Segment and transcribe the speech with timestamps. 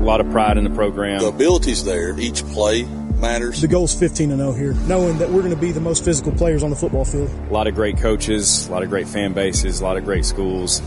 [0.00, 1.20] a lot of pride in the program.
[1.20, 2.18] The ability's there.
[2.18, 3.60] Each play matters.
[3.60, 6.62] The goal's 15 0 here, knowing that we're going to be the most physical players
[6.62, 7.30] on the football field.
[7.48, 10.24] A lot of great coaches, a lot of great fan bases, a lot of great
[10.24, 10.80] schools.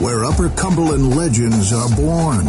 [0.00, 2.48] Where Upper Cumberland legends are born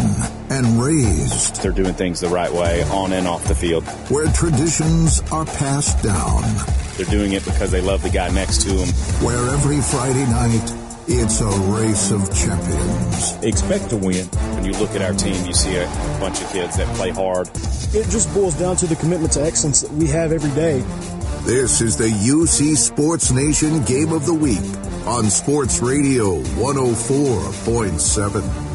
[0.49, 1.61] and raised.
[1.61, 3.83] They're doing things the right way on and off the field.
[4.09, 6.41] Where traditions are passed down.
[6.97, 8.87] They're doing it because they love the guy next to them.
[9.21, 10.74] Where every Friday night,
[11.07, 13.33] it's a race of champions.
[13.43, 14.25] Expect to win.
[14.55, 15.85] When you look at our team, you see a
[16.19, 17.47] bunch of kids that play hard.
[17.93, 20.79] It just boils down to the commitment to excellence that we have every day.
[21.43, 24.57] This is the UC Sports Nation Game of the Week
[25.05, 28.74] on Sports Radio 104.7.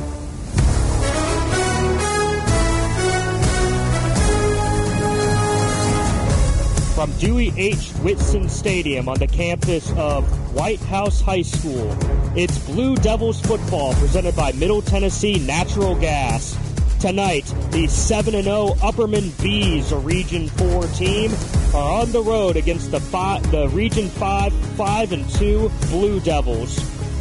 [7.00, 7.92] From Dewey H.
[8.02, 10.22] Whitson Stadium on the campus of
[10.54, 11.96] White House High School,
[12.36, 16.58] it's Blue Devils football presented by Middle Tennessee Natural Gas.
[17.00, 21.32] Tonight, the 7 0 Upperman Bees, a Region 4 team,
[21.74, 26.78] are on the road against the, five, the Region 5 5 and 2 Blue Devils.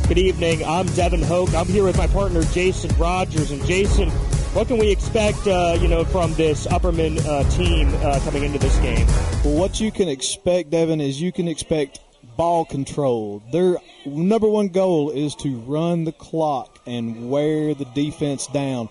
[0.09, 0.61] Good evening.
[0.65, 1.53] I'm Devin Hoke.
[1.53, 3.51] I'm here with my partner Jason Rogers.
[3.51, 4.11] And Jason,
[4.53, 8.57] what can we expect, uh, you know, from this Upperman uh, team uh, coming into
[8.57, 9.05] this game?
[9.43, 11.99] Well, what you can expect, Devin, is you can expect
[12.35, 13.43] ball control.
[13.51, 18.89] Their number one goal is to run the clock and wear the defense down.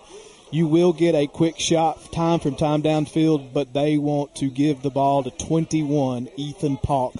[0.51, 4.81] You will get a quick shot time from time downfield, but they want to give
[4.81, 7.15] the ball to 21, Ethan Palk,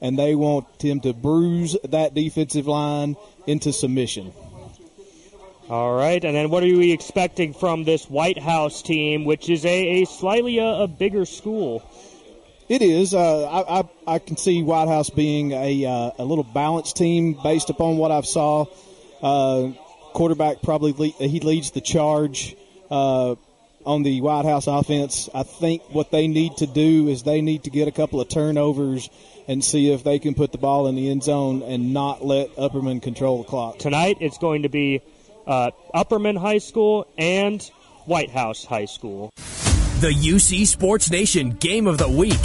[0.00, 4.32] and they want him to bruise that defensive line into submission.
[5.70, 9.64] All right, and then what are we expecting from this White House team, which is
[9.64, 11.82] a, a slightly a, a bigger school?
[12.68, 13.14] It is.
[13.14, 17.38] Uh, I, I, I can see White House being a uh, a little balanced team
[17.42, 18.66] based upon what I've saw.
[19.22, 19.70] Uh,
[20.12, 22.54] quarterback probably le- he leads the charge
[22.90, 23.34] uh,
[23.86, 25.30] on the White House offense.
[25.34, 28.28] I think what they need to do is they need to get a couple of
[28.28, 29.08] turnovers
[29.48, 32.54] and see if they can put the ball in the end zone and not let
[32.56, 33.78] Upperman control the clock.
[33.78, 35.02] Tonight it's going to be
[35.46, 37.62] uh, Upperman High School and
[38.06, 39.30] White House High School.
[40.00, 42.40] The UC Sports Nation Game of the Week.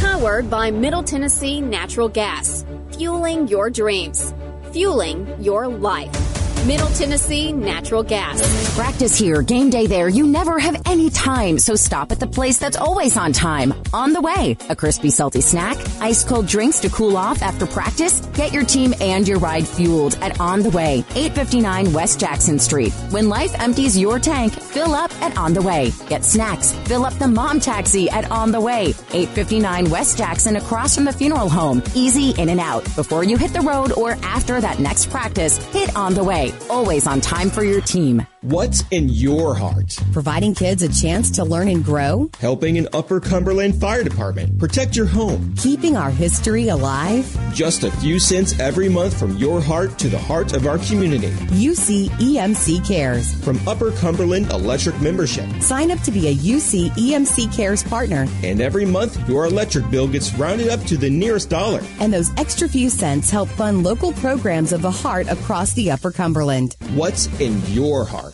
[0.00, 2.64] Powered by Middle Tennessee Natural Gas.
[2.92, 4.32] Fueling your dreams.
[4.72, 6.41] Fueling your life.
[6.66, 8.76] Middle Tennessee Natural Gas.
[8.76, 10.08] Practice here, game day there.
[10.08, 13.74] You never have any time, so stop at the place that's always on time.
[13.92, 18.20] On the way, a crispy, salty snack, ice cold drinks to cool off after practice.
[18.34, 22.92] Get your team and your ride fueled at On the Way, 859 West Jackson Street.
[23.10, 25.90] When life empties your tank, fill up at On the Way.
[26.08, 30.94] Get snacks, fill up the mom taxi at On the Way, 859 West Jackson across
[30.94, 31.82] from the funeral home.
[31.96, 32.84] Easy in and out.
[32.94, 37.06] Before you hit the road or after that next practice, hit On the Way always
[37.06, 38.26] on time for your team.
[38.42, 39.96] What's in your heart?
[40.12, 42.28] Providing kids a chance to learn and grow.
[42.40, 45.54] Helping an Upper Cumberland Fire Department protect your home.
[45.56, 47.24] Keeping our history alive.
[47.54, 51.30] Just a few cents every month from your heart to the heart of our community.
[51.54, 53.32] UC EMC Cares.
[53.44, 55.48] From Upper Cumberland Electric Membership.
[55.60, 58.26] Sign up to be a UC EMC Cares partner.
[58.42, 61.80] And every month, your electric bill gets rounded up to the nearest dollar.
[62.00, 66.10] And those extra few cents help fund local programs of the heart across the Upper
[66.10, 66.74] Cumberland.
[66.94, 68.31] What's in your heart?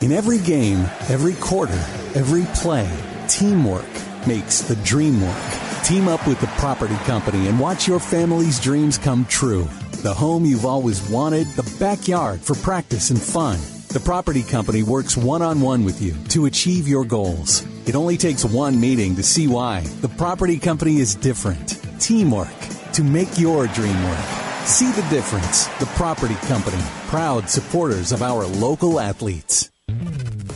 [0.00, 0.78] In every game,
[1.08, 1.80] every quarter,
[2.14, 2.88] every play,
[3.26, 3.88] teamwork
[4.28, 5.50] makes the dream work.
[5.82, 9.64] Team up with the property company and watch your family's dreams come true.
[10.02, 13.58] The home you've always wanted, the backyard for practice and fun.
[13.88, 17.66] The property company works one on one with you to achieve your goals.
[17.88, 19.80] It only takes one meeting to see why.
[20.00, 21.80] The property company is different.
[21.98, 22.56] Teamwork
[22.92, 24.24] to make your dream work.
[24.64, 25.66] See the difference.
[25.78, 29.70] The Property Company, proud supporters of our local athletes.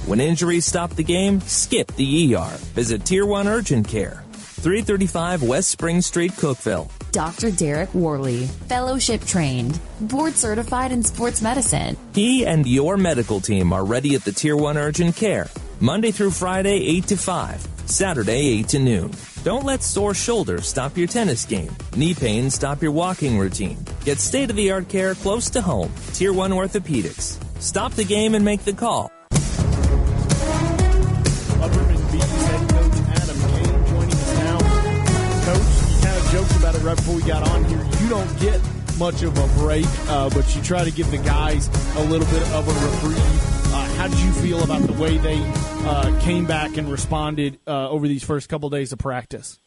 [0.06, 2.56] When injuries stop the game, skip the ER.
[2.74, 4.24] Visit Tier 1 Urgent Care.
[4.34, 6.90] 335 West Spring Street, Cookeville.
[7.12, 7.50] Dr.
[7.50, 11.96] Derek Worley, fellowship trained, board certified in sports medicine.
[12.14, 15.48] He and your medical team are ready at the Tier 1 Urgent Care.
[15.80, 17.68] Monday through Friday, 8 to 5.
[17.86, 19.12] Saturday, 8 to noon.
[19.44, 21.74] Don't let sore shoulders stop your tennis game.
[21.96, 23.78] Knee pain stop your walking routine.
[24.04, 25.92] Get state of the art care close to home.
[26.12, 27.42] Tier 1 Orthopedics.
[27.62, 29.10] Stop the game and make the call.
[36.58, 37.84] About it right before we got on here.
[38.00, 38.60] You don't get
[38.98, 42.42] much of a break, uh, but you try to give the guys a little bit
[42.52, 43.74] of a reprieve.
[43.74, 45.40] Uh, how did you feel about the way they
[45.86, 49.58] uh, came back and responded uh, over these first couple of days of practice?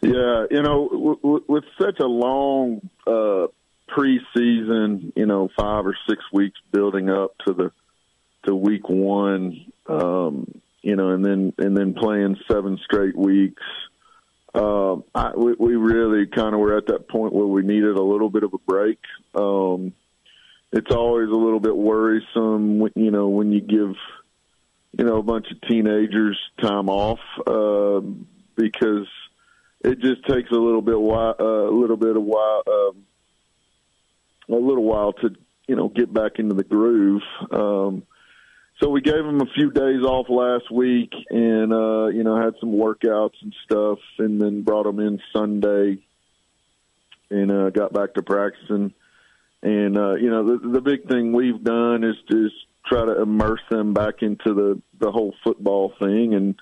[0.00, 3.46] Yeah, you know, w- w- with such a long uh,
[3.88, 7.70] preseason, you know, five or six weeks building up to the
[8.46, 13.62] to week one, um, you know, and then and then playing seven straight weeks.
[14.54, 18.02] Um, I, we, we really kind of were at that point where we needed a
[18.02, 18.98] little bit of a break.
[19.34, 19.94] Um,
[20.72, 23.94] it's always a little bit worrisome, you know, when you give,
[24.98, 28.00] you know, a bunch of teenagers time off uh,
[28.56, 29.08] because
[29.84, 33.04] it just takes a little bit while, uh, a little bit of while, um,
[34.48, 35.34] a little while to,
[35.66, 37.22] you know, get back into the groove.
[37.50, 38.02] Um,
[38.82, 42.54] so we gave them a few days off last week, and uh, you know had
[42.58, 45.98] some workouts and stuff, and then brought them in Sunday,
[47.30, 48.92] and uh, got back to practicing.
[49.62, 53.60] And uh, you know the, the big thing we've done is just try to immerse
[53.70, 56.56] them back into the the whole football thing, and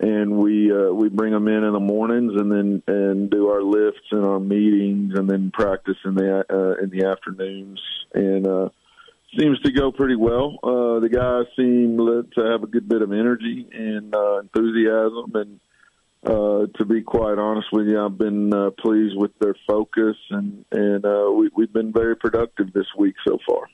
[0.00, 3.62] and we uh, we bring them in in the mornings, and then and do our
[3.62, 7.82] lifts and our meetings, and then practice in the uh, in the afternoons,
[8.14, 8.46] and.
[8.46, 8.68] uh
[9.36, 10.58] seems to go pretty well.
[10.62, 15.60] Uh, the guys seem to have a good bit of energy and uh, enthusiasm, and
[16.24, 20.64] uh, to be quite honest with you, I've been uh, pleased with their focus, and
[20.72, 23.68] and uh, we, we've been very productive this week so far.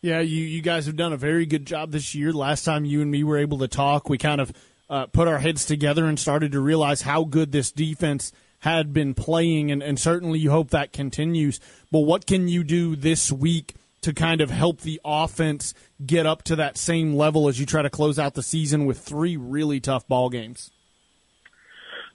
[0.00, 2.32] Yeah, you you guys have done a very good job this year.
[2.32, 4.52] Last time you and me were able to talk, we kind of
[4.88, 9.12] uh, put our heads together and started to realize how good this defense had been
[9.12, 11.60] playing, and, and certainly you hope that continues.
[11.90, 13.74] But what can you do this week?
[14.04, 15.72] To kind of help the offense
[16.04, 18.98] get up to that same level as you try to close out the season with
[18.98, 20.70] three really tough ball games?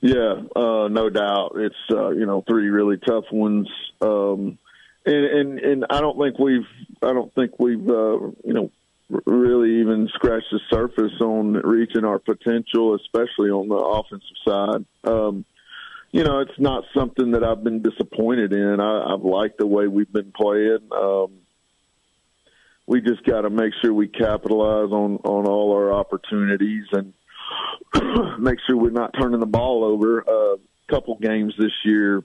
[0.02, 1.54] Yeah, uh, no doubt.
[1.56, 3.68] It's uh, you know three really tough ones,
[4.02, 4.58] um,
[5.06, 6.68] and and and I don't think we've
[7.02, 8.72] I don't think we've uh, you know
[9.26, 14.86] really even scratched the surface on reaching our potential, especially on the offensive side.
[15.04, 15.44] Um,
[16.12, 18.80] you know, it's not something that I've been disappointed in.
[18.80, 20.88] I, I've liked the way we've been playing.
[20.92, 21.32] Um,
[22.90, 27.14] we just got to make sure we capitalize on on all our opportunities and
[28.40, 30.22] make sure we're not turning the ball over.
[30.22, 30.56] A uh,
[30.90, 32.24] couple games this year,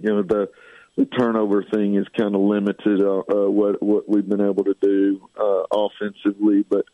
[0.00, 0.50] you know the
[0.98, 4.76] the turnover thing is kind of limited uh, uh, what what we've been able to
[4.82, 6.84] do uh, offensively, but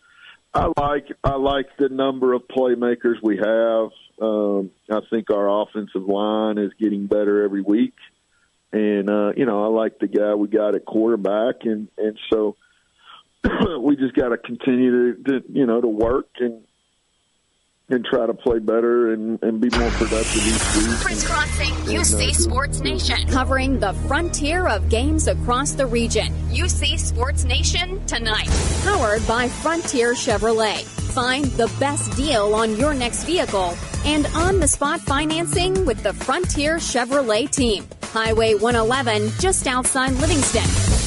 [0.55, 3.91] I like I like the number of playmakers we have.
[4.23, 7.95] Um, I think our offensive line is getting better every week.
[8.75, 12.56] And uh, you know, I like the guy we got at quarterback, and and so
[13.79, 16.65] we just got to continue to, to you know to work and
[17.89, 20.97] and try to play better and, and be more productive each week.
[21.01, 26.33] Crisscrossing UC uh, Sports Nation, covering the frontier of games across the region.
[26.51, 28.49] UC Sports Nation tonight,
[28.85, 30.83] powered by Frontier Chevrolet.
[31.13, 36.13] Find the best deal on your next vehicle and on the spot financing with the
[36.13, 37.87] Frontier Chevrolet team.
[38.05, 41.04] Highway 111, just outside Livingston.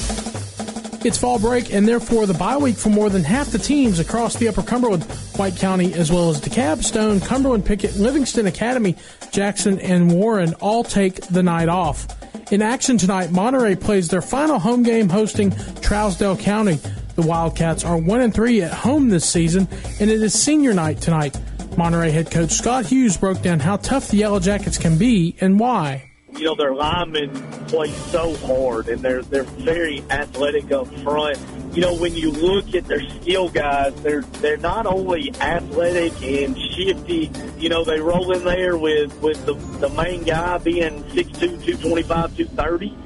[1.07, 4.35] It's fall break and therefore the bye week for more than half the teams across
[4.35, 5.05] the Upper Cumberland,
[5.37, 8.93] White County, as well as DeKalb, Stone, Cumberland, Pickett, Livingston Academy,
[9.31, 12.07] Jackson, and Warren all take the night off.
[12.51, 16.77] In action tonight, Monterey plays their final home game hosting Trousdale County.
[17.15, 19.69] The Wildcats are 1 and 3 at home this season,
[20.01, 21.39] and it is senior night tonight.
[21.77, 25.57] Monterey head coach Scott Hughes broke down how tough the Yellow Jackets can be and
[25.57, 26.06] why
[26.37, 27.33] you know, their linemen
[27.67, 31.37] play so hard and they're they're very athletic up front.
[31.73, 36.57] You know, when you look at their skill guys, they're they're not only athletic and
[36.57, 37.31] shifty.
[37.57, 42.37] You know, they roll in there with with the the main guy being 6'2", 225,
[42.37, 42.97] 230.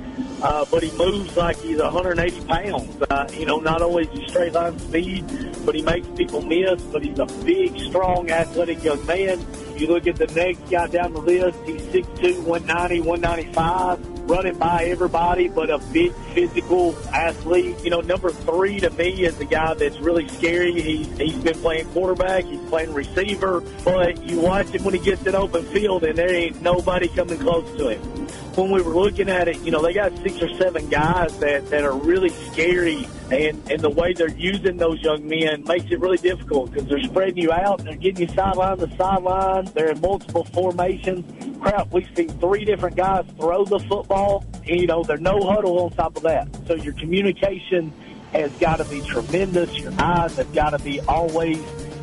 [0.42, 3.02] Uh, but he moves like he's 180 pounds.
[3.10, 5.24] Uh, you know, not only is he straight line speed,
[5.66, 6.82] but he makes people miss.
[6.84, 9.40] But he's a big, strong, athletic young man.
[9.82, 14.84] You look at the next guy down the list, he's 6'2", 190, 195, running by
[14.84, 17.84] everybody, but a big physical athlete.
[17.84, 20.80] You know, number three to me is the guy that's really scary.
[20.80, 25.26] He's, he's been playing quarterback, he's playing receiver, but you watch him when he gets
[25.26, 28.28] in open field and there ain't nobody coming close to him.
[28.56, 31.70] When we were looking at it, you know, they got six or seven guys that,
[31.70, 36.00] that are really scary and, and the way they're using those young men makes it
[36.02, 39.66] really difficult because they're spreading you out they're getting you sideline to sideline.
[39.74, 41.60] They're in multiple formations.
[41.62, 44.46] Crap, we've seen three different guys throw the football.
[44.68, 46.48] And, you know, there's no huddle on top of that.
[46.68, 47.94] So your communication
[48.34, 49.78] has got to be tremendous.
[49.78, 51.60] Your eyes have got to be always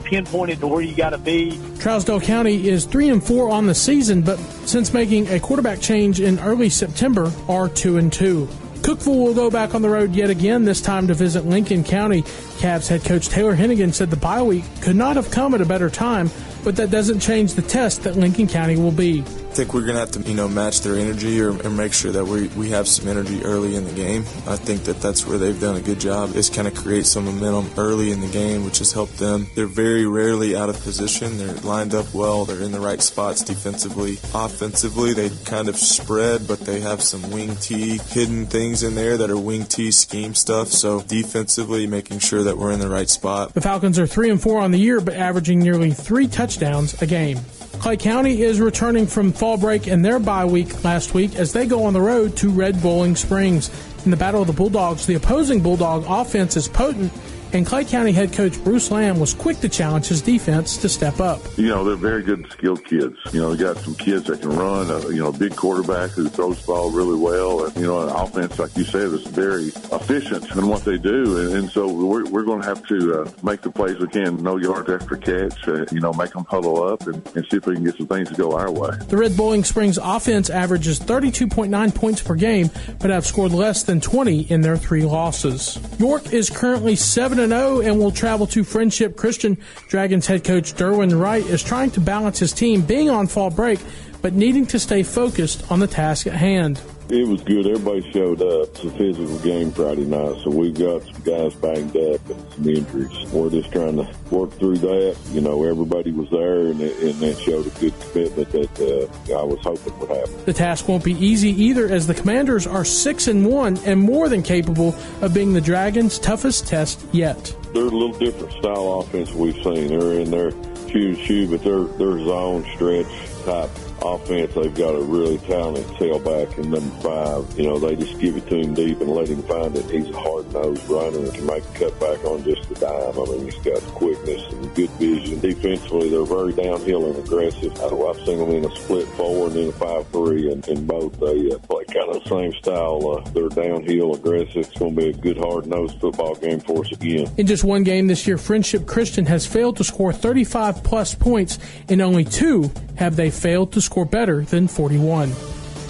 [0.08, 1.52] pinpointed to where you got to be.
[1.78, 6.20] Trousdale County is three and four on the season, but since making a quarterback change
[6.20, 8.48] in early September, are two and two.
[8.80, 12.22] Cookeville will go back on the road yet again, this time to visit Lincoln County.
[12.22, 15.66] Cavs head coach Taylor Hennigan said the bye week could not have come at a
[15.66, 16.30] better time,
[16.64, 19.22] but that doesn't change the test that Lincoln County will be.
[19.58, 22.24] Think we're to have to, you know, match their energy or, or, make sure that
[22.24, 24.20] we, we have some energy early in the game.
[24.46, 27.24] I think that that's where they've done a good job is kind of create some
[27.24, 29.48] momentum early in the game, which has helped them.
[29.56, 31.38] They're very rarely out of position.
[31.38, 32.44] They're lined up well.
[32.44, 34.12] They're in the right spots defensively.
[34.32, 39.16] Offensively, they kind of spread, but they have some wing T hidden things in there
[39.16, 40.68] that are wing T scheme stuff.
[40.68, 43.54] So defensively, making sure that we're in the right spot.
[43.54, 47.06] The Falcons are three and four on the year, but averaging nearly three touchdowns a
[47.06, 47.40] game.
[47.78, 51.64] Clay County is returning from fall break and their bye week last week as they
[51.64, 53.70] go on the road to Red Boiling Springs.
[54.04, 57.12] In the Battle of the Bulldogs, the opposing Bulldog offense is potent
[57.52, 61.20] and Clay County head coach Bruce Lamb was quick to challenge his defense to step
[61.20, 61.40] up.
[61.56, 63.16] You know, they're very good, skilled kids.
[63.32, 64.90] You know, they got some kids that can run.
[64.90, 67.64] A, you know, a big quarterback who throws the ball really well.
[67.64, 71.38] And, you know, an offense, like you said, is very efficient in what they do.
[71.38, 74.42] And, and so we're, we're going to have to uh, make the plays we can.
[74.42, 75.66] No yards after catch.
[75.66, 78.06] Uh, you know, make them huddle up and, and see if we can get some
[78.06, 78.90] things to go our way.
[79.08, 84.00] The Red Boiling Springs offense averages 32.9 points per game, but have scored less than
[84.00, 85.78] 20 in their three losses.
[85.98, 89.56] York is currently 7 7 0 and will travel to Friendship Christian.
[89.86, 93.78] Dragons head coach Derwin Wright is trying to balance his team being on fall break,
[94.22, 96.80] but needing to stay focused on the task at hand.
[97.10, 97.66] It was good.
[97.66, 98.68] Everybody showed up.
[98.68, 102.68] It's a physical game Friday night, so we've got some guys banged up and some
[102.68, 103.32] injuries.
[103.32, 105.16] We're just trying to work through that.
[105.30, 109.40] You know, everybody was there, and it, and that showed a good commitment that uh,
[109.40, 110.44] I was hoping would happen.
[110.44, 114.28] The task won't be easy either, as the Commanders are six and one and more
[114.28, 117.56] than capable of being the Dragons' toughest test yet.
[117.72, 119.88] They're a little different style offense we've seen.
[119.88, 120.52] They're in there
[120.90, 123.06] shoe to shoe, but they're they're zone stretch
[123.44, 123.70] type
[124.02, 127.58] offense, they've got a really talented tailback in number five.
[127.58, 129.90] You know, they just give it to him deep and let him find it.
[129.90, 133.18] He's a hard-nosed runner and can make a cutback on just the dime.
[133.18, 135.40] I mean, he's got quickness and good vision.
[135.40, 137.72] Defensively, they're very downhill and aggressive.
[137.80, 141.50] I've seen them in a split four and in a five-three, and in both they
[141.50, 143.16] uh, play kind of the same style.
[143.18, 144.56] Uh, they're downhill, aggressive.
[144.56, 147.30] It's going to be a good, hard-nosed football game for us again.
[147.36, 151.58] In just one game this year, Friendship Christian has failed to score 35 plus points,
[151.88, 155.32] and only two have they failed to score better than 41.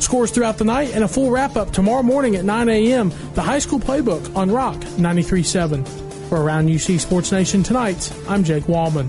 [0.01, 3.13] Scores throughout the night and a full wrap up tomorrow morning at 9 a.m.
[3.35, 6.08] The high school playbook on Rock 93.7.
[6.29, 9.09] For Around UC Sports Nation tonight, I'm Jake Wallman.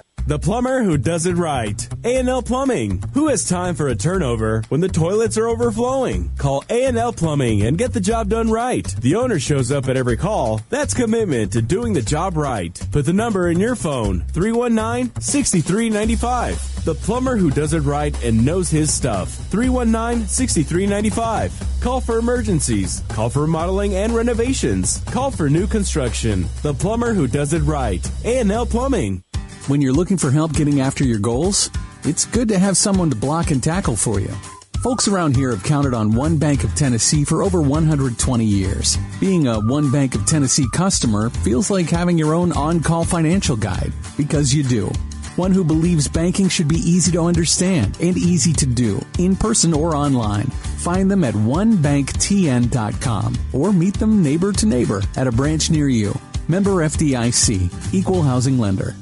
[0.27, 1.87] The plumber who does it right.
[2.03, 3.01] A&L Plumbing.
[3.13, 6.29] Who has time for a turnover when the toilets are overflowing?
[6.37, 8.85] Call A&L Plumbing and get the job done right.
[9.01, 10.61] The owner shows up at every call.
[10.69, 12.79] That's commitment to doing the job right.
[12.91, 14.21] Put the number in your phone.
[14.33, 16.83] 319-6395.
[16.83, 19.29] The plumber who does it right and knows his stuff.
[19.49, 21.81] 319-6395.
[21.81, 23.01] Call for emergencies.
[23.09, 24.99] Call for remodeling and renovations.
[25.05, 26.45] Call for new construction.
[26.61, 28.07] The plumber who does it right.
[28.23, 29.23] A&L Plumbing.
[29.67, 31.69] When you're looking for help getting after your goals,
[32.03, 34.33] it's good to have someone to block and tackle for you.
[34.81, 38.97] Folks around here have counted on One Bank of Tennessee for over 120 years.
[39.19, 43.93] Being a One Bank of Tennessee customer feels like having your own on-call financial guide,
[44.17, 44.87] because you do.
[45.35, 49.75] One who believes banking should be easy to understand and easy to do, in person
[49.75, 50.47] or online.
[50.79, 56.19] Find them at onebanktn.com or meet them neighbor to neighbor at a branch near you.
[56.47, 58.95] Member FDIC, Equal Housing Lender.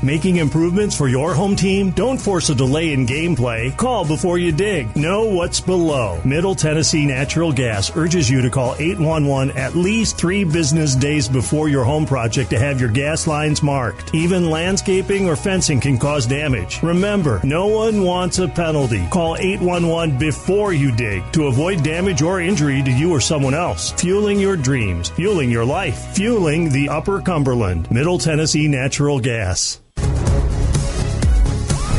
[0.00, 1.90] Making improvements for your home team?
[1.90, 3.76] Don't force a delay in gameplay.
[3.76, 4.94] Call before you dig.
[4.94, 6.20] Know what's below.
[6.24, 11.68] Middle Tennessee Natural Gas urges you to call 811 at least three business days before
[11.68, 14.14] your home project to have your gas lines marked.
[14.14, 16.80] Even landscaping or fencing can cause damage.
[16.80, 19.04] Remember, no one wants a penalty.
[19.10, 23.90] Call 811 before you dig to avoid damage or injury to you or someone else.
[23.90, 27.90] Fueling your dreams, fueling your life, fueling the Upper Cumberland.
[27.90, 29.80] Middle Tennessee Natural Gas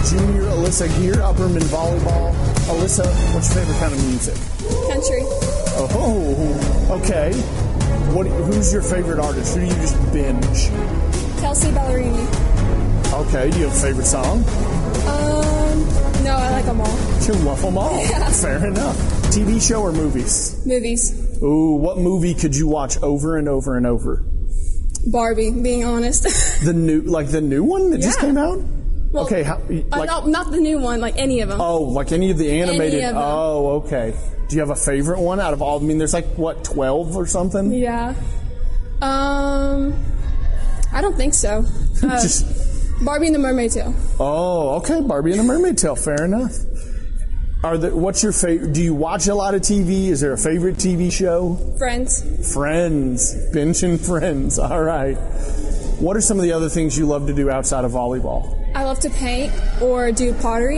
[0.10, 2.34] junior Alyssa Gear, Upperman Volleyball.
[2.66, 4.36] Alyssa, what's your favorite kind of music?
[4.92, 5.22] Country.
[5.82, 7.34] Oh, okay.
[8.14, 8.26] What?
[8.28, 9.56] Who's your favorite artist?
[9.56, 10.70] Who do you just binge?
[11.40, 12.26] Kelsea Ballerini.
[13.28, 13.52] Okay.
[13.52, 14.40] Do you have a favorite song?
[15.06, 16.98] Um, no, I like them all.
[17.22, 18.04] You love them all.
[18.10, 18.30] Yeah.
[18.32, 18.98] Fair enough.
[19.30, 20.60] TV show or movies?
[20.66, 21.38] Movies.
[21.44, 24.26] Ooh, what movie could you watch over and over and over?
[25.12, 26.26] Barbie, being honest.
[26.66, 28.60] The new, like the new one that just came out.
[29.12, 29.56] Well, okay, how,
[29.92, 31.60] Uh, no, not the new one, like any of them.
[31.60, 33.04] oh, like any of the animated.
[33.06, 33.16] of.
[33.18, 34.14] Oh, okay.
[34.48, 35.80] Do you have a favorite one out of all?
[35.80, 37.72] I mean, there's like what twelve or something.
[37.74, 38.14] Yeah.
[39.02, 39.94] Um,
[40.92, 41.66] I don't think so.
[42.02, 42.22] Uh,
[43.02, 43.94] Barbie and the Mermaid Tale.
[44.20, 45.02] Oh, okay.
[45.02, 45.96] Barbie and the Mermaid Tale.
[45.98, 46.54] Fair enough.
[47.64, 48.72] Are the, what's your favorite?
[48.74, 50.08] Do you watch a lot of TV?
[50.08, 51.56] Is there a favorite TV show?
[51.78, 52.54] Friends.
[52.54, 53.36] Friends.
[53.52, 54.60] Bench and Friends.
[54.60, 55.18] All right.
[56.00, 58.56] What are some of the other things you love to do outside of volleyball?
[58.74, 59.52] I love to paint
[59.82, 60.78] or do pottery.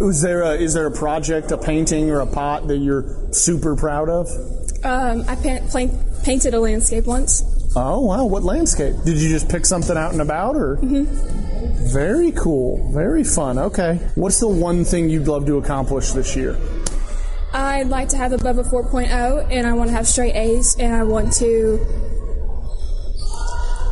[0.00, 3.74] Is there a, is there a project, a painting, or a pot that you're super
[3.74, 4.28] proud of?
[4.84, 5.36] Um, I
[6.24, 7.42] painted a landscape once.
[7.74, 8.96] Oh wow, what landscape?
[9.04, 10.76] Did you just pick something out and about, or?
[10.76, 11.92] Mm-hmm.
[11.92, 13.58] Very cool, very fun.
[13.58, 16.58] Okay, what's the one thing you'd love to accomplish this year?
[17.54, 20.94] I'd like to have above a 4.0, and I want to have straight A's, and
[20.94, 22.11] I want to.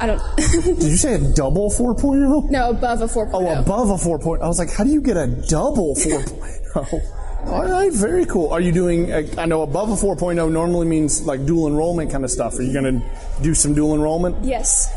[0.00, 0.20] I don't.
[0.36, 2.50] Did you say a double 4.0?
[2.50, 3.30] No, above a 4.0.
[3.34, 4.40] Oh, above a 4.0.
[4.42, 5.94] I was like, how do you get a double
[6.74, 7.02] 4.0?
[7.46, 8.50] All right, very cool.
[8.52, 9.12] Are you doing?
[9.12, 12.58] uh, I know above a 4.0 normally means like dual enrollment kind of stuff.
[12.58, 13.06] Are you going to
[13.42, 14.42] do some dual enrollment?
[14.44, 14.92] Yes.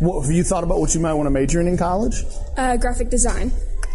[0.00, 2.24] What have you thought about what you might want to major in in college?
[2.56, 3.50] Uh, graphic design.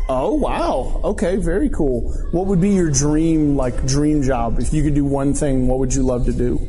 [0.09, 0.99] Oh wow.
[1.03, 2.11] Okay, very cool.
[2.31, 5.67] What would be your dream like dream job if you could do one thing?
[5.67, 6.59] What would you love to do?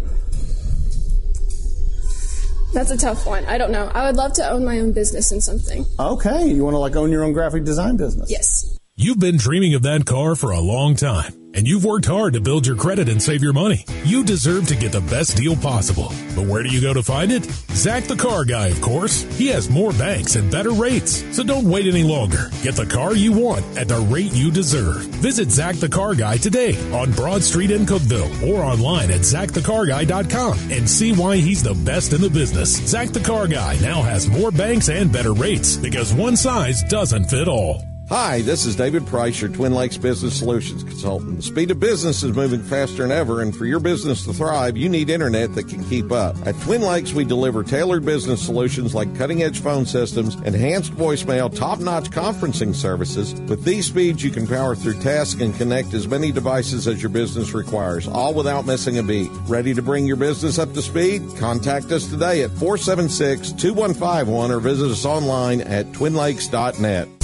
[2.72, 3.44] That's a tough one.
[3.44, 3.90] I don't know.
[3.94, 5.84] I would love to own my own business in something.
[5.98, 8.30] Okay, you want to like own your own graphic design business?
[8.30, 8.78] Yes.
[8.96, 12.40] You've been dreaming of that car for a long time, and you've worked hard to
[12.40, 13.84] build your credit and save your money.
[14.04, 16.12] You deserve to get the best deal possible.
[16.34, 17.44] But where do you go to find it?
[17.72, 19.22] Zach the Car Guy, of course.
[19.36, 21.24] He has more banks and better rates.
[21.36, 22.50] So don't wait any longer.
[22.62, 25.02] Get the car you want at the rate you deserve.
[25.20, 30.58] Visit Zach the Car Guy today on Broad Street in Cookeville or online at zachthecarguy.com
[30.70, 32.76] and see why he's the best in the business.
[32.86, 37.24] Zach the Car Guy now has more banks and better rates because one size doesn't
[37.24, 37.91] fit all.
[38.12, 41.36] Hi, this is David Price, your Twin Lakes Business Solutions Consultant.
[41.36, 44.76] The speed of business is moving faster than ever, and for your business to thrive,
[44.76, 46.36] you need internet that can keep up.
[46.46, 51.56] At Twin Lakes, we deliver tailored business solutions like cutting edge phone systems, enhanced voicemail,
[51.56, 53.32] top notch conferencing services.
[53.48, 57.08] With these speeds, you can power through tasks and connect as many devices as your
[57.08, 59.30] business requires, all without missing a beat.
[59.46, 61.22] Ready to bring your business up to speed?
[61.38, 67.21] Contact us today at 476 2151 or visit us online at twinlakes.net.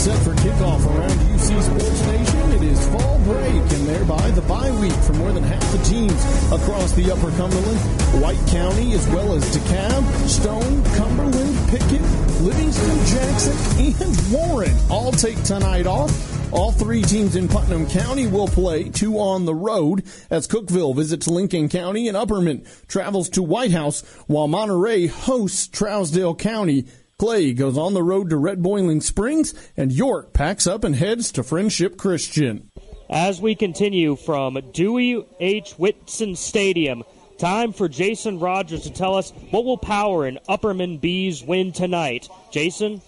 [0.00, 2.52] Set for kickoff around UC Sports Nation.
[2.52, 6.24] It is fall break and thereby the bye week for more than half the teams
[6.50, 7.78] across the Upper Cumberland,
[8.22, 12.00] White County, as well as DeKalb, Stone, Cumberland, Pickett,
[12.40, 16.10] Livingston, Jackson, and Warren all take tonight off.
[16.50, 21.28] All three teams in Putnam County will play, two on the road, as Cookeville visits
[21.28, 26.86] Lincoln County and Upperman travels to White House, while Monterey hosts Trousdale County.
[27.20, 31.30] Clay goes on the road to Red Boiling Springs, and York packs up and heads
[31.32, 32.70] to Friendship Christian.
[33.10, 35.72] As we continue from Dewey H.
[35.72, 37.04] Whitson Stadium,
[37.36, 42.30] time for Jason Rogers to tell us what will power an Upperman Bees win tonight.
[42.52, 43.02] Jason?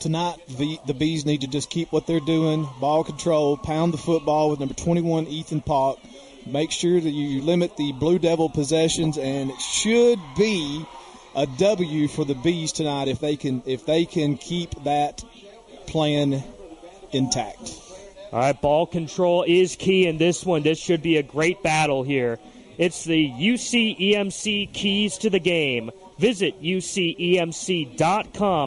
[0.00, 3.98] Tonight, the, the Bees need to just keep what they're doing, ball control, pound the
[3.98, 6.00] football with number 21, Ethan Pock.
[6.46, 10.84] Make sure that you limit the Blue Devil possessions, and it should be
[11.34, 15.24] a W for the Bees tonight if they can if they can keep that
[15.86, 16.42] plan
[17.12, 17.78] intact.
[18.32, 20.62] All right, ball control is key in this one.
[20.62, 22.38] This should be a great battle here.
[22.78, 25.90] It's the UCEMC keys to the game.
[26.18, 27.92] Visit UCEMC.com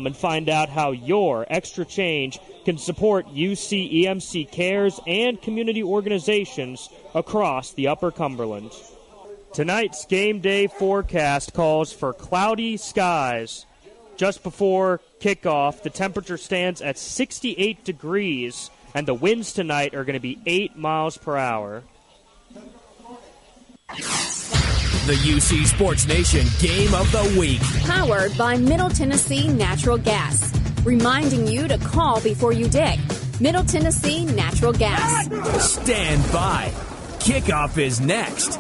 [0.06, 7.71] and find out how your extra change can support UCEMC cares and community organizations across
[7.73, 8.71] the Upper Cumberland.
[9.56, 13.65] Tonight's game day forecast calls for cloudy skies.
[14.18, 20.15] Just before kickoff, the temperature stands at 68 degrees, and the winds tonight are going
[20.15, 21.84] to be 8 miles per hour.
[23.88, 27.62] The UC Sports Nation Game of the Week.
[27.86, 30.52] Powered by Middle Tennessee Natural Gas.
[30.84, 33.00] Reminding you to call before you dig.
[33.39, 35.28] Middle Tennessee Natural Gas.
[35.63, 36.74] Stand by.
[37.20, 38.60] Kickoff is next.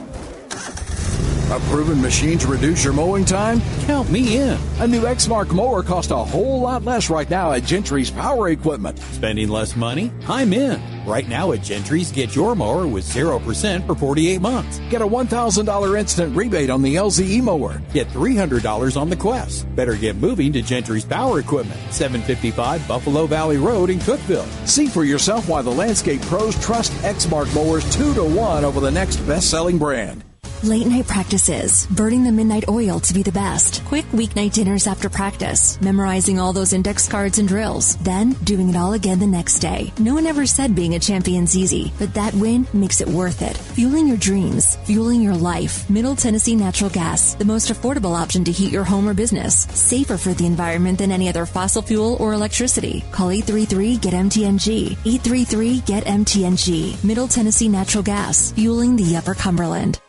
[1.51, 3.61] A proven machine to reduce your mowing time?
[3.81, 4.57] Count me in.
[4.79, 8.97] A new Exmark mower costs a whole lot less right now at Gentry's Power Equipment.
[8.97, 10.11] Spending less money?
[10.27, 10.81] I'm in.
[11.05, 14.79] Right now at Gentry's, get your mower with 0% for 48 months.
[14.89, 17.79] Get a $1,000 instant rebate on the LZE mower.
[17.93, 19.67] Get $300 on the Quest.
[19.75, 24.47] Better get moving to Gentry's Power Equipment, 755 Buffalo Valley Road in Cookeville.
[24.67, 28.89] See for yourself why the landscape pros trust Exmark mowers 2 to 1 over the
[28.89, 30.23] next best selling brand.
[30.65, 33.85] Late night practices, burning the midnight oil to be the best.
[33.85, 38.75] Quick weeknight dinners after practice, memorizing all those index cards and drills, then doing it
[38.75, 39.93] all again the next day.
[39.99, 43.55] No one ever said being a champion's easy, but that win makes it worth it.
[43.75, 45.87] Fueling your dreams, fueling your life.
[45.87, 49.67] Middle Tennessee Natural Gas, the most affordable option to heat your home or business.
[49.69, 53.03] Safer for the environment than any other fossil fuel or electricity.
[53.11, 54.93] Call 833 GET MTNG.
[55.05, 57.03] 833 GET MTNG.
[57.03, 59.99] Middle Tennessee Natural Gas, fueling the Upper Cumberland.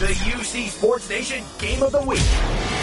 [0.00, 2.22] The UC Sports Nation Game of the Week.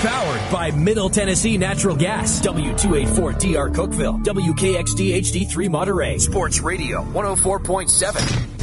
[0.04, 2.40] Powered by Middle Tennessee Natural Gas.
[2.42, 4.24] W284DR Cookeville.
[4.24, 6.20] WKXD HD3 Monterey.
[6.20, 8.57] Sports Radio 104.7.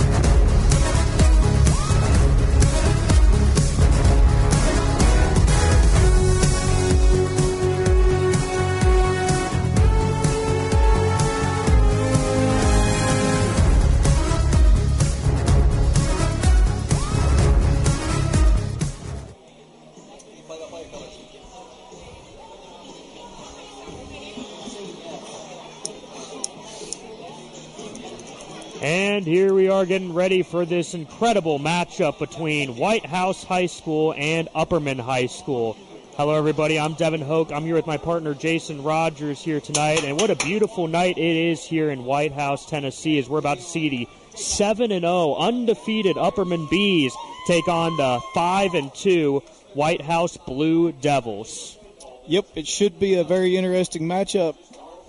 [29.14, 34.12] And here we are getting ready for this incredible matchup between White House High School
[34.16, 35.77] and Upperman High School.
[36.16, 36.81] Hello, everybody.
[36.81, 37.53] I'm Devin Hoke.
[37.53, 40.03] I'm here with my partner Jason Rogers here tonight.
[40.03, 43.59] And what a beautiful night it is here in White House, Tennessee, as we're about
[43.59, 47.14] to see the 7 and 0 undefeated Upperman Bees
[47.46, 51.79] take on the 5 and 2 White House Blue Devils.
[52.27, 54.57] Yep, it should be a very interesting matchup.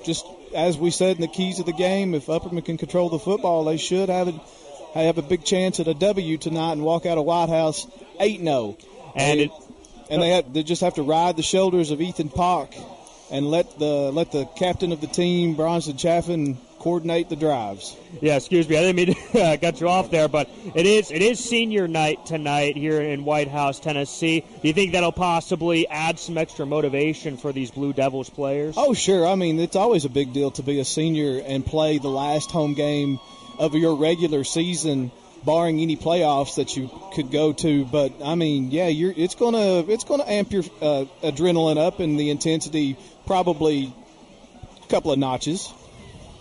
[0.04, 3.20] Just as we said in the keys of the game, if Upperman can control the
[3.20, 4.42] football, they should have a,
[4.94, 7.86] have a big chance at a W tonight and walk out of White House
[8.20, 8.78] 8 0.
[9.16, 9.52] And it,
[10.10, 12.74] and they have, they just have to ride the shoulders of Ethan Pock
[13.32, 17.98] and let the let the captain of the team, Bronson Chaffin, coordinate the drives.
[18.22, 21.10] Yeah, excuse me, I didn't mean to uh, cut you off there, but it is
[21.10, 24.42] it is senior night tonight here in White House, Tennessee.
[24.42, 28.76] Do you think that'll possibly add some extra motivation for these Blue Devils players?
[28.78, 29.26] Oh, sure.
[29.26, 32.52] I mean, it's always a big deal to be a senior and play the last
[32.52, 33.20] home game
[33.58, 35.10] of your regular season,
[35.44, 37.86] barring any playoffs that you could go to.
[37.86, 42.20] But I mean, yeah, you're it's gonna it's gonna amp your uh, adrenaline up and
[42.20, 42.96] the intensity
[43.26, 43.92] probably
[44.84, 45.74] a couple of notches.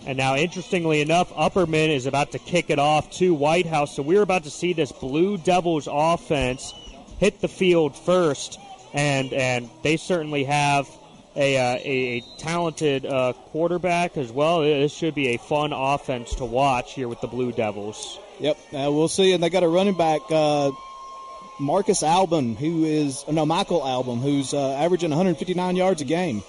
[0.05, 3.95] And now, interestingly enough, Upperman is about to kick it off to White House.
[3.95, 6.73] So we're about to see this Blue Devils offense
[7.19, 8.59] hit the field first,
[8.93, 10.87] and and they certainly have
[11.35, 14.61] a uh, a, a, talented uh, quarterback as well.
[14.61, 18.19] This should be a fun offense to watch here with the Blue Devils.
[18.39, 19.33] Yep, uh, we'll see.
[19.33, 20.71] And they got a running back, uh,
[21.59, 26.43] Marcus Album, who is no Michael Album, who's uh, averaging 159 yards a game.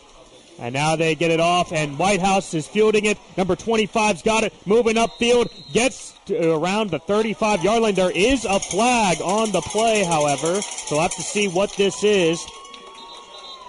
[0.59, 3.19] And now they get it off, and White House is fielding it.
[3.37, 7.95] Number 25's got it, moving upfield, gets around the 35 yard line.
[7.95, 12.03] There is a flag on the play, however, so we'll have to see what this
[12.03, 12.45] is.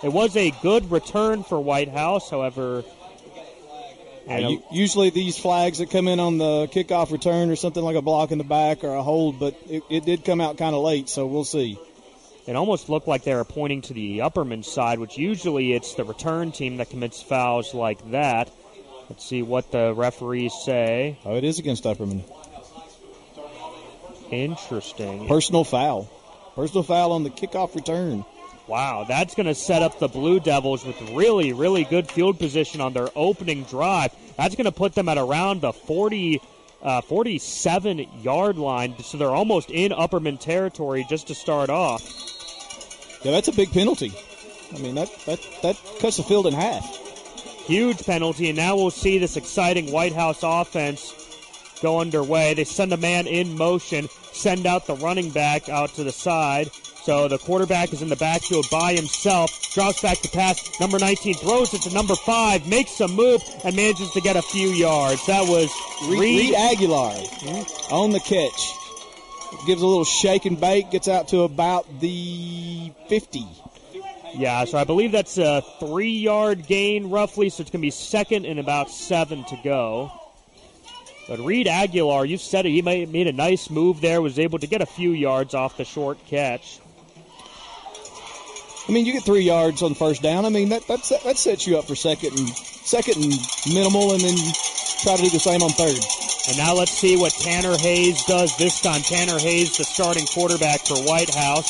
[0.03, 2.83] It was a good return for White House, however.
[4.29, 8.01] Uh, usually these flags that come in on the kickoff return or something like a
[8.01, 10.83] block in the back or a hold, but it, it did come out kind of
[10.83, 11.79] late, so we'll see.
[12.47, 16.05] It almost looked like they were pointing to the Upperman side, which usually it's the
[16.05, 18.49] return team that commits fouls like that.
[19.09, 21.19] Let's see what the referees say.
[21.25, 22.23] Oh, it is against Upperman.
[24.31, 25.27] Interesting.
[25.27, 26.09] Personal foul.
[26.55, 28.23] Personal foul on the kickoff return.
[28.67, 32.79] Wow, that's going to set up the Blue Devils with really, really good field position
[32.81, 34.13] on their opening drive.
[34.37, 36.41] That's going to put them at around the 40,
[36.81, 42.36] uh, 47 yard line, so they're almost in Upperman territory just to start off.
[43.23, 44.13] Yeah, that's a big penalty.
[44.75, 46.83] I mean, that, that, that cuts the field in half.
[47.65, 51.13] Huge penalty, and now we'll see this exciting White House offense
[51.81, 52.53] go underway.
[52.53, 56.71] They send a man in motion, send out the running back out to the side.
[57.03, 60.79] So the quarterback is in the backfield by himself, drops back to pass.
[60.79, 64.41] Number 19 throws it to number 5, makes a move, and manages to get a
[64.41, 65.25] few yards.
[65.25, 65.73] That was
[66.09, 67.93] Reed, Reed Aguilar mm-hmm.
[67.93, 68.86] on the catch.
[69.65, 73.45] Gives a little shake and bake, gets out to about the 50.
[74.35, 77.91] Yeah, so I believe that's a three yard gain roughly, so it's going to be
[77.91, 80.11] second and about seven to go.
[81.27, 84.67] But Reed Aguilar, you said it, he made a nice move there, was able to
[84.67, 86.79] get a few yards off the short catch.
[88.87, 90.45] I mean, you get three yards on first down.
[90.45, 93.33] I mean, that that's, that sets you up for second and second and
[93.73, 94.37] minimal, and then
[95.03, 96.26] try to do the same on third.
[96.47, 99.01] And now let's see what Tanner Hayes does this time.
[99.01, 101.67] Tanner Hayes, the starting quarterback for White House,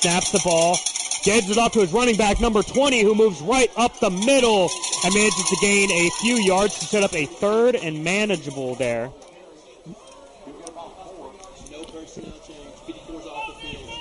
[0.00, 0.76] snaps the ball,
[1.22, 4.68] gives it off to his running back, number 20, who moves right up the middle
[5.04, 9.10] and manages to gain a few yards to set up a third and manageable there.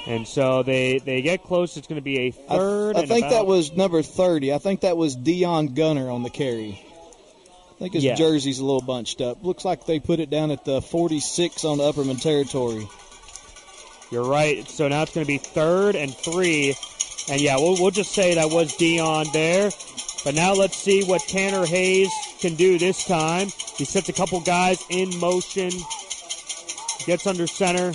[0.08, 1.77] And so they, they get close.
[1.77, 2.95] It's going to be a third.
[2.95, 4.51] I, I think about- that was number 30.
[4.53, 6.84] I think that was Dion Gunter on the carry.
[7.80, 8.15] I think his Yeah.
[8.15, 9.38] jersey's a little bunched up.
[9.42, 12.86] Looks like they put it down at the 46 on the Upperman territory.
[14.12, 14.68] You're right.
[14.70, 16.76] So now it's going to be third and three.
[17.30, 19.70] And yeah, we'll, we'll just say that was Dion there.
[20.26, 22.10] But now let's see what Tanner Hayes
[22.42, 23.48] can do this time.
[23.78, 25.70] He sets a couple guys in motion,
[27.06, 27.94] gets under center.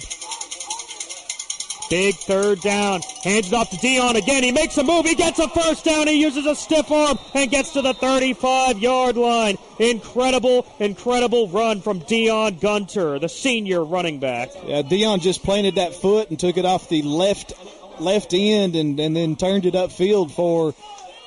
[1.95, 3.03] Big third down.
[3.23, 4.43] Hands it off to Dion again.
[4.43, 5.07] He makes a move.
[5.07, 6.09] He gets a first down.
[6.09, 9.59] He uses a stiff arm and gets to the 35 yard line.
[9.79, 14.51] Incredible, incredible run from Dion Gunter, the senior running back.
[14.67, 17.53] Yeah, Dion just planted that foot and took it off the left
[18.01, 20.75] left end and, and then turned it upfield for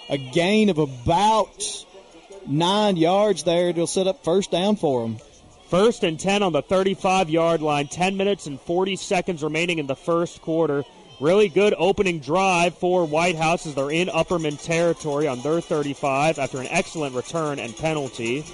[0.10, 1.86] a gain of about
[2.46, 3.70] nine yards there.
[3.70, 5.18] It'll set up first down for him.
[5.70, 7.88] First and 10 on the 35 yard line.
[7.88, 10.84] 10 minutes and 40 seconds remaining in the first quarter.
[11.20, 16.40] Really good opening drive for White House as they're in Upperman territory on their 35
[16.40, 18.46] after an excellent return and penalty.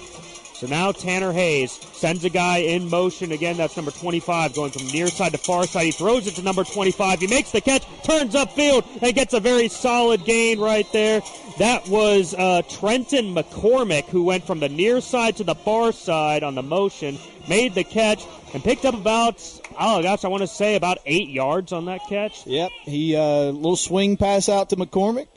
[0.64, 3.58] So now Tanner Hayes sends a guy in motion again.
[3.58, 5.84] That's number 25 going from near side to far side.
[5.84, 7.20] He throws it to number 25.
[7.20, 11.20] He makes the catch, turns upfield, and gets a very solid gain right there.
[11.58, 16.42] That was uh, Trenton McCormick who went from the near side to the far side
[16.42, 18.24] on the motion, made the catch,
[18.54, 19.36] and picked up about,
[19.78, 22.46] oh gosh, I want to say about eight yards on that catch.
[22.46, 25.28] Yep, he uh, little swing pass out to McCormick,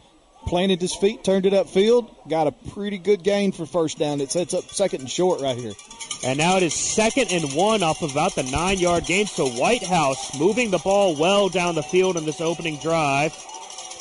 [0.48, 4.22] planted his feet, turned it upfield, got a pretty good gain for first down.
[4.22, 5.74] It sets up second and short right here.
[6.24, 9.28] And now it is second and one off of about the nine yard gain.
[9.28, 13.36] So White House moving the ball well down the field in this opening drive.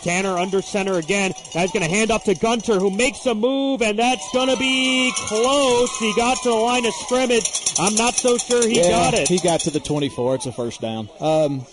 [0.02, 1.32] Tanner under center again.
[1.54, 4.48] Now he's going to hand off to Gunter, who makes a move, and that's going
[4.48, 5.98] to be close.
[5.98, 7.74] He got to the line of scrimmage.
[7.78, 9.26] I'm not so sure he yeah, got it.
[9.26, 10.36] He got to the 24.
[10.36, 11.08] It's a first down.
[11.18, 11.66] Um,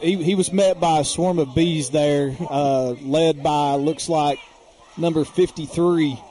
[0.00, 4.38] he, he was met by a swarm of bees there, uh, led by, looks like,
[4.96, 6.22] number 53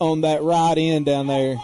[0.00, 1.54] on that right end down there.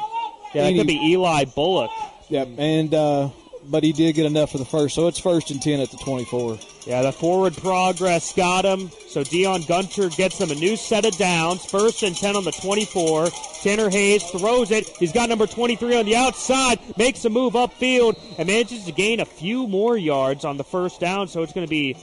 [0.54, 1.90] Yeah, that And could be Eli Bullock.
[2.28, 3.30] Yep, and uh,
[3.70, 5.96] but he did get enough for the first, so it's first and 10 at the
[5.98, 6.59] 24.
[6.87, 8.90] Yeah, the forward progress got him.
[9.09, 11.64] So Dion Gunter gets them a new set of downs.
[11.64, 13.29] First and 10 on the 24.
[13.62, 14.87] Tanner Hayes throws it.
[14.98, 19.20] He's got number 23 on the outside, makes a move upfield, and manages to gain
[19.20, 21.29] a few more yards on the first down.
[21.29, 21.96] So it's going to be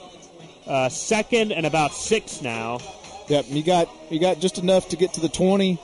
[0.66, 2.80] uh, second and about six now.
[3.28, 5.78] Yep, you got you got just enough to get to the 20.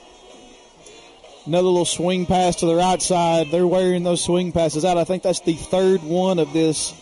[1.49, 3.51] Another little swing pass to the right side.
[3.51, 4.99] They're wearing those swing passes out.
[4.99, 6.93] I think that's the third one of this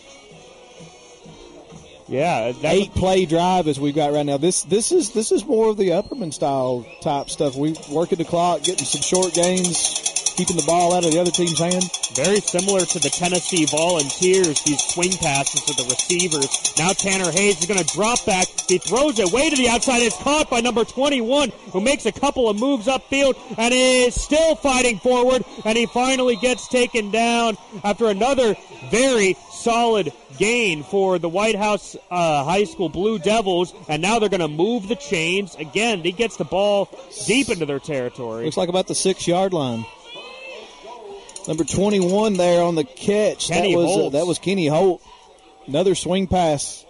[2.06, 4.36] Yeah, eight play drive as we've got right now.
[4.36, 7.56] This this is this is more of the Upperman style type stuff.
[7.56, 11.30] We working the clock, getting some short gains, keeping the ball out of the other
[11.30, 11.90] team's hand.
[12.14, 16.74] Very similar to the Tennessee Volunteers, these swing passes to the receivers.
[16.78, 18.46] Now Tanner Hayes is going to drop back.
[18.68, 20.02] He throws it way to the outside.
[20.02, 24.54] It's caught by number 21, who makes a couple of moves upfield and is still
[24.56, 25.42] fighting forward.
[25.64, 28.54] And he finally gets taken down after another
[28.90, 33.74] very solid gain for the White House uh, High School Blue Devils.
[33.88, 35.54] And now they're going to move the chains.
[35.54, 36.90] Again, he gets the ball
[37.26, 38.44] deep into their territory.
[38.44, 39.86] Looks like about the six yard line.
[41.48, 43.48] Number 21 there on the catch.
[43.48, 45.02] Kenny that was uh, that was Kenny Holt.
[45.66, 46.84] Another swing pass.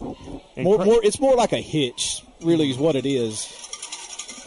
[0.00, 3.52] More, more, it's more like a hitch, really, is what it is.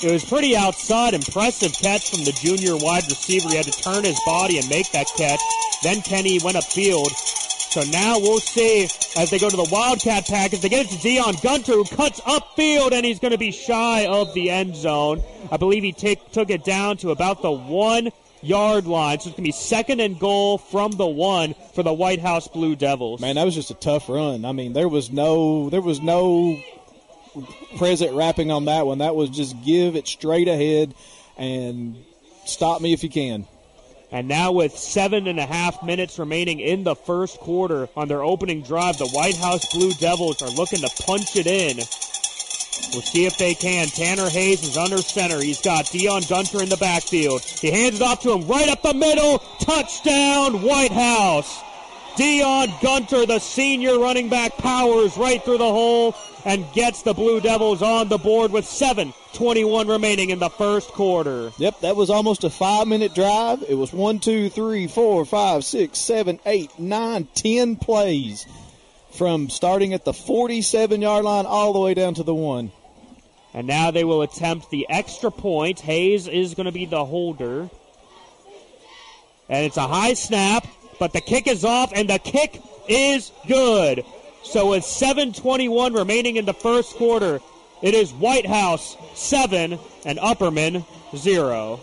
[0.04, 3.50] It was pretty outside, impressive catch from the junior wide receiver.
[3.50, 5.40] He had to turn his body and make that catch.
[5.84, 7.10] Then Kenny went upfield.
[7.70, 8.86] So now we'll see
[9.18, 10.62] as they go to the Wildcat package.
[10.62, 14.06] They get it to Dion Gunter, who cuts upfield, and he's going to be shy
[14.08, 15.22] of the end zone.
[15.52, 18.10] I believe he take, took it down to about the one
[18.42, 19.20] yard line.
[19.20, 22.48] So it's going to be second and goal from the one for the White House
[22.48, 23.22] Blue Devils.
[23.22, 24.46] Man, that was just a tough run.
[24.46, 26.62] I mean, there was no there was no
[27.78, 29.00] present wrapping on that one.
[29.00, 30.94] That was just give it straight ahead
[31.38, 31.98] and
[32.46, 33.46] stop me if you can.
[34.12, 38.24] And now, with seven and a half minutes remaining in the first quarter on their
[38.24, 41.78] opening drive, the White House Blue Devils are looking to punch it in.
[42.92, 43.88] We'll see if they can.
[43.88, 45.40] Tanner Hayes is under center.
[45.42, 47.42] He's got Dion Gunter in the backfield.
[47.42, 49.40] He hands it off to him right up the middle.
[49.60, 51.62] Touchdown, White House.
[52.18, 57.40] Dion Gunter, the senior running back, powers right through the hole and gets the Blue
[57.40, 61.52] Devils on the board with 7.21 remaining in the first quarter.
[61.58, 63.64] Yep, that was almost a five minute drive.
[63.68, 68.46] It was one, two, three, four, five, six, seven, eight, nine, ten plays
[69.12, 72.72] from starting at the 47 yard line all the way down to the one.
[73.60, 75.82] And now they will attempt the extra point.
[75.82, 77.70] Hayes is going to be the holder.
[79.50, 80.66] And it's a high snap.
[80.98, 84.06] but the kick is off, and the kick is good.
[84.44, 87.42] So with 7:21 remaining in the first quarter,
[87.82, 90.86] it is White House seven and Upperman
[91.18, 91.82] zero.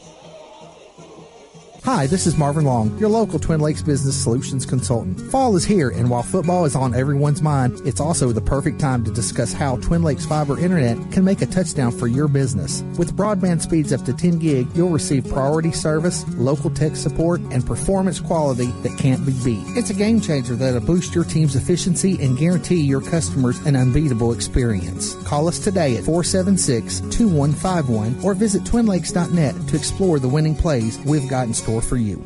[1.87, 5.21] Hi, this is Marvin Long, your local Twin Lakes Business Solutions consultant.
[5.31, 9.05] Fall is here, and while football is on everyone's mind, it's also the perfect time
[9.05, 12.83] to discuss how Twin Lakes Fiber Internet can make a touchdown for your business.
[12.99, 17.65] With broadband speeds up to 10 gig, you'll receive priority service, local tech support, and
[17.65, 19.65] performance quality that can't be beat.
[19.77, 24.33] It's a game changer that'll boost your team's efficiency and guarantee your customers an unbeatable
[24.33, 25.15] experience.
[25.23, 31.29] Call us today at 476 2151 or visit twinlakes.net to explore the winning plays we've
[31.29, 32.25] got in store for you.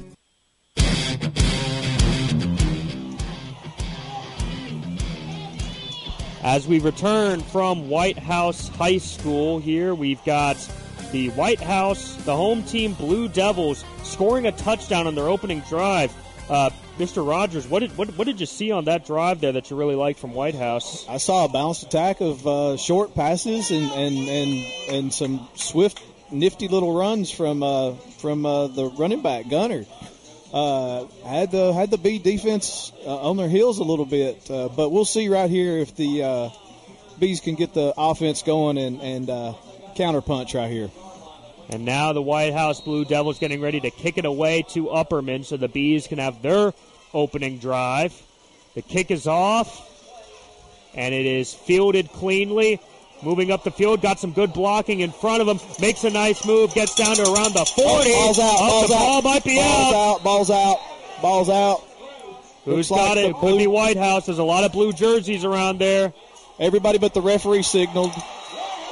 [6.42, 10.56] As we return from White House High School here, we've got
[11.12, 16.12] the White House, the home team Blue Devils, scoring a touchdown on their opening drive.
[16.48, 17.26] Uh, Mr.
[17.26, 19.94] Rogers, what did what, what, did you see on that drive there that you really
[19.94, 21.06] liked from White House?
[21.08, 26.02] I saw a balanced attack of uh, short passes and, and, and, and some swift,
[26.32, 29.86] nifty little runs from uh, from uh, the running back Gunter.
[30.52, 34.68] Uh, had the had the B defense uh, on their heels a little bit, uh,
[34.68, 36.48] but we'll see right here if the uh,
[37.20, 39.54] Bees can get the offense going and and uh,
[39.94, 40.90] counter punch right here.
[41.68, 45.44] And now the White House Blue Devils getting ready to kick it away to Upperman,
[45.44, 46.74] so the Bees can have their
[47.14, 48.20] opening drive.
[48.74, 49.86] The kick is off,
[50.94, 52.80] and it is fielded cleanly.
[53.22, 55.60] Moving up the field, got some good blocking in front of him.
[55.80, 58.10] Makes a nice move, gets down to around the 40.
[58.12, 58.58] Ball's out.
[58.58, 58.98] Ball's the out.
[58.98, 59.94] ball might be ball's out.
[60.16, 60.24] out.
[60.24, 60.78] Ball's out.
[61.20, 61.80] Ball's out.
[62.64, 63.34] Who's Looks got like it?
[63.36, 64.26] Could be blue- White House.
[64.26, 66.12] There's a lot of blue jerseys around there.
[66.58, 68.12] Everybody but the referee signaled.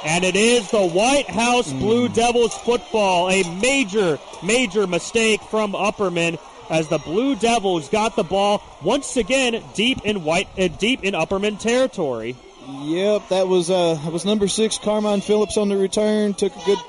[0.03, 3.29] And it is the White House Blue Devils football.
[3.29, 6.39] A major, major mistake from Upperman
[6.69, 11.13] as the Blue Devils got the ball once again deep in white, uh, deep in
[11.15, 12.35] Upperman territory.
[12.69, 16.33] Yep, that was uh was number six, Carmine Phillips on the return.
[16.33, 16.79] Took a good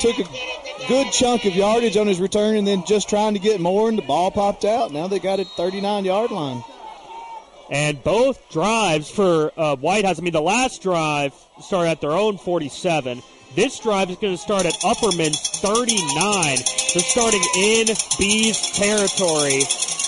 [0.00, 0.24] took a
[0.88, 3.96] good chunk of yardage on his return, and then just trying to get more, and
[3.96, 4.92] the ball popped out.
[4.92, 6.64] Now they got it 39 yard line.
[7.70, 10.18] And both drives for uh, White House.
[10.18, 13.22] I mean, the last drive started at their own 47.
[13.54, 16.42] This drive is going to start at Upperman's 39.
[16.42, 17.86] They're starting in
[18.18, 19.62] Bees territory.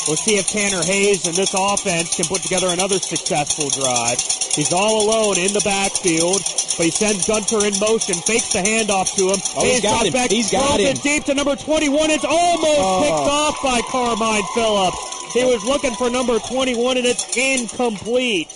[0.08, 4.18] We'll see if Tanner Hayes and this offense can put together another successful drive.
[4.54, 6.42] He's all alone in the backfield,
[6.76, 9.40] but he sends Gunter in motion, fakes the handoff to him.
[9.56, 10.12] Oh, he's Hayes got him.
[10.12, 10.86] back, He's got him.
[10.88, 12.10] it deep to number 21.
[12.10, 13.00] It's almost Oh.
[13.02, 15.32] picked off by Carmine Phillips.
[15.34, 18.50] He was looking for number 21, and it's incomplete.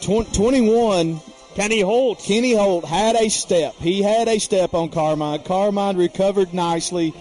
[0.00, 1.20] Tw- 21.
[1.54, 2.22] Kenny Holt.
[2.22, 3.74] Kenny Holt had a step.
[3.80, 5.40] He had a step on Carmine.
[5.42, 7.14] Carmine recovered nicely.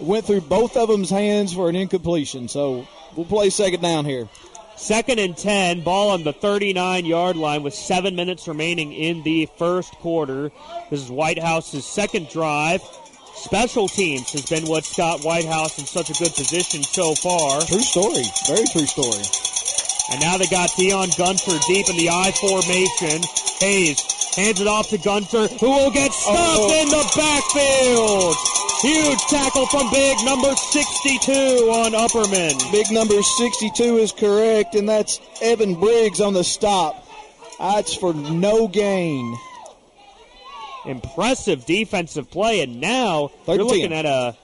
[0.00, 2.48] Went through both of them's hands for an incompletion.
[2.48, 2.86] So
[3.18, 4.28] we'll play second down here.
[4.76, 9.46] Second and 10, ball on the 39 yard line with seven minutes remaining in the
[9.58, 10.52] first quarter.
[10.88, 12.80] This is White House's second drive.
[13.34, 17.60] Special teams has been what's got White House in such a good position so far.
[17.62, 18.22] True story.
[18.46, 19.24] Very true story.
[20.12, 23.20] And now they got Dion Gunter deep in the I formation.
[23.58, 26.82] Hayes hands it off to Gunter, who will get stopped Oh.
[26.82, 28.36] in the backfield.
[28.82, 31.32] Huge tackle from big number 62
[31.70, 32.72] on Upperman.
[32.72, 37.04] Big number 62 is correct, and that's Evan Briggs on the stop.
[37.58, 39.36] That's for no gain.
[40.86, 43.92] Impressive defensive play, and now Third you're looking 10.
[43.92, 44.36] at a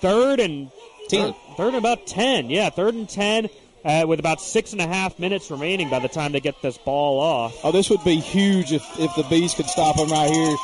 [0.00, 0.70] third and
[1.08, 1.32] Ten.
[1.32, 2.50] Third, third and about ten.
[2.50, 3.48] Yeah, third and ten.
[3.88, 6.76] Uh, with about six and a half minutes remaining by the time they get this
[6.76, 7.58] ball off.
[7.64, 10.56] Oh, this would be huge if, if the Bees could stop them right here.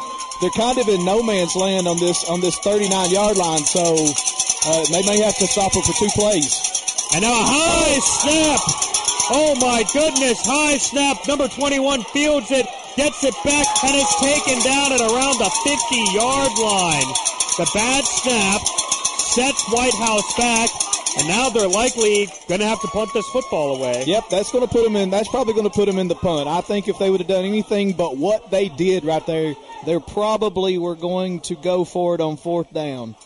[0.43, 3.81] They're kind of in no man's land on this on this 39 yard line, so
[3.81, 6.53] uh, they may have to stop them for two plays.
[7.17, 8.61] And now a high snap.
[9.33, 11.25] Oh my goodness, high snap.
[11.27, 12.69] Number 21 fields it,
[13.01, 15.73] gets it back, and is taken down at around the 50
[16.13, 17.09] yard line.
[17.57, 18.61] The bad snap
[19.17, 20.69] sets White House back,
[21.19, 24.05] and now they're likely going to have to punt this football away.
[24.07, 25.11] Yep, that's going to put them in.
[25.11, 26.49] That's probably going to put them in the punt.
[26.49, 29.55] I think if they would have done anything but what they did right there,
[29.87, 33.17] they probably were going to go for it on fourth down.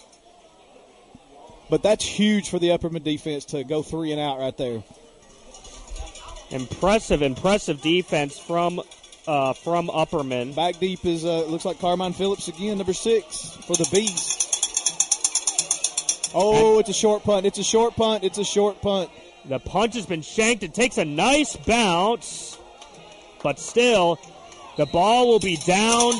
[1.71, 4.83] But that's huge for the Upperman defense to go three and out right there.
[6.51, 8.81] Impressive, impressive defense from
[9.27, 10.57] uh, from Upperman.
[10.57, 14.48] Back deep is uh, looks like Carmine Phillips again, number six for the Bees.
[16.35, 17.47] Oh, it's a short punt.
[17.47, 18.25] It's a short punt.
[18.25, 19.11] It's a short punt.
[19.47, 20.63] The punch has been shanked.
[20.63, 22.59] It takes a nice bounce,
[23.43, 24.19] but still,
[24.77, 26.13] the ball will be down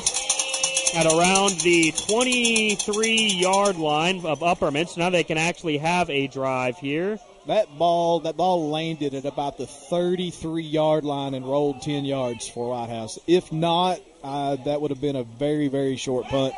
[0.95, 4.87] at around the 23 yard line of Upperman.
[4.89, 7.19] So now they can actually have a drive here.
[7.45, 12.47] that ball that ball landed at about the 33 yard line and rolled 10 yards
[12.47, 13.19] for White House.
[13.27, 16.53] If not, uh, that would have been a very very short punt.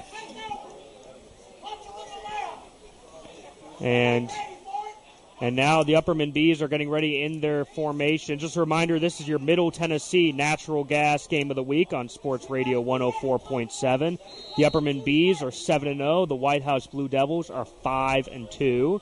[3.81, 4.29] And
[5.41, 8.37] and now the Upperman Bees are getting ready in their formation.
[8.37, 12.09] Just a reminder, this is your Middle Tennessee Natural Gas Game of the Week on
[12.09, 14.19] Sports Radio 104.7.
[14.55, 16.27] The Upperman Bees are 7 and 0.
[16.27, 19.01] The White House Blue Devils are 5 and 2.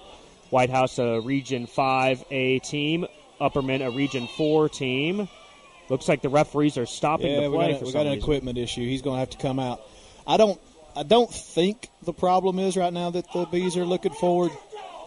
[0.50, 3.06] White House a Region 5A team,
[3.42, 5.28] Upperman a Region 4 team.
[5.90, 7.68] Looks like the referees are stopping yeah, the play.
[7.68, 8.20] we got, we got an reason.
[8.20, 8.82] equipment issue.
[8.82, 9.82] He's going to have to come out.
[10.26, 10.60] I don't.
[10.96, 14.52] I don't think the problem is right now that the bees are looking forward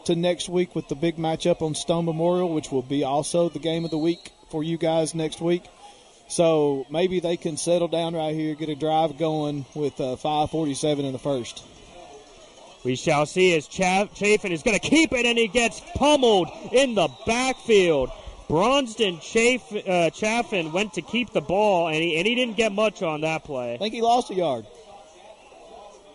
[0.06, 3.58] to next week with the big matchup on Stone Memorial, which will be also the
[3.58, 5.64] game of the week for you guys next week.
[6.28, 11.00] So maybe they can settle down right here, get a drive going with uh, 5:47
[11.04, 11.62] in the first.
[12.84, 16.48] We shall see as Cha- Chaffin is going to keep it, and he gets pummeled
[16.72, 18.10] in the backfield.
[18.48, 22.72] Bronston Chaff- uh, Chaffin went to keep the ball, and he, and he didn't get
[22.72, 23.74] much on that play.
[23.74, 24.66] I think he lost a yard.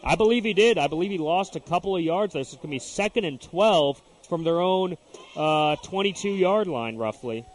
[0.08, 0.78] I believe he did.
[0.78, 2.34] I believe he lost a couple of yards.
[2.34, 4.96] This is going to be second and 12 from their own
[5.36, 7.46] uh, 22 yard line, roughly.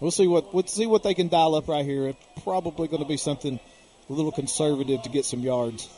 [0.00, 2.08] We'll see what we'll see what they can dial up right here.
[2.08, 3.60] It's probably going to be something
[4.10, 5.88] a little conservative to get some yards.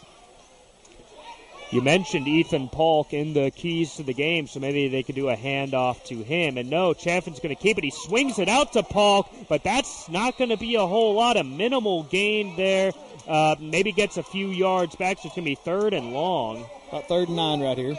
[1.71, 5.29] You mentioned Ethan Polk in the keys to the game, so maybe they could do
[5.29, 6.59] a handoff to him.
[6.59, 7.85] And no, Chaffin's going to keep it.
[7.85, 11.37] He swings it out to Polk, but that's not going to be a whole lot
[11.37, 12.91] of minimal gain there.
[13.31, 16.69] Uh, maybe gets a few yards back, so it's going to be third and long.
[16.89, 17.97] About third and nine right here.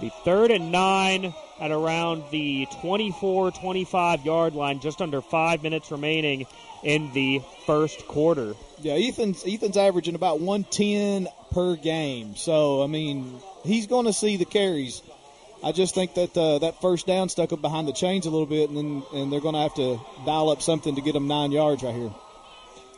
[0.00, 5.90] Be third and nine at around the 24 25 yard line, just under five minutes
[5.90, 6.46] remaining
[6.84, 8.54] in the first quarter.
[8.82, 12.36] Yeah, Ethan's Ethan's averaging about 110 per game.
[12.36, 15.02] So I mean, he's going to see the carries.
[15.64, 18.46] I just think that uh, that first down stuck him behind the chains a little
[18.46, 21.26] bit, and then, and they're going to have to dial up something to get him
[21.26, 22.12] nine yards right here.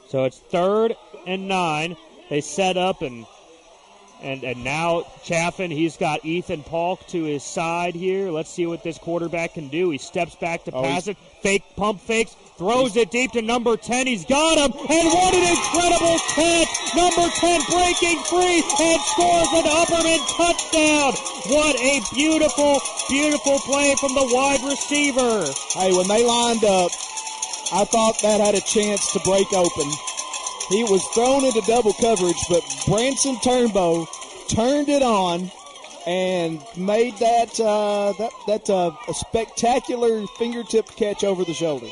[0.08, 0.96] So it's third
[1.26, 1.96] and nine.
[2.30, 3.26] They set up and
[4.20, 8.30] and and now Chaffin, he's got Ethan Polk to his side here.
[8.30, 9.90] Let's see what this quarterback can do.
[9.90, 13.76] He steps back to Oh, pass it, fake pump fakes, throws it deep to number
[13.76, 14.06] 10.
[14.06, 16.68] He's got him, and what an incredible catch!
[16.96, 21.12] Number 10 breaking free and scores an Upperman touchdown.
[21.52, 25.44] What a beautiful, beautiful play from the wide receiver.
[25.78, 26.90] Hey, when they lined up,
[27.72, 29.90] I thought that had a chance to break open.
[30.70, 34.06] He was thrown into double coverage, but Branson Turnbow
[34.48, 35.50] turned it on
[36.06, 41.86] and made that uh, that that uh, a spectacular fingertip catch over the shoulder.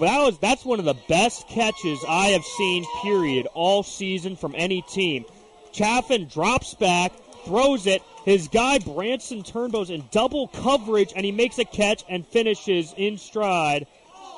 [0.00, 4.54] That was that's one of the best catches I have seen, period, all season from
[4.56, 5.26] any team.
[5.72, 7.12] Chaffin drops back,
[7.44, 8.02] throws it.
[8.24, 13.18] His guy Branson Turnbow's in double coverage, and he makes a catch and finishes in
[13.18, 13.86] stride.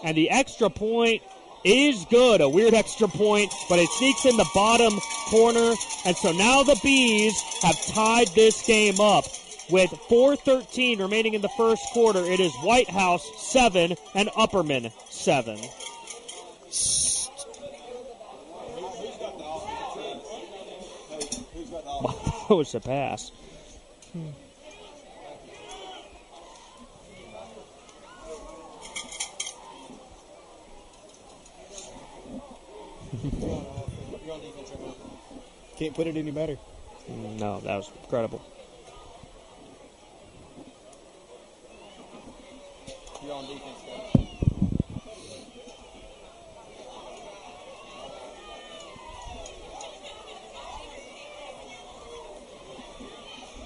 [0.05, 1.23] And the extra point
[1.65, 5.75] is good, a weird extra point, but it sneaks in the bottom corner.
[6.05, 9.25] And so now the Bees have tied this game up.
[9.71, 15.57] With 4.13 remaining in the first quarter, it is White House 7 and Upperman 7.
[22.49, 23.31] that was a pass.
[24.13, 24.31] Hmm.
[35.79, 36.59] Can't put it any better.
[37.09, 38.43] No, that was incredible.
[43.23, 43.79] You're on defense,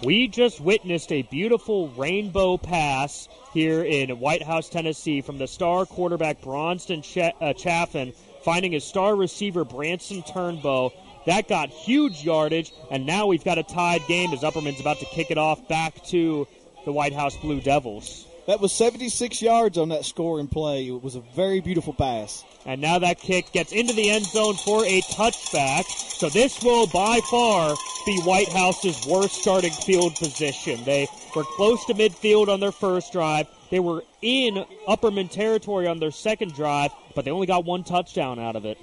[0.04, 5.86] We just witnessed a beautiful rainbow pass here in White House, Tennessee, from the star
[5.86, 8.12] quarterback Bronston Ch- uh, Chaffin,
[8.44, 10.92] finding his star receiver Branson Turnbow.
[11.26, 15.06] That got huge yardage, and now we've got a tied game as Upperman's about to
[15.06, 16.48] kick it off back to
[16.84, 18.26] the White House Blue Devils.
[18.46, 20.88] That was 76 yards on that scoring play.
[20.88, 22.44] It was a very beautiful pass.
[22.66, 25.84] And now that kick gets into the end zone for a touchback.
[25.84, 30.82] So this will by far be White House's worst starting field position.
[30.84, 33.46] They were close to midfield on their first drive.
[33.70, 38.40] They were in Upperman territory on their second drive, but they only got one touchdown
[38.40, 38.76] out of it.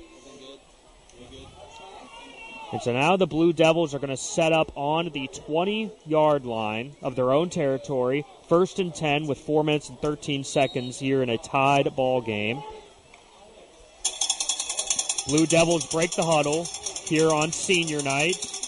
[2.71, 6.45] And so now the Blue Devils are going to set up on the 20 yard
[6.45, 8.25] line of their own territory.
[8.47, 12.61] First and 10 with 4 minutes and 13 seconds here in a tied ball game.
[15.27, 16.65] Blue Devils break the huddle
[17.05, 18.58] here on senior night.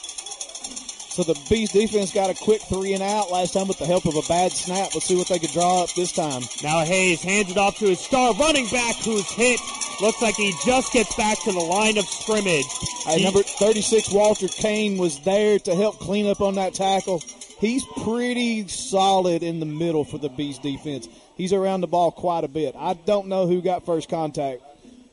[1.22, 4.06] So the Bees defense got a quick three and out last time with the help
[4.08, 4.96] of a bad snap.
[4.96, 6.42] Let's see what they could draw up this time.
[6.64, 9.60] Now Hayes hands it off to his star running back who's hit.
[10.02, 12.66] Looks like he just gets back to the line of scrimmage.
[13.06, 17.22] He- number 36, Walter Kane, was there to help clean up on that tackle.
[17.60, 21.08] He's pretty solid in the middle for the Bees defense.
[21.36, 22.74] He's around the ball quite a bit.
[22.76, 24.64] I don't know who got first contact,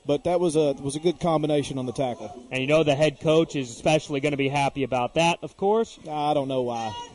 [0.09, 2.35] but that was a was a good combination on the tackle.
[2.51, 5.57] And you know the head coach is especially going to be happy about that, of
[5.59, 5.99] course.
[6.11, 6.95] I don't know why.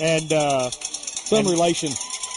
[0.00, 1.90] and uh, some and- relation.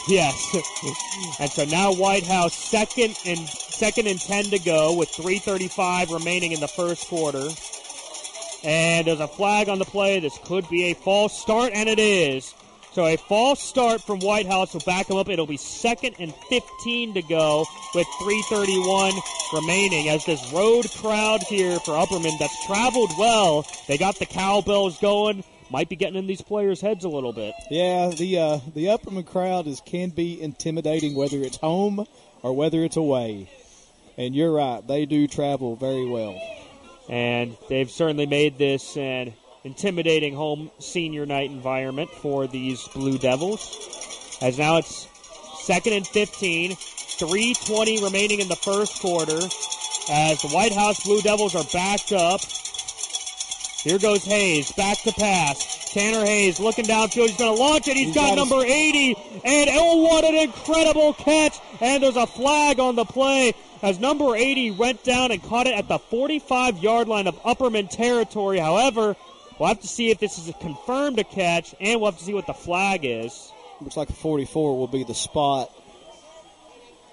[0.08, 1.36] Yes.
[1.40, 6.50] and so now White House second and second and ten to go with 3:35 remaining
[6.50, 7.48] in the first quarter.
[8.64, 10.18] And there's a flag on the play.
[10.18, 12.52] This could be a false start, and it is.
[12.96, 15.28] So a false start from White House will back him up.
[15.28, 19.12] It'll be second and 15 to go with 3:31
[19.52, 20.08] remaining.
[20.08, 25.44] As this road crowd here for Upperman that's traveled well, they got the cowbells going.
[25.68, 27.52] Might be getting in these players' heads a little bit.
[27.70, 32.06] Yeah, the uh, the Upperman crowd is can be intimidating whether it's home
[32.40, 33.50] or whether it's away.
[34.16, 36.40] And you're right, they do travel very well.
[37.10, 39.34] and they've certainly made this an
[39.66, 44.38] intimidating home senior night environment for these Blue Devils.
[44.40, 45.08] As now it's
[45.58, 49.40] second and 15, 3:20 remaining in the first quarter.
[50.08, 52.40] As the White House Blue Devils are backed up.
[53.82, 55.92] Here goes Hayes, back to pass.
[55.92, 57.28] Tanner Hayes looking downfield.
[57.28, 57.96] He's going to launch it.
[57.96, 59.16] He's got, got his- number 80.
[59.44, 61.58] And oh, what an incredible catch.
[61.80, 65.74] And there's a flag on the play as number 80 went down and caught it
[65.74, 68.58] at the 45 yard line of Upperman territory.
[68.58, 69.16] However,
[69.58, 72.24] we'll have to see if this is a confirmed a catch, and we'll have to
[72.24, 73.52] see what the flag is.
[73.80, 75.70] Looks like the 44 will be the spot.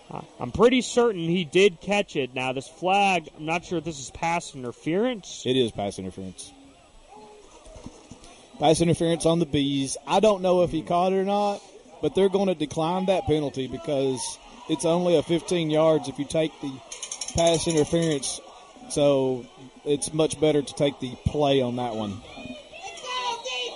[0.10, 2.36] Uh, I'm pretty certain he did catch it.
[2.36, 5.44] Now, this flag, I'm not sure if this is pass interference.
[5.46, 6.52] It is pass interference.
[8.60, 9.98] Pass interference on the bees.
[10.06, 11.62] I don't know if he caught it or not,
[12.02, 14.38] but they're going to decline that penalty because
[14.70, 16.72] it's only a 15 yards if you take the
[17.36, 18.40] pass interference.
[18.90, 19.46] So
[19.86, 22.22] it's much better to take the play on that one.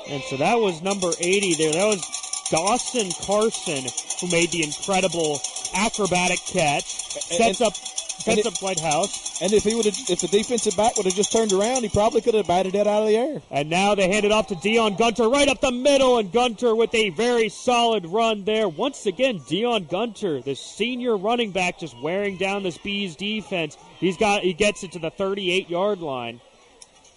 [0.09, 1.73] And so that was number 80 there.
[1.73, 3.83] That was Dawson Carson
[4.21, 5.39] who made the incredible
[5.75, 6.85] acrobatic catch.
[6.85, 9.41] Sets And- up sets it- up White House.
[9.41, 11.89] And if he would have, if the defensive back would have just turned around, he
[11.89, 13.41] probably could have batted it out of the air.
[13.51, 16.73] And now they hand it off to Dion Gunter right up the middle, and Gunter
[16.73, 18.67] with a very solid run there.
[18.67, 23.77] Once again, Dion Gunter, the senior running back, just wearing down this Bees defense.
[23.99, 26.39] He's got he gets it to the 38 yard line.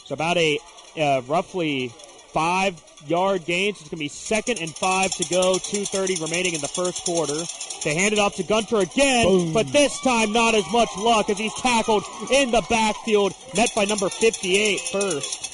[0.04, 0.58] So about a
[0.98, 1.88] uh, roughly
[2.32, 3.74] five yard gain.
[3.74, 5.54] So it's going to be second and five to go.
[5.54, 7.38] 2:30 remaining in the first quarter.
[7.84, 11.38] They hand it off to Gunter again, but this time not as much luck as
[11.38, 15.46] he's tackled in the backfield, met by number 58 first.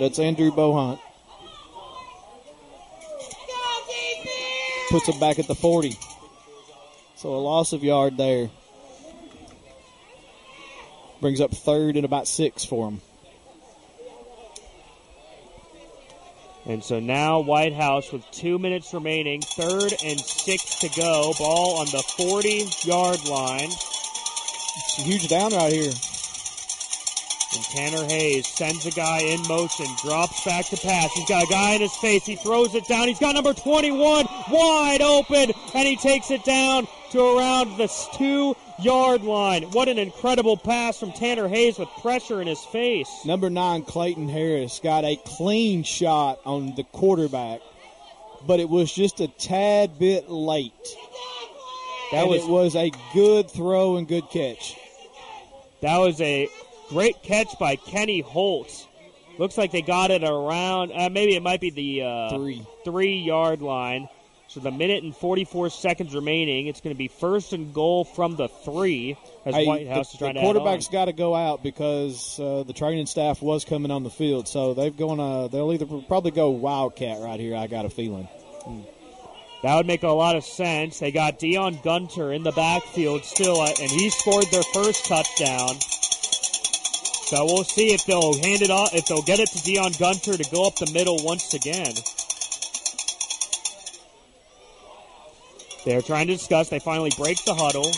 [0.00, 0.98] That's Andrew Bohunt.
[4.90, 5.96] Puts him back at the 40.
[7.24, 8.50] So a loss of yard there.
[11.22, 13.00] Brings up third and about six for him.
[16.66, 21.32] And so now White House with two minutes remaining, third and six to go.
[21.38, 23.70] Ball on the 40 yard line.
[23.70, 25.92] It's a huge down right here.
[27.54, 31.10] And Tanner Hayes sends a guy in motion, drops back to pass.
[31.14, 32.26] He's got a guy in his face.
[32.26, 33.08] He throws it down.
[33.08, 38.56] He's got number 21 wide open, and he takes it down to around the two
[38.80, 39.62] yard line.
[39.70, 43.08] What an incredible pass from Tanner Hayes with pressure in his face.
[43.24, 47.60] Number nine, Clayton Harris, got a clean shot on the quarterback,
[48.46, 50.72] but it was just a tad bit late.
[52.10, 54.76] That and was- it was a good throw and good catch.
[55.82, 56.48] That was a
[56.88, 58.88] great catch by Kenny Holt.
[59.38, 62.66] Looks like they got it around, uh, maybe it might be the uh, Three.
[62.84, 64.08] three yard line.
[64.54, 68.36] So the minute and 44 seconds remaining, it's going to be first and goal from
[68.36, 71.34] the three as Hey, White House the, is trying the to quarterback's got to go
[71.34, 75.50] out because uh, the training staff was coming on the field, so they've going to
[75.50, 77.56] they'll either probably go wildcat right here.
[77.56, 78.28] I got a feeling.
[79.64, 81.00] That would make a lot of sense.
[81.00, 85.80] They got Dion Gunter in the backfield still, uh, and he scored their first touchdown.
[87.26, 90.36] So we'll see if they'll hand it off, if they'll get it to Dion Gunter
[90.36, 91.92] to go up the middle once again.
[95.84, 96.68] They're trying to discuss.
[96.68, 97.92] They finally break the huddle.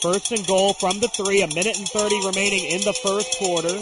[0.00, 3.76] First and goal from the three, a minute and 30 remaining in the first quarter.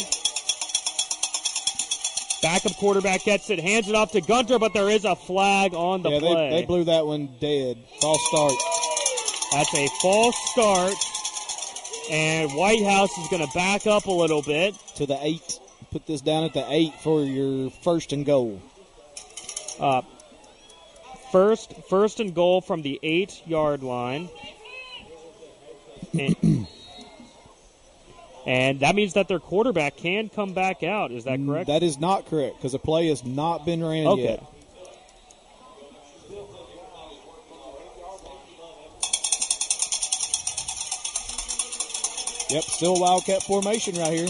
[2.42, 6.02] Backup quarterback gets it, hands it off to Gunter, but there is a flag on
[6.02, 6.50] the yeah, play.
[6.50, 7.78] they, they blew that one dead.
[8.00, 8.52] False start.
[9.52, 10.94] That's a false start.
[12.10, 14.74] And White House is going to back up a little bit.
[14.96, 15.58] To the eight.
[15.90, 18.60] Put this down at the eight for your first and goal.
[19.80, 20.02] Uh,
[21.34, 24.30] first, first and goal from the eight yard line.
[26.16, 26.68] And,
[28.46, 31.10] and that means that their quarterback can come back out.
[31.10, 31.66] Is that mm, correct?
[31.66, 34.22] That is not correct because the play has not been ran Okay.
[34.22, 34.42] yet.
[42.50, 44.28] Yep, still Wildcat formation right here.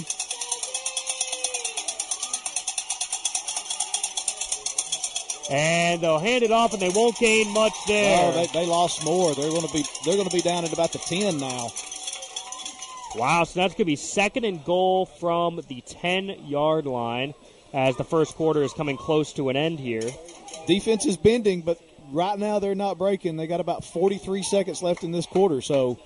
[5.50, 8.18] And they'll hand it off, and they won't gain much there.
[8.18, 9.34] Oh, they, they lost more.
[9.34, 11.68] They're going to be they're going to be down at about the ten now.
[13.14, 17.34] Wow, so that's going to be second and goal from the 10 yard line
[17.72, 20.02] as the first quarter is coming close to an end here.
[20.66, 21.78] Defense is bending, but
[22.10, 23.36] right now they're not breaking.
[23.36, 26.00] They got about 43 seconds left in this quarter, so.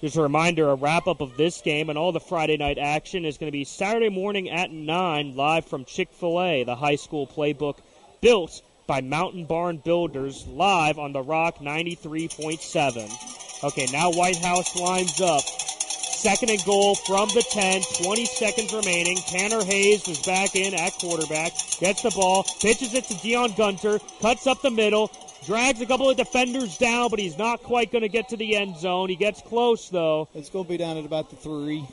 [0.00, 3.24] Just a reminder, a wrap up of this game and all the Friday night action
[3.24, 6.96] is going to be Saturday morning at 9, live from Chick fil A, the high
[6.96, 7.78] school playbook
[8.20, 13.64] built by Mountain Barn Builders, live on The Rock 93.7.
[13.64, 15.40] Okay, now White House lines up.
[15.40, 19.16] Second and goal from the 10, 20 seconds remaining.
[19.16, 23.98] Tanner Hayes is back in at quarterback, gets the ball, pitches it to Dion Gunter,
[24.20, 25.10] cuts up the middle,
[25.46, 28.56] drags a couple of defenders down, but he's not quite going to get to the
[28.56, 29.08] end zone.
[29.08, 30.28] He gets close, though.
[30.34, 31.86] it's going to be down at about the three.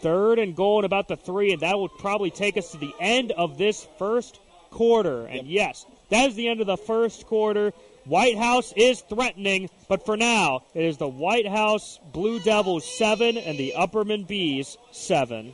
[0.00, 2.94] Third and goal and about the three, and that will probably take us to the
[2.98, 4.40] end of this first
[4.70, 5.26] quarter.
[5.26, 7.72] And yes, that is the end of the first quarter.
[8.04, 13.36] White House is threatening, but for now, it is the White House Blue Devils 7
[13.36, 15.52] and the Upperman Bees 7.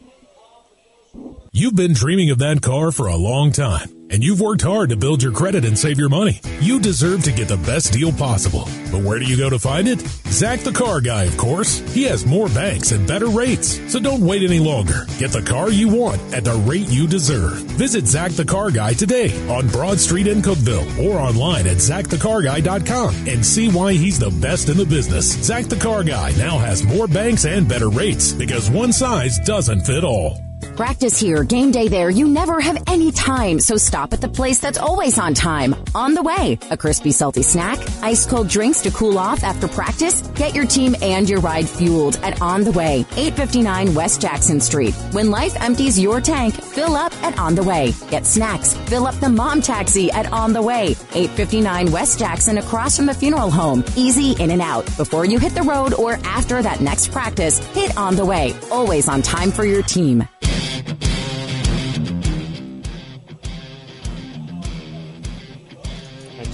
[1.54, 4.96] You've been dreaming of that car for a long time, and you've worked hard to
[4.96, 6.40] build your credit and save your money.
[6.60, 8.64] You deserve to get the best deal possible.
[8.90, 10.00] But where do you go to find it?
[10.00, 11.80] Zach the Car Guy, of course.
[11.92, 13.78] He has more banks and better rates.
[13.92, 15.04] So don't wait any longer.
[15.18, 17.58] Get the car you want at the rate you deserve.
[17.76, 23.14] Visit Zach the Car Guy today on Broad Street in Cookeville or online at zachthecarguy.com
[23.28, 25.32] and see why he's the best in the business.
[25.44, 29.82] Zach the Car Guy now has more banks and better rates because one size doesn't
[29.82, 30.40] fit all.
[30.76, 32.08] Practice here, game day there.
[32.08, 35.74] You never have any time, so stop at the place that's always on time.
[35.94, 40.22] On the way, a crispy, salty snack, ice cold drinks to cool off after practice.
[40.34, 44.94] Get your team and your ride fueled at On the Way, 859 West Jackson Street.
[45.10, 47.92] When life empties your tank, fill up at On the Way.
[48.10, 52.96] Get snacks, fill up the mom taxi at On the Way, 859 West Jackson across
[52.96, 53.84] from the funeral home.
[53.94, 54.86] Easy in and out.
[54.96, 58.54] Before you hit the road or after that next practice, hit On the Way.
[58.70, 60.26] Always on time for your team.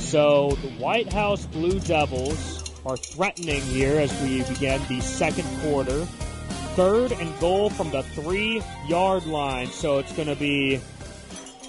[0.08, 6.06] So the White House Blue Devils are threatening here as we begin the second quarter.
[6.76, 9.66] Third and goal from the three yard line.
[9.66, 10.80] So it's going to be.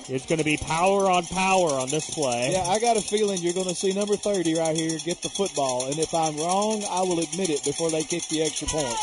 [0.08, 2.54] It's going to be power on power on this play.
[2.54, 5.30] Yeah, I got a feeling you're going to see number 30 right here get the
[5.30, 5.86] football.
[5.86, 8.98] And if I'm wrong, I will admit it before they kick the extra point.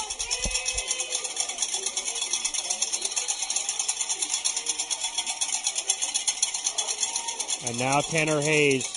[7.68, 8.95] And now Tanner Hayes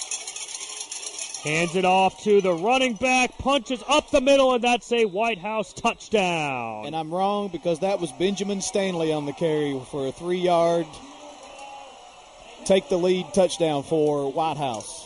[1.44, 5.40] hands it off to the running back, punches up the middle, and that's a White
[5.40, 6.86] House touchdown.
[6.86, 10.86] And I'm wrong because that was Benjamin Stanley on the carry for a three yard
[12.66, 14.99] take the lead touchdown for White House.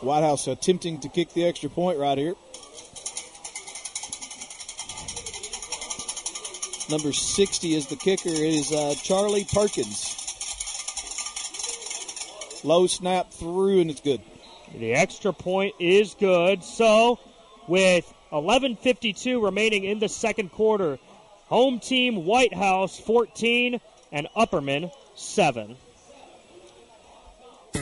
[0.00, 2.34] White House attempting to kick the extra point right here.
[6.88, 8.28] Number 60 is the kicker.
[8.28, 10.14] It is uh, Charlie Perkins.
[12.64, 14.22] Low snap through, and it's good.
[14.74, 16.62] The extra point is good.
[16.64, 17.18] So,
[17.66, 20.98] with 11:52 remaining in the second quarter,
[21.46, 23.80] home team White House 14
[24.12, 25.76] and Upperman 7.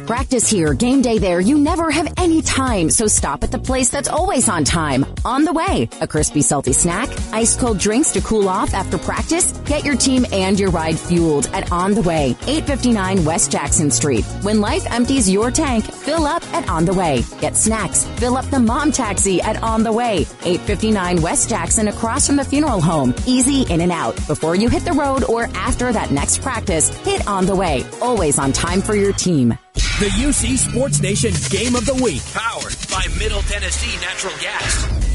[0.05, 1.41] Practice here, game day there.
[1.41, 5.07] You never have any time, so stop at the place that's always on time.
[5.25, 9.53] On the way, a crispy, salty snack, ice cold drinks to cool off after practice.
[9.67, 14.25] Get your team and your ride fueled at On the Way, 859 West Jackson Street.
[14.43, 17.23] When life empties your tank, fill up at On the Way.
[17.41, 22.27] Get snacks, fill up the mom taxi at On the Way, 859 West Jackson across
[22.27, 23.15] from the funeral home.
[23.27, 24.17] Easy in and out.
[24.27, 27.85] Before you hit the road or after that next practice, hit On the Way.
[28.01, 29.57] Always on time for your team.
[29.77, 35.07] The UC Sports Nation Game of the Week, powered by Middle Tennessee Natural Gas.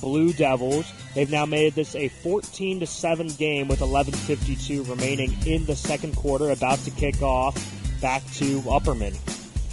[0.00, 0.90] Blue Devils.
[1.14, 6.16] They've now made this a 14 to 7 game with 11:52 remaining in the second
[6.16, 7.54] quarter, about to kick off.
[8.00, 9.14] Back to Upperman.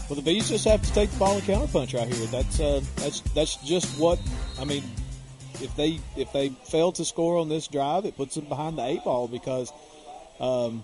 [0.10, 2.28] Well, the Bees just have to take the ball and counterpunch right here.
[2.28, 4.20] That's uh, that's that's just what
[4.60, 4.84] I mean.
[5.62, 8.86] If they if they fail to score on this drive, it puts them behind the
[8.86, 9.72] eight ball because
[10.40, 10.84] um,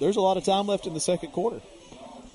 [0.00, 1.60] there's a lot of time left in the second quarter.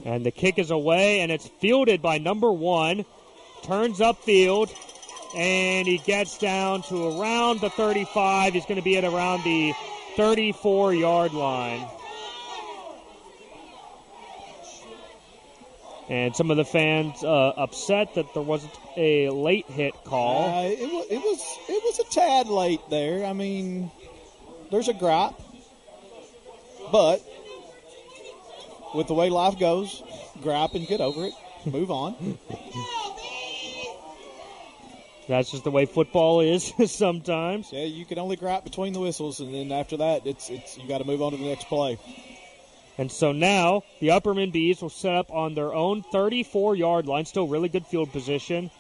[0.06, 3.06] And the kick is away, and it's fielded by number one.
[3.64, 4.74] Turns upfield,
[5.36, 8.54] and he gets down to around the 35.
[8.54, 9.74] He's going to be at around the
[10.16, 11.86] 34 yard line.
[16.10, 20.50] And some of the fans uh, upset that there wasn't a late hit call.
[20.50, 23.26] Uh, it, was, it was it was a tad late there.
[23.26, 23.92] I mean,
[24.72, 25.36] there's a gripe,
[26.92, 27.22] but
[28.94, 30.04] with the way life goes,
[30.42, 31.34] gripe and get over it,
[31.66, 32.38] move on.
[35.28, 37.72] That's just the way football is sometimes.
[37.72, 40.88] Yeah, you can only gripe between the whistles, and then after that, it's it's you
[40.88, 42.00] got to move on to the next play.
[42.98, 47.26] And so now the Upperman Bees will set up on their own 34 yard line.
[47.26, 48.72] Still really good field position.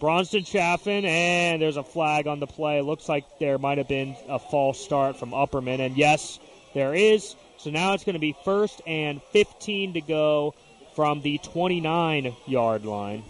[0.00, 2.80] Bronston Chaffin, and there's a flag on the play.
[2.80, 5.78] Looks like there might have been a false start from Upperman.
[5.78, 6.40] And yes,
[6.74, 7.36] there is.
[7.62, 10.54] So now it's going to be first and 15 to go
[10.96, 13.22] from the 29 yard line.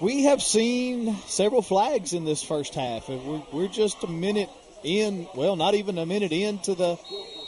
[0.00, 3.10] We have seen several flags in this first half.
[3.10, 4.48] We're, we're just a minute
[4.82, 6.98] in, well, not even a minute into the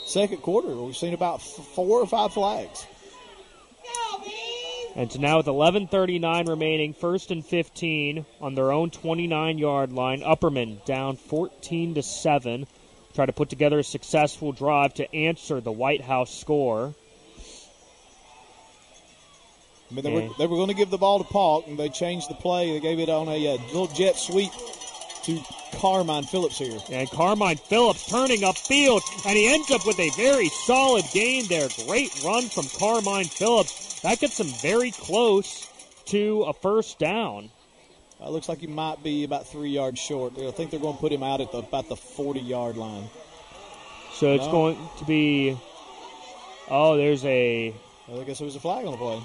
[0.05, 0.67] second quarter.
[0.67, 2.85] We've seen about four or five flags.
[4.95, 10.21] And so now with 11:39 remaining, first and 15 on their own 29-yard line.
[10.21, 12.67] Upperman down 14 to seven.
[13.15, 16.93] Try to put together a successful drive to answer the White House score.
[19.89, 21.87] I mean, they were, they were going to give the ball to Polk, and they
[21.87, 22.73] changed the play.
[22.73, 24.51] They gave it on a, uh, little jet sweep
[25.23, 25.39] to
[25.79, 26.77] Carmine Phillips here.
[26.91, 31.69] And Carmine Phillips turning upfield, and he ends up with a very solid gain there.
[31.85, 34.01] Great run from Carmine Phillips.
[34.01, 35.69] That gets him very close
[36.07, 37.49] to a first down.
[38.21, 40.37] Uh, looks like he might be about three yards short.
[40.39, 43.09] I think they're going to put him out at the, about the 40 yard line.
[44.13, 44.51] So it's no.
[44.51, 45.57] going to be.
[46.69, 47.73] Oh, there's a.
[48.11, 49.21] I guess there was a flag on the play.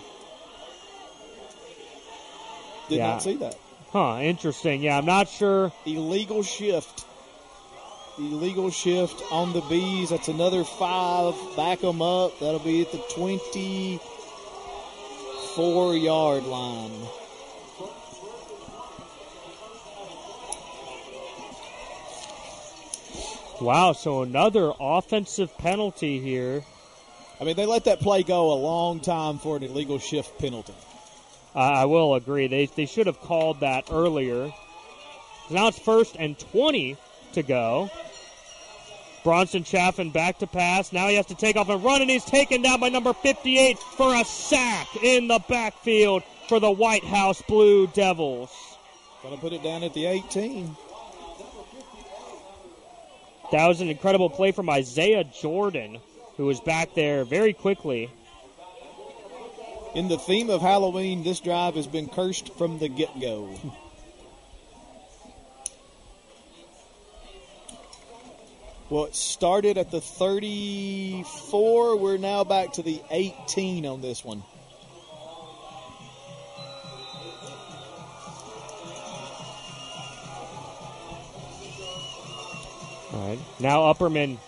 [2.88, 3.06] Did yeah.
[3.06, 3.56] not see that.
[3.92, 4.82] Huh, interesting.
[4.82, 5.72] Yeah, I'm not sure.
[5.86, 7.04] Illegal shift.
[8.18, 10.10] Illegal shift on the bees.
[10.10, 11.34] That's another five.
[11.56, 12.38] Back them up.
[12.40, 16.90] That'll be at the 24 yard line.
[23.60, 26.64] Wow, so another offensive penalty here.
[27.40, 30.74] I mean, they let that play go a long time for an illegal shift penalty.
[31.54, 32.46] I will agree.
[32.46, 34.52] They, they should have called that earlier.
[35.50, 36.96] Now it's first and 20
[37.32, 37.90] to go.
[39.24, 40.92] Bronson Chaffin back to pass.
[40.92, 43.78] Now he has to take off and run, and he's taken down by number 58
[43.78, 48.50] for a sack in the backfield for the White House Blue Devils.
[49.22, 50.74] Gonna put it down at the 18.
[53.52, 55.98] That was an incredible play from Isaiah Jordan,
[56.36, 58.10] who was back there very quickly
[59.94, 63.54] in the theme of Halloween, this drive has been cursed from the get go.
[68.90, 71.96] well, it started at the 34.
[71.96, 74.44] We're now back to the 18 on this one.
[83.12, 83.38] All right.
[83.58, 84.38] Now Upperman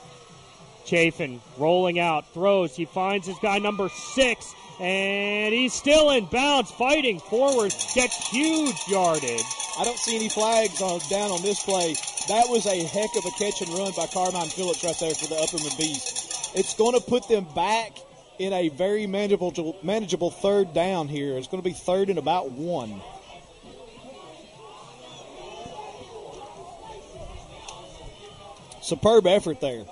[0.84, 2.76] Chaffin rolling out, throws.
[2.76, 8.88] He finds his guy number six and he's still in bounds, fighting forward, gets huge
[8.88, 9.44] yardage.
[9.78, 11.94] I don't see any flags on, down on this play.
[12.28, 15.26] That was a heck of a catch and run by Carmine Phillips right there for
[15.28, 16.50] the Upperman Bees.
[16.54, 17.96] It's going to put them back
[18.38, 21.36] in a very manageable manageable third down here.
[21.36, 23.00] It's going to be third and about one.
[28.82, 29.84] Superb effort there.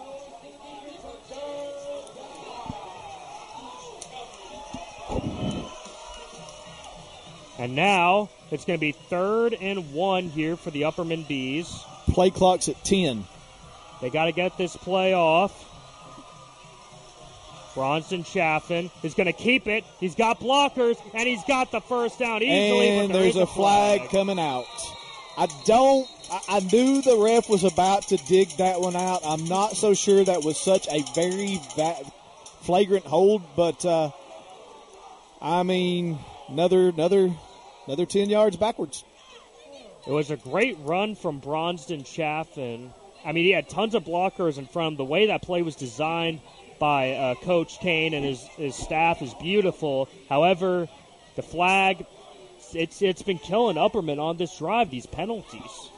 [7.58, 11.84] And now it's going to be third and one here for the Upperman Bees.
[12.06, 13.24] Play clock's at 10.
[14.00, 15.66] They got to get this play off.
[17.74, 19.84] Bronson Chaffin is going to keep it.
[20.00, 22.98] He's got blockers, and he's got the first down easily.
[22.98, 24.00] And there's a flag.
[24.00, 24.10] flag.
[24.10, 24.66] coming out.
[25.36, 26.08] I don't.
[26.48, 29.22] I, knew the ref was about to dig that one out.
[29.24, 32.04] I'm not so sure that was such a very va-
[32.62, 34.10] flagrant hold, but uh,
[35.42, 36.18] I mean,
[36.48, 37.34] another another
[37.90, 39.02] Another 10 yards backwards.
[40.06, 42.92] It was a great run from Bronston Chaffin.
[43.24, 44.96] I mean, he had tons of blockers in front of him.
[44.98, 46.40] The way that play was designed
[46.78, 50.08] by uh, Coach Kane and his, his staff is beautiful.
[50.28, 50.88] However,
[51.34, 52.06] the flag,
[52.72, 55.90] it's it's been killing Upperman on this drive, these penalties.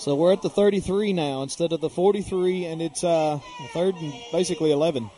[0.00, 3.38] So we're at the 33 now instead of the 43, and it's uh,
[3.74, 5.10] third and basically 11.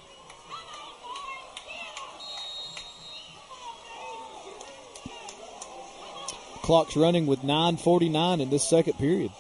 [6.63, 9.31] Clock's running with 9:49 in this second period.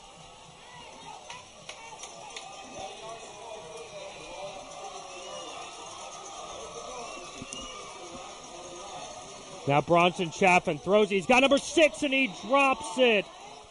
[9.66, 11.10] Now Bronson Chaffin throws.
[11.10, 13.24] He's got number six and he drops it.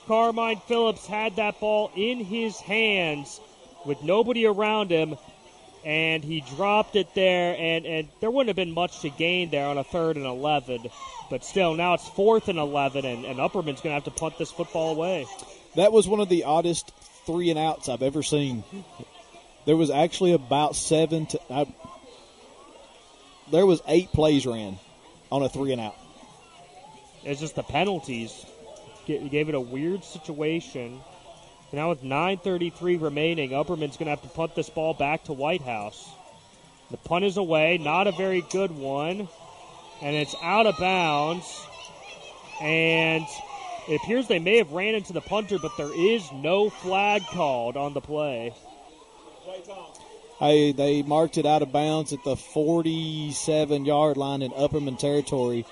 [0.08, 3.40] Carmine Phillips had that ball in his hands
[3.86, 5.16] with nobody around him,
[5.86, 7.56] and he dropped it there.
[7.58, 10.88] And, and there wouldn't have been much to gain there on a third and 11.
[11.30, 14.38] But still, now it's fourth and 11, and, and Upperman's going to have to punt
[14.38, 15.26] this football away.
[15.76, 16.92] That was one of the oddest
[17.26, 18.64] three and outs I've ever seen.
[19.66, 21.40] There was actually about seven to.
[21.50, 21.74] I,
[23.52, 24.78] there was eight plays ran
[25.32, 25.96] on a three and out.
[27.24, 28.46] It's just the penalties
[29.06, 31.02] gave it a weird situation.
[31.74, 35.62] Now with 9:33 remaining, Upperman's going to have to punt this ball back to White
[35.62, 36.10] House.
[36.90, 39.30] The punt is away, not a very good one,
[40.02, 41.66] and it's out of bounds.
[42.62, 43.26] And
[43.88, 47.78] it appears they may have ran into the punter, but there is no flag called
[47.78, 48.54] on the play.
[50.40, 55.66] Hey, they marked it out of bounds at the 47 yard line in Upperman territory.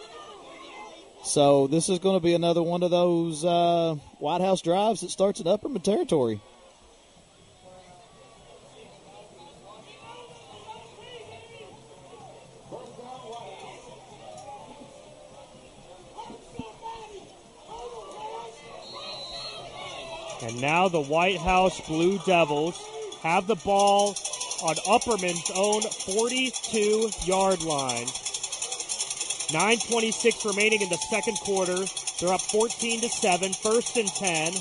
[1.23, 5.11] So this is going to be another one of those uh, White House drives that
[5.11, 6.41] starts in Upperman territory.
[20.41, 22.81] And now the White House Blue Devils
[23.21, 24.15] have the ball
[24.63, 28.07] on Upperman's own 42 yard line.
[29.49, 31.77] 9.26 remaining in the second quarter.
[32.19, 34.53] They're up 14 to 7, first and 10.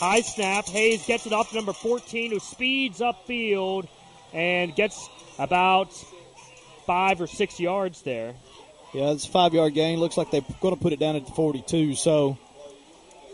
[0.00, 0.66] High snap.
[0.66, 3.86] Hayes gets it off to number 14, who speeds upfield
[4.32, 5.08] and gets
[5.38, 5.92] about
[6.86, 8.34] five or six yards there.
[8.94, 9.98] Yeah, it's a five yard gain.
[9.98, 11.94] Looks like they're going to put it down at the 42.
[11.94, 12.38] So,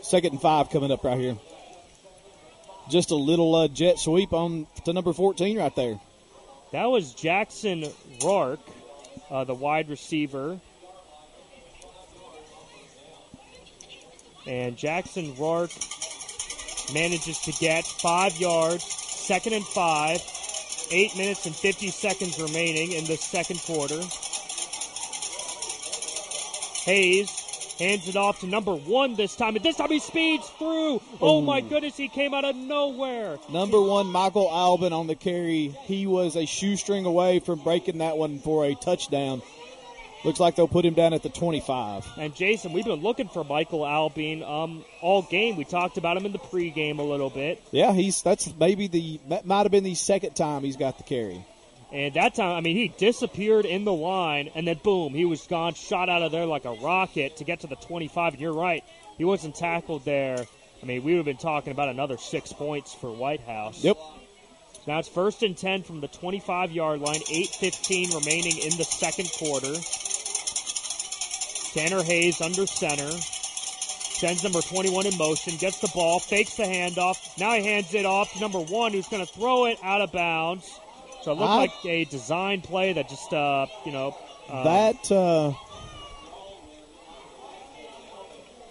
[0.03, 1.37] second and five coming up right here.
[2.89, 6.01] Just a little uh, jet sweep on to number 14 right there.
[6.73, 7.85] That was Jackson
[8.25, 8.61] Rourke
[9.31, 10.59] uh, the wide receiver.
[14.47, 15.71] And Jackson Rourke
[16.93, 20.21] manages to get five yards, second and five,
[20.91, 24.01] eight minutes and 50 seconds remaining in the second quarter.
[26.85, 27.40] Hayes
[27.81, 31.01] hands it off to number one this time, and this time he speeds through.
[31.21, 33.39] Oh my goodness, he came out of nowhere.
[33.51, 35.75] Number one, Michael Albin on the carry.
[35.85, 39.43] He was a shoestring away from breaking that one for a touchdown.
[40.23, 42.07] Looks like they'll put him down at the 25.
[42.19, 45.57] And Jason, we've been looking for Michael Albin um, all game.
[45.57, 47.63] We talked about him in the pregame a little bit.
[47.71, 51.05] Yeah, he's that's maybe the that might have been the second time he's got the
[51.05, 51.43] carry.
[51.93, 55.47] And that time, I mean, he disappeared in the line, and then boom, he was
[55.47, 58.35] gone, shot out of there like a rocket to get to the 25.
[58.35, 58.85] And you're right,
[59.19, 60.47] he wasn't tackled there.
[60.83, 63.83] I mean, we would have been talking about another six points for White House.
[63.83, 63.99] Yep.
[64.87, 69.31] Now it's first and 10 from the 25 yard line, 8.15 remaining in the second
[69.37, 69.75] quarter.
[71.75, 73.11] Tanner Hayes under center.
[73.11, 77.39] Sends number 21 in motion, gets the ball, fakes the handoff.
[77.39, 80.13] Now he hands it off to number one, who's going to throw it out of
[80.13, 80.80] bounds.
[81.23, 84.17] So it looked I, like a design play that just, uh, you know.
[84.49, 85.13] Uh, that.
[85.13, 85.53] Uh,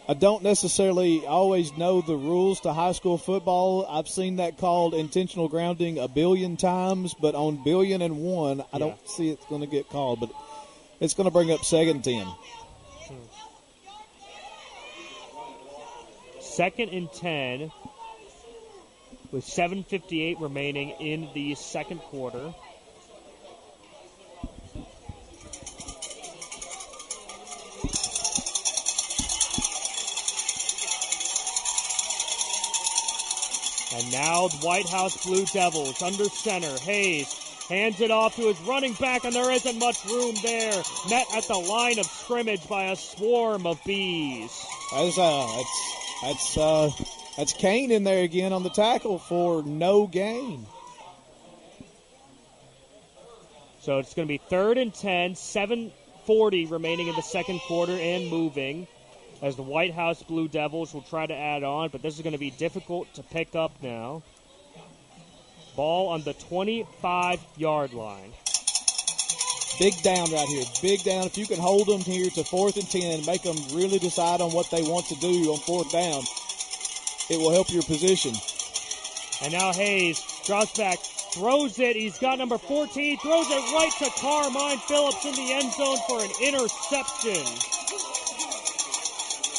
[0.08, 3.86] I don't necessarily always know the rules to high school football.
[3.88, 8.66] I've seen that called intentional grounding a billion times, but on billion and one, I
[8.74, 8.80] yeah.
[8.80, 10.20] don't see it's going to get called.
[10.20, 10.32] But
[11.00, 12.28] it's going to bring up second ten.
[16.41, 17.72] Second and ten
[19.32, 22.53] with 7.58 remaining in the second quarter.
[33.95, 36.77] And now the White House Blue Devils under center.
[36.80, 37.34] Hayes
[37.67, 40.84] hands it off to his running back, and there isn't much room there.
[41.09, 44.65] Met at the line of scrimmage by a swarm of bees.
[44.91, 46.91] That's, uh, that's, that's uh,
[47.39, 50.65] that's Kane in there again on the tackle for no gain.
[53.79, 58.27] So it's going to be third and 10, 740 remaining in the second quarter and
[58.27, 58.87] moving.
[59.41, 62.33] as the White House Blue Devils will try to add on, but this is going
[62.33, 64.21] to be difficult to pick up now.
[65.77, 68.33] Ball on the 25 yard line.
[69.79, 70.65] Big down right here.
[70.81, 71.23] Big down.
[71.23, 74.51] If you can hold them here to fourth and 10, make them really decide on
[74.51, 76.21] what they want to do on fourth down,
[77.30, 78.34] it will help your position.
[79.41, 80.99] And now Hayes drops back,
[81.34, 81.95] throws it.
[81.95, 86.21] He's got number 14, throws it right to Carmine Phillips in the end zone for
[86.21, 87.45] an interception.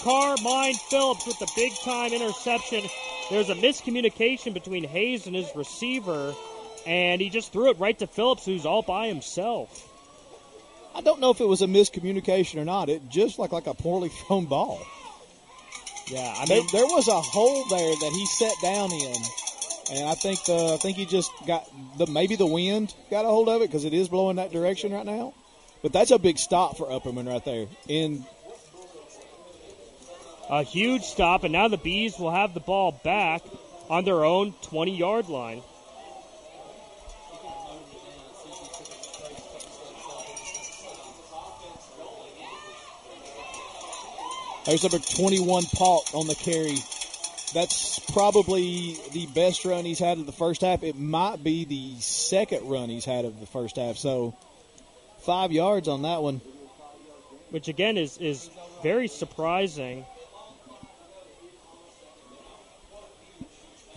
[0.02, 2.84] Carmine Phillips with the big time interception.
[3.30, 6.34] There's a miscommunication between Hayes and his receiver,
[6.86, 9.86] and he just threw it right to Phillips, who's all by himself.
[10.94, 12.88] I don't know if it was a miscommunication or not.
[12.88, 14.80] It just looked like a poorly thrown ball.
[16.10, 19.14] Yeah, I there, mean, there was a hole there that he sat down in,
[19.92, 23.28] and I think the I think he just got the maybe the wind got a
[23.28, 25.34] hold of it because it is blowing that direction right now.
[25.82, 27.66] But that's a big stop for Upperman right there.
[27.86, 28.24] In
[30.48, 33.42] a huge stop, and now the Bees will have the ball back
[33.88, 35.62] on their own 20 yard line.
[44.66, 46.76] There's number 21 Polk on the carry.
[47.54, 50.82] That's probably the best run he's had of the first half.
[50.82, 53.96] It might be the second run he's had of the first half.
[53.96, 54.36] So
[55.20, 56.40] five yards on that one.
[57.50, 58.48] Which again is is
[58.82, 60.04] very surprising.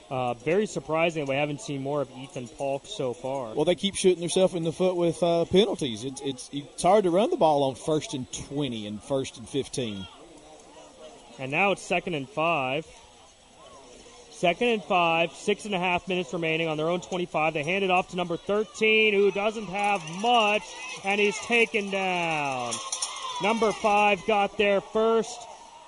[0.10, 3.54] Uh, very surprising we haven't seen more of Ethan Polk so far.
[3.54, 6.04] Well, they keep shooting themselves in the foot with uh, penalties.
[6.04, 9.48] It's, it's it's hard to run the ball on first and twenty and first and
[9.48, 10.08] fifteen.
[11.40, 12.86] And now it's second and five.
[14.32, 17.54] Second and five, six and a half minutes remaining on their own 25.
[17.54, 20.64] They hand it off to number 13, who doesn't have much,
[21.06, 22.74] and he's taken down.
[23.42, 25.40] Number five got there first,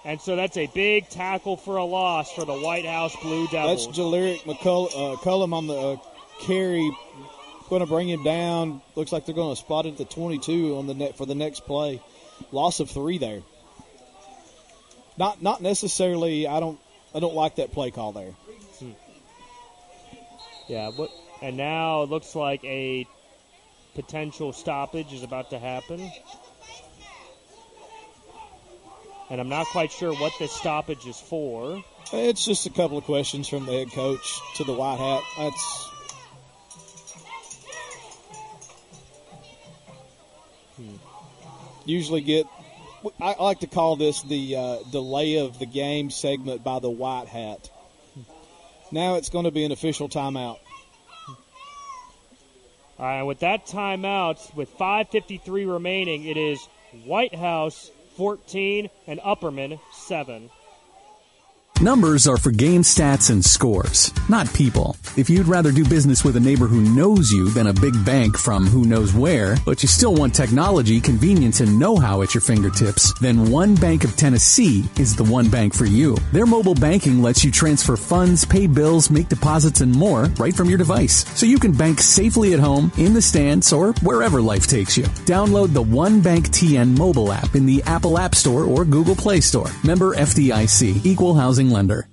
[0.05, 3.87] and so that's a big tackle for a loss for the White House Blue Devils.
[3.87, 5.97] That's Jaleric McCullum uh, on the uh,
[6.39, 6.89] carry.
[7.69, 8.81] Going to bring him down.
[8.95, 11.35] Looks like they're going to spot it at the 22 on the net for the
[11.35, 11.99] next play.
[12.51, 13.41] Loss of three there
[15.17, 16.47] not not necessarily.
[16.47, 16.79] I don't
[17.13, 18.31] I don't like that play call there.
[18.79, 18.91] Hmm.
[20.67, 21.09] Yeah, but
[21.41, 23.07] and now it looks like a
[23.93, 26.11] potential stoppage is about to happen.
[29.29, 31.83] And I'm not quite sure what this stoppage is for.
[32.13, 35.23] It's just a couple of questions from the head coach to the white hat.
[35.37, 35.89] That's
[40.75, 40.95] hmm.
[41.85, 42.45] usually get
[43.19, 47.27] I like to call this the uh, delay of the game segment by the white
[47.27, 47.69] hat.
[48.91, 50.59] Now it's going to be an official timeout.
[52.97, 56.65] All right, with that timeout, with 5:53 remaining, it is
[57.03, 60.49] White House 14 and Upperman 7.
[61.81, 64.95] Numbers are for game stats and scores, not people.
[65.17, 68.37] If you'd rather do business with a neighbor who knows you than a big bank
[68.37, 73.13] from who knows where, but you still want technology, convenience, and know-how at your fingertips,
[73.19, 76.15] then One Bank of Tennessee is the one bank for you.
[76.31, 80.69] Their mobile banking lets you transfer funds, pay bills, make deposits, and more right from
[80.69, 81.25] your device.
[81.37, 85.03] So you can bank safely at home, in the stands, or wherever life takes you.
[85.25, 89.41] Download the One Bank TN mobile app in the Apple App Store or Google Play
[89.41, 89.69] Store.
[89.83, 92.07] Member FDIC, Equal Housing lender.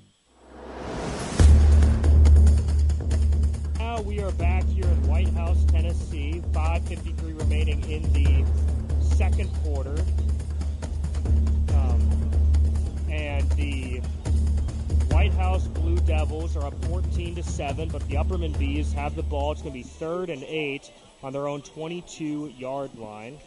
[3.78, 6.42] Now we are back here in White House, Tennessee.
[6.52, 8.44] 5:53 remaining in the
[9.00, 9.96] second quarter,
[11.74, 12.00] um,
[13.10, 14.00] and the
[15.12, 19.22] White House Blue Devils are up 14 to seven, but the Upperman Bees have the
[19.22, 19.52] ball.
[19.52, 20.90] It's going to be third and eight
[21.22, 23.38] on their own 22-yard line.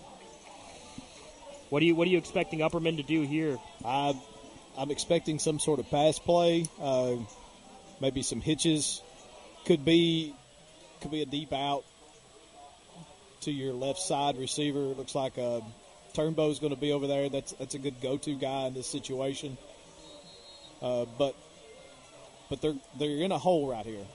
[1.70, 3.58] What are you What are you expecting Upperman to do here?
[3.84, 4.14] Uh,
[4.78, 7.16] I'm expecting some sort of pass play, uh,
[8.02, 9.02] maybe some hitches.
[9.66, 10.36] Could be
[11.02, 11.84] could be a deep out
[13.42, 14.80] to your left side receiver.
[14.80, 15.62] It looks like uh,
[16.14, 17.30] Turnbow's going to be over there.
[17.30, 19.58] That's that's a good go-to guy in this situation.
[20.82, 21.36] Uh, but
[22.50, 24.06] but they're they're in a hole right here.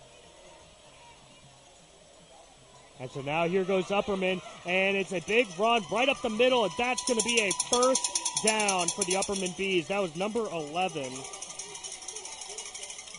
[3.01, 6.65] And so now here goes Upperman, and it's a big run right up the middle,
[6.65, 9.89] and that's going to be a first down for the Upperman Bees.
[9.89, 11.11] That was number 11.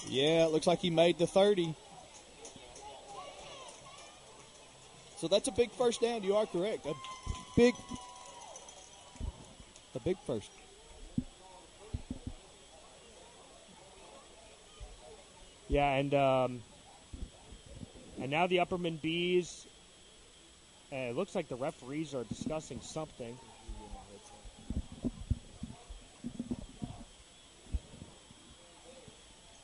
[0.07, 1.73] Yeah, it looks like he made the 30.
[5.17, 6.21] So that's a big first down.
[6.21, 6.85] You are correct.
[6.85, 6.93] A
[7.55, 7.73] big,
[9.95, 10.51] a big first.
[15.69, 16.61] Yeah, and um,
[18.19, 19.67] and now the Upperman Bees
[20.91, 23.37] and it looks like the referees are discussing something.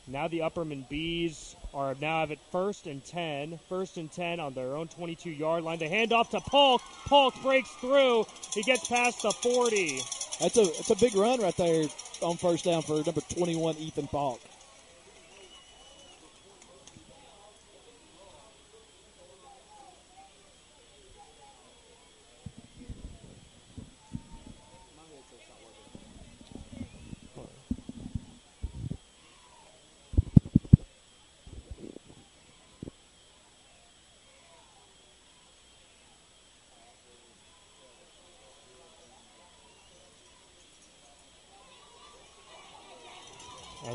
[0.09, 3.59] Now the Upperman Bees are now at first and 10.
[3.67, 5.79] First and 10 on their own 22 yard line.
[5.79, 6.81] They hand off to Polk.
[7.05, 8.25] Polk breaks through.
[8.53, 9.99] He gets past the 40.
[10.39, 11.87] That's a, that's a big run right there
[12.21, 14.39] on first down for number 21, Ethan Polk.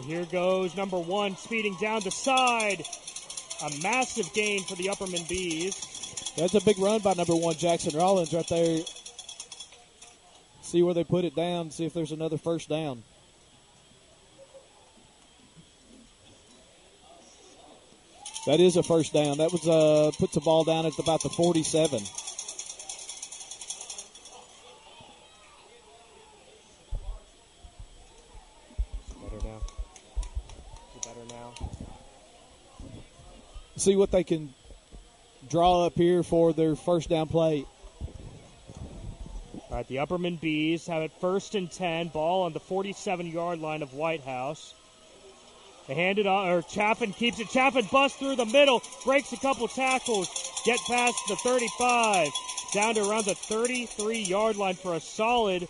[0.03, 2.85] Here goes number one, speeding down the side.
[3.63, 6.33] A massive gain for the Upperman Bees.
[6.37, 8.81] That's a big run by number one, Jackson Rollins, right there.
[10.63, 13.03] See where they put it down, see if there's another first down.
[18.47, 19.39] That is a first down.
[19.39, 22.03] That was uh puts the ball down at about the 47.
[33.83, 34.55] See what they can
[35.51, 37.67] draw up here for their first down play.
[39.55, 42.07] All right, the Upperman Bees have it first and 10.
[42.07, 44.73] Ball on the 47 yard line of White House.
[45.89, 47.49] They hand it on, or Chaffin keeps it.
[47.49, 50.29] Chaffin busts through the middle, breaks a couple tackles,
[50.65, 52.29] get past the 35,
[52.73, 55.67] down to around the 33 yard line for a solid,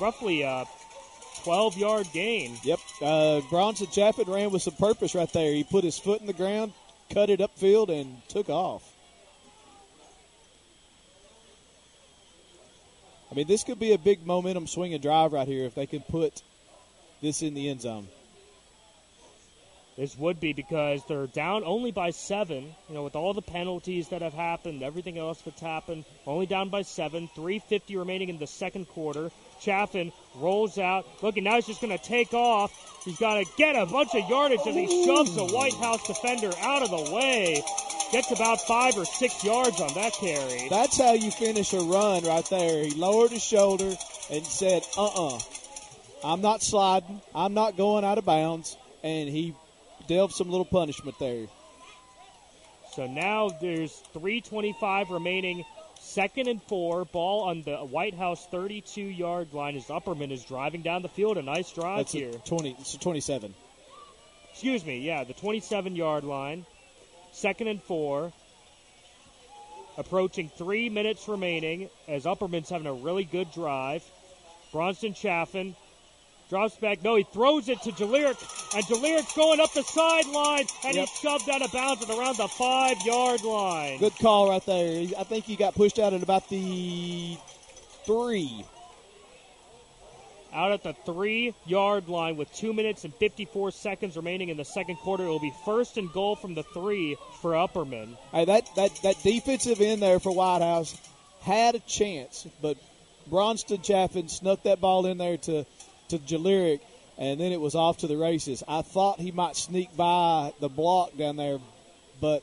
[0.00, 0.64] roughly a
[1.44, 2.58] 12 yard gain.
[2.64, 2.80] Yep.
[3.00, 5.52] Uh, Bronson Chaffin ran with some purpose right there.
[5.52, 6.72] He put his foot in the ground,
[7.10, 8.82] cut it upfield, and took off.
[13.30, 15.86] I mean, this could be a big momentum swing and drive right here if they
[15.86, 16.42] can put
[17.22, 18.08] this in the end zone.
[19.96, 22.74] This would be because they're down only by seven.
[22.88, 26.70] You know, with all the penalties that have happened, everything else that's happened, only down
[26.70, 27.28] by seven.
[27.34, 29.30] 350 remaining in the second quarter.
[29.60, 31.06] Chaffin rolls out.
[31.22, 32.89] Looking now, he's just going to take off.
[33.04, 36.50] He's got to get a bunch of yardage as he shoves the White House defender
[36.60, 37.62] out of the way.
[38.12, 40.68] Gets about five or six yards on that carry.
[40.68, 42.84] That's how you finish a run right there.
[42.84, 43.94] He lowered his shoulder
[44.30, 45.36] and said, uh uh-uh.
[45.36, 45.40] uh,
[46.24, 47.22] i am not sliding.
[47.34, 48.76] I'm not going out of bounds.
[49.02, 49.54] And he
[50.06, 51.46] dealt some little punishment there.
[52.92, 55.64] So now there's 325 remaining.
[56.10, 57.04] Second and four.
[57.04, 61.38] Ball on the White House 32 yard line as Upperman is driving down the field.
[61.38, 62.32] A nice drive That's here.
[62.32, 63.54] 20, it's 27.
[64.50, 66.66] Excuse me, yeah, the 27 yard line.
[67.30, 68.32] Second and four.
[69.96, 74.02] Approaching three minutes remaining as Upperman's having a really good drive.
[74.72, 75.76] Bronson Chaffin
[76.50, 77.02] drops back.
[77.02, 78.36] No, he throws it to Jaleric,
[78.74, 81.08] and Jaleric's going up the sideline, and yep.
[81.08, 83.98] he's shoved out of bounds at around the five yard line.
[83.98, 85.06] Good call right there.
[85.18, 87.38] I think he got pushed out at about the
[88.04, 88.64] three
[90.52, 94.64] out at the three yard line with two minutes and 54 seconds remaining in the
[94.64, 95.24] second quarter.
[95.24, 98.16] It will be first and goal from the three for Upperman.
[98.32, 100.98] Hey, that, that, that defensive end there for White House
[101.42, 102.76] had a chance, but
[103.28, 105.64] Bronston Chaffin snuck that ball in there to,
[106.10, 106.80] to Jaleric,
[107.18, 108.62] and then it was off to the races.
[108.66, 111.58] I thought he might sneak by the block down there,
[112.20, 112.42] but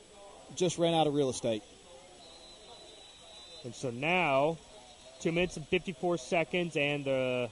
[0.54, 1.62] just ran out of real estate.
[3.64, 4.58] And so now,
[5.20, 7.50] two minutes and 54 seconds, and the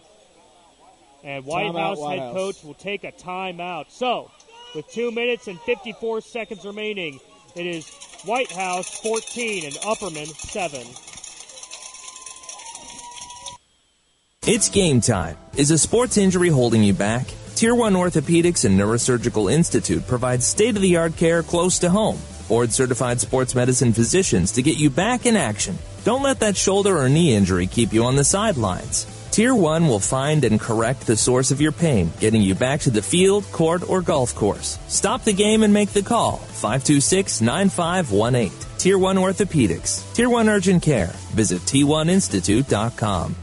[1.24, 2.35] and White timeout, House White head House.
[2.35, 3.90] coach will take a timeout.
[3.90, 4.31] So,
[4.74, 7.19] with two minutes and 54 seconds remaining,
[7.57, 7.89] it is
[8.24, 11.15] White House 14 and Upperman 7.
[14.47, 15.36] It's game time.
[15.56, 17.27] Is a sports injury holding you back?
[17.56, 22.20] Tier 1 Orthopedics and Neurosurgical Institute provides state of the art care close to home.
[22.47, 25.77] Board certified sports medicine physicians to get you back in action.
[26.05, 29.06] Don't let that shoulder or knee injury keep you on the sidelines.
[29.32, 32.90] Tier 1 will find and correct the source of your pain, getting you back to
[32.90, 34.78] the field, court, or golf course.
[34.86, 36.36] Stop the game and make the call.
[36.36, 38.52] 526 9518.
[38.78, 40.14] Tier 1 Orthopedics.
[40.14, 41.12] Tier 1 Urgent Care.
[41.35, 43.35] Visit T1Institute.com.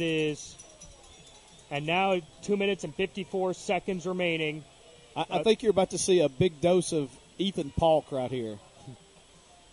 [0.00, 0.56] it is
[1.70, 4.64] And now, two minutes and 54 seconds remaining.
[5.14, 8.58] I, I think you're about to see a big dose of Ethan Polk right here.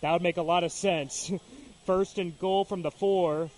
[0.02, 1.32] That would make a lot of sense.
[1.86, 3.50] First and goal from the four.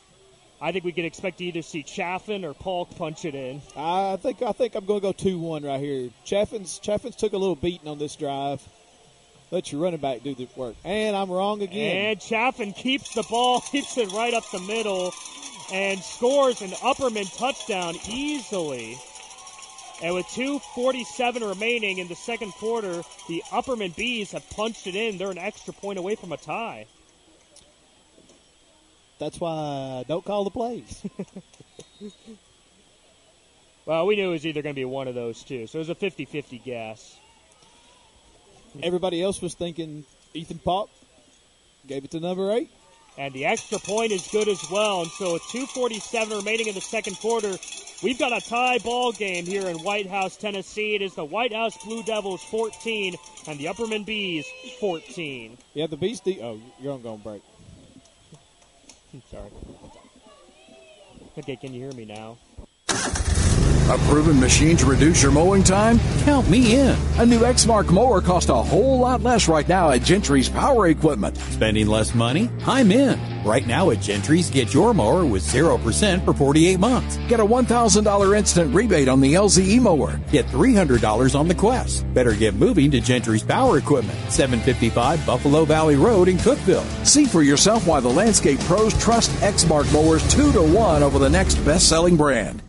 [0.60, 3.62] I think we could expect to either see Chaffin or Polk punch it in.
[3.76, 6.10] I think I think I'm going to go two one right here.
[6.24, 8.60] Chaffin's Chaffin's took a little beating on this drive.
[9.50, 10.74] Let your running back do the work.
[10.84, 12.08] And I'm wrong again.
[12.08, 15.12] And Chaffin keeps the ball, keeps it right up the middle,
[15.72, 18.98] and scores an Upperman touchdown easily.
[20.02, 25.18] And with 2.47 remaining in the second quarter, the Upperman Bees have punched it in.
[25.18, 26.86] They're an extra point away from a tie.
[29.18, 31.04] That's why I don't call the plays.
[33.86, 35.66] well, we knew it was either going to be one of those two.
[35.66, 37.16] So it was a 50 50 guess.
[38.80, 40.04] Everybody else was thinking
[40.34, 40.90] Ethan Polk
[41.88, 42.70] Gave it to number eight.
[43.18, 45.02] And the extra point is good as well.
[45.02, 47.58] And so with 2.47 remaining in the second quarter,
[48.00, 50.94] we've got a tie ball game here in White House, Tennessee.
[50.94, 53.16] It is the White House Blue Devils 14
[53.48, 54.46] and the Upperman Bees
[54.78, 55.58] 14.
[55.74, 56.20] Yeah, the Bees.
[56.20, 57.42] De- oh, you're on going break.
[59.32, 59.50] Sorry.
[61.38, 62.38] Okay, can you hear me now?
[63.88, 65.98] A proven machine to reduce your mowing time?
[66.20, 66.94] Count me in.
[67.16, 71.38] A new Exmark mower costs a whole lot less right now at Gentry's Power Equipment.
[71.38, 72.50] Spending less money?
[72.66, 73.18] I'm in.
[73.44, 77.16] Right now at Gentry's, get your mower with 0% for 48 months.
[77.28, 80.20] Get a $1,000 instant rebate on the LZE mower.
[80.30, 82.12] Get $300 on the Quest.
[82.12, 86.84] Better get moving to Gentry's Power Equipment, 755 Buffalo Valley Road in Cookeville.
[87.06, 91.30] See for yourself why the landscape pros trust Exmark mowers 2 to 1 over the
[91.30, 92.62] next best-selling brand.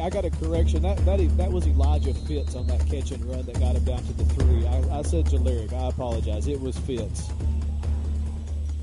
[0.00, 0.82] I got a correction.
[0.82, 4.02] That that that was Elijah Fitz on that catch and run that got him down
[4.04, 4.66] to the three.
[4.66, 5.72] I, I said Jaleric.
[5.72, 6.46] I apologize.
[6.46, 7.30] It was Fitz.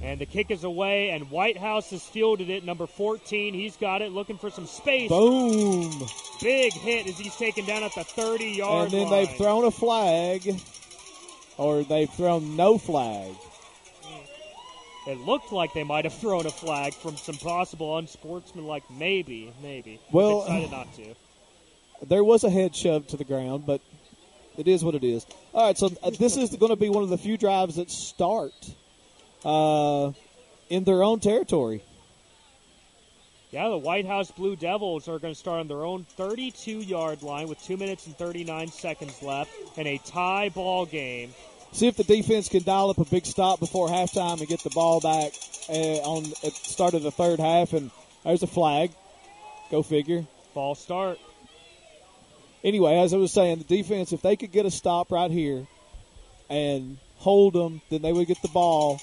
[0.02, 2.64] And the kick is away, and White House has fielded it.
[2.64, 5.10] Number 14, he's got it, looking for some space.
[5.10, 5.91] Boom!
[6.41, 8.84] Big hit as he's taken down at the 30 yard line.
[8.84, 9.26] And then line.
[9.26, 10.61] they've thrown a flag,
[11.57, 13.35] or they've thrown no flag.
[15.07, 18.84] It looked like they might have thrown a flag from some possible unsportsmanlike.
[18.91, 20.01] Maybe, maybe.
[20.11, 21.15] Well, decided not to.
[22.07, 23.81] There was a head shoved to the ground, but
[24.55, 25.25] it is what it is.
[25.51, 27.89] All right, so uh, this is going to be one of the few drives that
[27.89, 28.53] start
[29.43, 30.11] uh,
[30.69, 31.81] in their own territory.
[33.49, 37.23] Yeah, the White House Blue Devils are going to start on their own 32 yard
[37.23, 41.34] line with 2 minutes and 39 seconds left in a tie ball game.
[41.72, 44.69] See if the defense can dial up a big stop before halftime and get the
[44.72, 45.34] ball back
[45.69, 47.73] uh, on at the start of the third half.
[47.73, 47.91] And
[48.23, 48.91] there's a flag.
[49.69, 50.26] Go figure.
[50.53, 51.19] Ball start.
[52.64, 55.68] Anyway, as I was saying, the defense, if they could get a stop right here
[56.49, 58.99] and hold them, then they would get the ball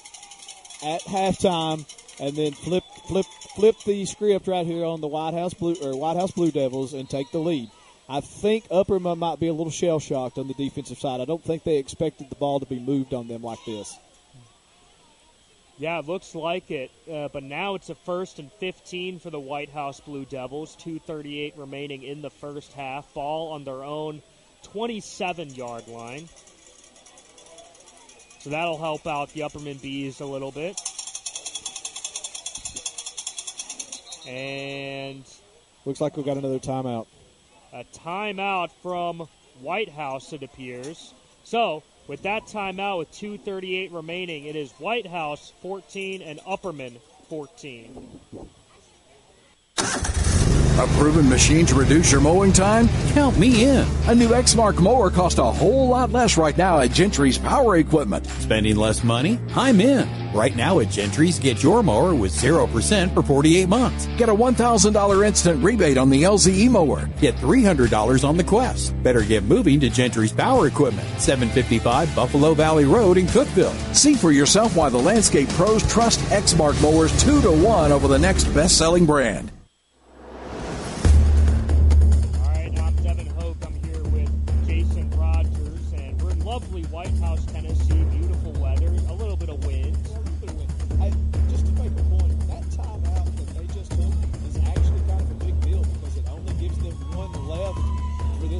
[0.83, 1.85] at halftime
[2.19, 3.25] and then flip flip
[3.55, 6.93] flip the script right here on the White House Blue or White House Blue Devils
[6.93, 7.69] and take the lead.
[8.07, 11.21] I think Upperman might be a little shell shocked on the defensive side.
[11.21, 13.97] I don't think they expected the ball to be moved on them like this.
[15.77, 16.91] Yeah, it looks like it.
[17.11, 20.77] Uh, but now it's a first and 15 for the White House Blue Devils.
[20.77, 23.11] 2.38 remaining in the first half.
[23.13, 24.21] Ball on their own
[24.63, 26.29] 27 yard line.
[28.39, 30.79] So that'll help out the Upperman Bees a little bit.
[34.27, 35.25] And.
[35.83, 37.07] Looks like we've got another timeout.
[37.73, 39.27] A timeout from
[39.61, 41.13] White House, it appears.
[41.43, 48.19] So, with that timeout, with 2.38 remaining, it is White House 14 and Upperman 14.
[50.77, 52.89] A proven machine to reduce your mowing time?
[53.13, 53.87] Count me in.
[54.09, 58.25] A new Exmark mower costs a whole lot less right now at Gentry's Power Equipment.
[58.27, 59.39] Spending less money?
[59.55, 60.05] I'm in.
[60.33, 64.07] Right now at Gentry's, get your mower with 0% for 48 months.
[64.17, 67.09] Get a $1,000 instant rebate on the LZE mower.
[67.21, 69.01] Get $300 on the Quest.
[69.01, 73.95] Better get moving to Gentry's Power Equipment, 755 Buffalo Valley Road in Cookeville.
[73.95, 78.19] See for yourself why the landscape pros trust Exmark mowers 2 to 1 over the
[78.19, 79.54] next best-selling brand.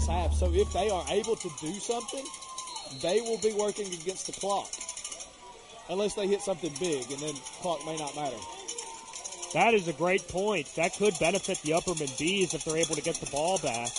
[0.05, 0.33] This half.
[0.33, 2.25] So if they are able to do something,
[3.01, 4.69] they will be working against the clock.
[5.89, 8.37] Unless they hit something big, and then clock may not matter.
[9.53, 10.67] That is a great point.
[10.75, 13.89] That could benefit the Upperman Bees if they're able to get the ball back.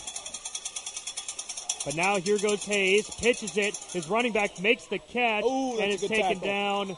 [1.84, 3.76] But now here goes Hayes, pitches it.
[3.92, 6.40] His running back makes the catch Ooh, and is taken tackle.
[6.40, 6.96] down.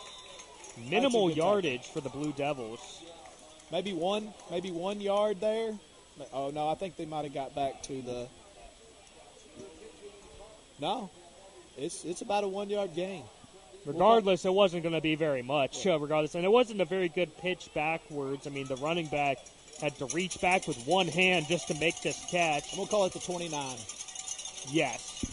[0.88, 3.02] Minimal yardage for the Blue Devils.
[3.70, 5.72] Maybe one, maybe one yard there.
[6.32, 8.28] Oh no, I think they might have got back to the.
[10.80, 11.10] No,
[11.76, 13.24] it's it's about a one yard gain.
[13.86, 15.86] Regardless, it wasn't going to be very much.
[15.86, 18.46] Uh, regardless, and it wasn't a very good pitch backwards.
[18.46, 19.38] I mean, the running back
[19.80, 22.64] had to reach back with one hand just to make this catch.
[22.72, 23.76] I'm gonna call it the 29.
[24.70, 25.24] Yes.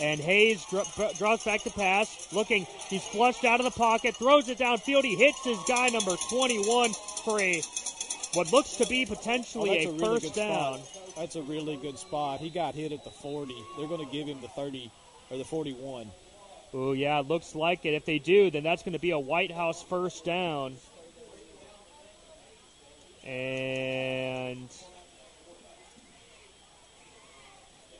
[0.00, 2.66] And Hayes dr- dr- draws back the pass, looking.
[2.88, 5.02] He's flushed out of the pocket, throws it downfield.
[5.04, 6.92] He hits his guy number 21
[7.24, 7.60] for a
[8.34, 10.78] what looks to be Oh, potentially that's a, a, really first down.
[10.78, 10.99] spot.
[11.16, 12.40] That's a really good spot.
[12.40, 13.54] He got hit at the 40.
[13.76, 14.90] They're going to give him the 30
[15.30, 16.10] or the 41.
[16.72, 17.94] Oh yeah, looks like it.
[17.94, 20.76] If they do, then that's going to be a White House first down.
[23.24, 24.68] And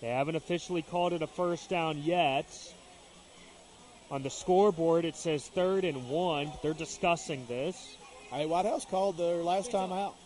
[0.01, 2.47] they haven't officially called it a first down yet.
[4.11, 6.51] On the scoreboard, it says third and one.
[6.63, 7.97] They're discussing this.
[8.31, 10.17] Hey, White House called their last time out.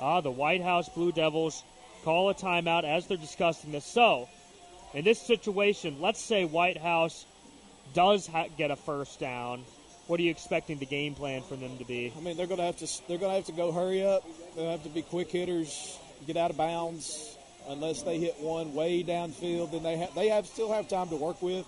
[0.00, 1.62] Ah, the White House Blue Devils
[2.04, 3.84] call a timeout as they're discussing this.
[3.84, 4.28] So,
[4.94, 7.24] in this situation, let's say White House
[7.94, 9.64] does ha- get a first down.
[10.06, 12.12] What are you expecting the game plan for them to be?
[12.16, 14.24] I mean, they're going to have to they're going to have to go hurry up.
[14.54, 17.36] They'll have to be quick hitters, get out of bounds.
[17.68, 21.16] Unless they hit one way downfield, then they ha- they have still have time to
[21.16, 21.66] work with.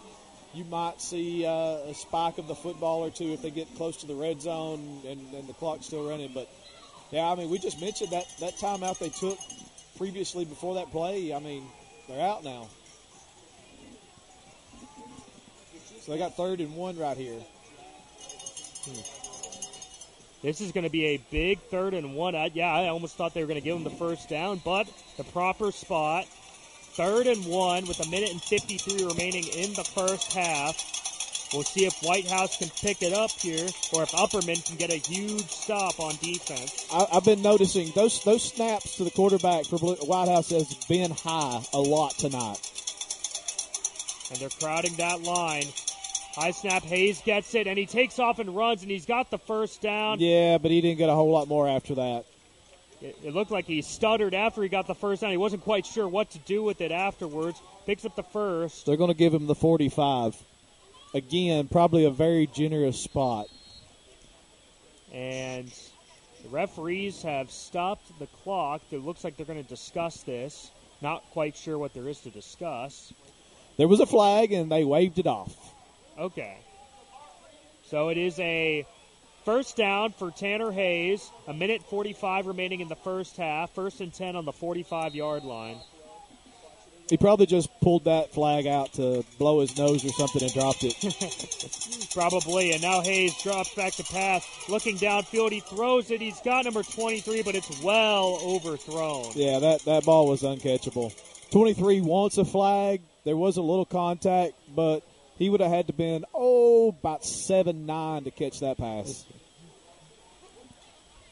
[0.54, 3.98] You might see uh, a spike of the football or two if they get close
[3.98, 6.30] to the red zone and, and the clock's still running.
[6.32, 6.48] But
[7.10, 9.38] yeah, I mean, we just mentioned that that timeout they took
[9.96, 11.32] previously before that play.
[11.32, 11.64] I mean,
[12.08, 12.68] they're out now.
[16.00, 17.40] So they got third and one right here.
[18.84, 19.00] Hmm.
[20.40, 22.36] This is going to be a big third and one.
[22.36, 24.88] I, yeah, I almost thought they were going to give them the first down, but
[25.16, 26.26] the proper spot.
[26.26, 31.07] Third and one with a minute and 53 remaining in the first half.
[31.52, 34.90] We'll see if White House can pick it up here or if Upperman can get
[34.90, 36.86] a huge stop on defense.
[36.92, 40.74] I, I've been noticing those those snaps to the quarterback for Blue, White House has
[40.86, 42.60] been high a lot tonight.
[44.30, 45.64] And they're crowding that line.
[46.34, 49.38] High snap, Hayes gets it, and he takes off and runs, and he's got the
[49.38, 50.20] first down.
[50.20, 52.26] Yeah, but he didn't get a whole lot more after that.
[53.00, 55.30] It, it looked like he stuttered after he got the first down.
[55.30, 57.60] He wasn't quite sure what to do with it afterwards.
[57.86, 58.86] Picks up the first.
[58.86, 60.36] They're going to give him the 45.
[61.14, 63.46] Again, probably a very generous spot.
[65.12, 65.72] And
[66.42, 68.82] the referees have stopped the clock.
[68.90, 70.70] It looks like they're going to discuss this.
[71.00, 73.12] Not quite sure what there is to discuss.
[73.78, 75.54] There was a flag, and they waved it off.
[76.18, 76.58] Okay.
[77.86, 78.84] So it is a
[79.44, 81.30] first down for Tanner Hayes.
[81.46, 83.70] A minute 45 remaining in the first half.
[83.74, 85.78] First and 10 on the 45 yard line.
[87.08, 90.80] He probably just pulled that flag out to blow his nose or something and dropped
[90.82, 92.10] it.
[92.12, 92.72] Probably.
[92.72, 94.46] And now Hayes drops back to pass.
[94.68, 96.20] Looking downfield, he throws it.
[96.20, 99.32] He's got number 23, but it's well overthrown.
[99.34, 101.14] yeah, that, that ball was uncatchable.
[101.50, 103.00] 23 wants a flag.
[103.24, 105.02] There was a little contact, but
[105.38, 109.24] he would have had to been, oh, about 7 9 to catch that pass.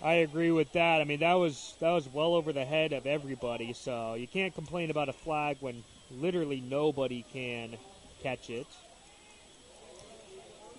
[0.06, 1.00] I agree with that.
[1.00, 3.72] I mean, that was that was well over the head of everybody.
[3.72, 7.76] So you can't complain about a flag when literally nobody can
[8.22, 8.68] catch it.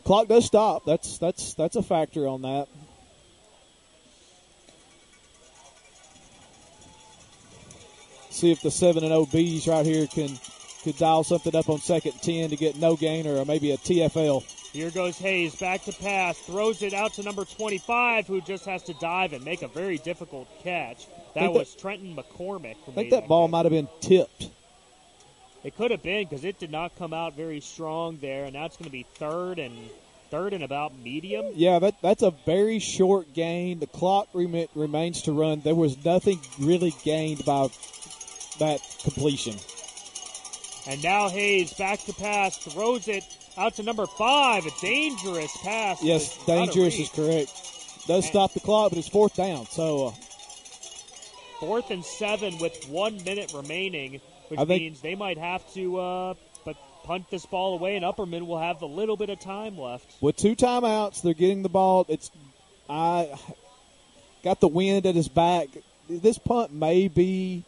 [0.05, 0.85] Clock does stop.
[0.85, 2.69] That's that's that's a factor on that.
[8.29, 10.39] See if the seven and oh OBs right here can
[10.85, 14.56] could dial something up on second ten to get no gain or maybe a TFL.
[14.77, 18.83] Here goes Hayes back to pass, throws it out to number 25, who just has
[18.83, 21.07] to dive and make a very difficult catch.
[21.33, 22.75] That was that- Trenton McCormick.
[22.83, 24.51] I think made that ball might have been tipped.
[25.63, 28.77] It could have been because it did not come out very strong there, and that's
[28.77, 29.75] going to be third and
[30.29, 31.53] third and about medium.
[31.55, 33.79] Yeah, that that's a very short gain.
[33.79, 35.61] The clock rem- remains to run.
[35.61, 37.69] There was nothing really gained by
[38.59, 39.55] that completion.
[40.85, 43.23] And now Hayes back to pass, throws it
[43.57, 44.65] out to number five.
[44.65, 46.03] A dangerous pass.
[46.03, 48.07] Yes, was out of dangerous is correct.
[48.07, 49.65] Does stop the clock, but it's fourth down.
[49.65, 50.11] So uh,
[51.59, 56.33] Fourth and seven with one minute remaining, which think- means they might have to uh,
[56.65, 60.05] but punt this ball away, and Upperman will have a little bit of time left.
[60.21, 62.05] with two timeouts, they're getting the ball.
[62.09, 62.29] It's
[62.89, 63.33] I
[64.43, 65.67] got the wind at his back.
[66.09, 67.65] This punt may be.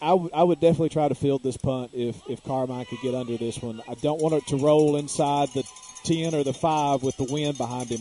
[0.00, 3.36] I, I would- definitely try to field this punt if if Carmine could get under
[3.36, 3.80] this one.
[3.88, 5.64] I don't want it to roll inside the
[6.04, 8.00] ten or the five with the wind behind him.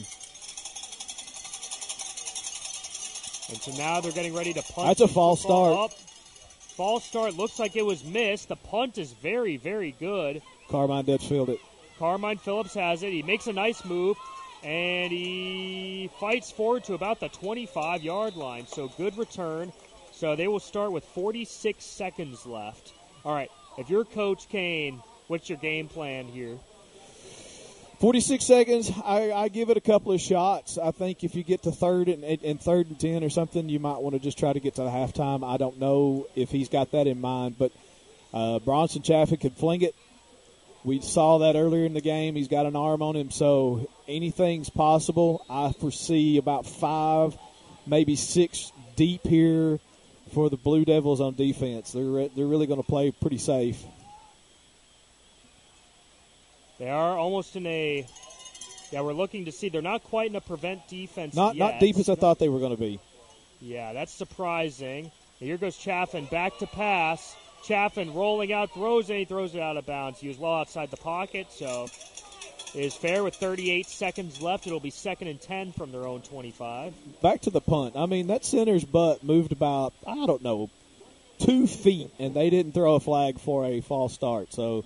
[3.49, 4.87] And so now they're getting ready to punt.
[4.87, 5.73] That's a false start.
[5.73, 5.91] up.
[6.75, 8.49] False start looks like it was missed.
[8.49, 10.41] The punt is very, very good.
[10.69, 11.59] Carmine does field it.
[11.97, 13.11] Carmine Phillips has it.
[13.11, 14.17] He makes a nice move
[14.63, 18.67] and he fights forward to about the 25 yard line.
[18.67, 19.71] So good return.
[20.17, 22.91] So they will start with 46 seconds left.
[23.23, 26.57] All right, if you're Coach Kane, what's your game plan here?
[27.99, 28.91] 46 seconds.
[29.05, 30.79] I, I, give it a couple of shots.
[30.79, 33.79] I think if you get to third and, and, third and 10 or something, you
[33.79, 35.47] might want to just try to get to the halftime.
[35.47, 37.71] I don't know if he's got that in mind, but
[38.33, 39.93] uh, Bronson Chaffin could fling it.
[40.83, 42.33] We saw that earlier in the game.
[42.35, 45.45] He's got an arm on him, so anything's possible.
[45.47, 47.37] I foresee about five,
[47.85, 49.79] maybe six deep here
[50.33, 51.91] for the Blue Devils on defense.
[51.91, 53.83] They're they're really going to play pretty safe.
[56.79, 58.05] They are almost in a.
[58.91, 59.69] Yeah, we're looking to see.
[59.69, 61.35] They're not quite in a prevent defense.
[61.35, 61.71] Not yet.
[61.73, 62.99] not deep as I thought they were going to be.
[63.59, 65.11] Yeah, that's surprising.
[65.39, 67.35] Here goes Chaffin back to pass.
[67.63, 70.19] Chaffin rolling out, throws it, he throws it out of bounds.
[70.19, 71.87] He was well outside the pocket, so
[72.75, 74.67] is fair with 38 seconds left.
[74.67, 76.93] It'll be second and 10 from their own 25.
[77.21, 77.95] Back to the punt.
[77.95, 80.69] I mean, that center's butt moved about, I don't know,
[81.39, 84.53] two feet, and they didn't throw a flag for a false start.
[84.53, 84.85] So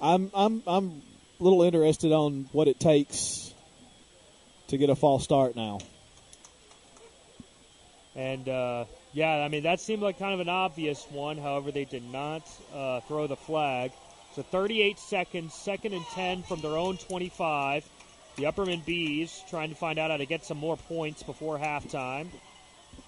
[0.00, 1.02] I'm, I'm, I'm
[1.38, 3.52] a little interested on what it takes
[4.68, 5.78] to get a false start now.
[8.14, 11.38] And uh, yeah, I mean that seemed like kind of an obvious one.
[11.38, 12.42] However, they did not
[12.74, 13.92] uh, throw the flag.
[14.34, 17.88] So 38 seconds, second and 10 from their own 25.
[18.36, 22.28] The Upperman Bees trying to find out how to get some more points before halftime.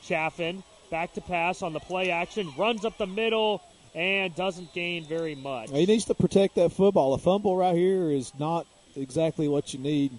[0.02, 3.62] Chaffin back to pass on the play action, runs up the middle,
[3.94, 5.70] and doesn't gain very much.
[5.70, 7.14] He needs to protect that football.
[7.14, 8.66] A fumble right here is not
[8.96, 10.12] exactly what you need.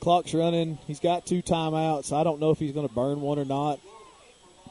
[0.00, 0.78] Clock's running.
[0.86, 2.12] He's got two timeouts.
[2.12, 3.80] I don't know if he's going to burn one or not.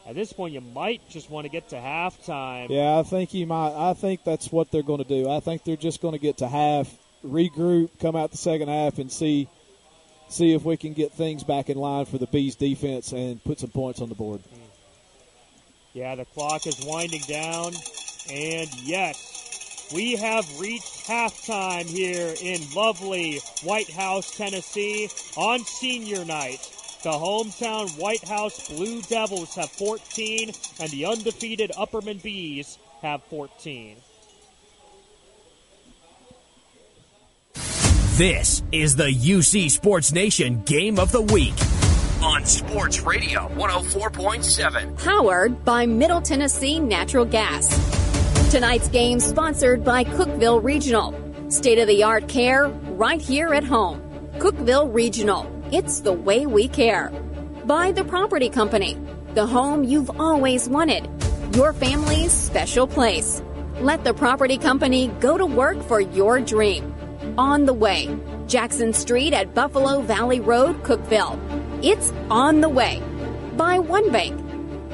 [0.07, 2.69] At this point, you might just want to get to halftime.
[2.69, 3.73] Yeah, I think you might.
[3.75, 5.29] I think that's what they're going to do.
[5.29, 6.89] I think they're just going to get to half,
[7.25, 9.49] regroup, come out the second half, and see
[10.29, 13.59] see if we can get things back in line for the Bees defense and put
[13.59, 14.41] some points on the board.
[14.41, 14.59] Mm.
[15.93, 17.73] Yeah, the clock is winding down.
[18.31, 26.76] And yes, we have reached halftime here in lovely White House, Tennessee on senior night.
[27.03, 33.97] The hometown White House Blue Devils have 14, and the undefeated Upperman Bees have 14.
[38.15, 41.53] This is the UC Sports Nation Game of the Week
[42.23, 45.03] on Sports Radio 104.7.
[45.03, 47.69] Powered by Middle Tennessee Natural Gas.
[48.49, 51.13] Tonight's game sponsored by Cookeville Regional.
[51.51, 54.01] State of the art care right here at home.
[54.39, 55.56] Cookeville Regional.
[55.71, 57.09] It's the way we care.
[57.65, 58.97] By the property company.
[59.33, 61.09] The home you've always wanted.
[61.55, 63.41] Your family's special place.
[63.81, 66.93] Let the property company go to work for your dream.
[67.37, 68.17] On the way.
[68.47, 71.37] Jackson Street at Buffalo Valley Road, Cookeville.
[71.83, 73.01] It's on the way.
[73.55, 74.39] By One Bank.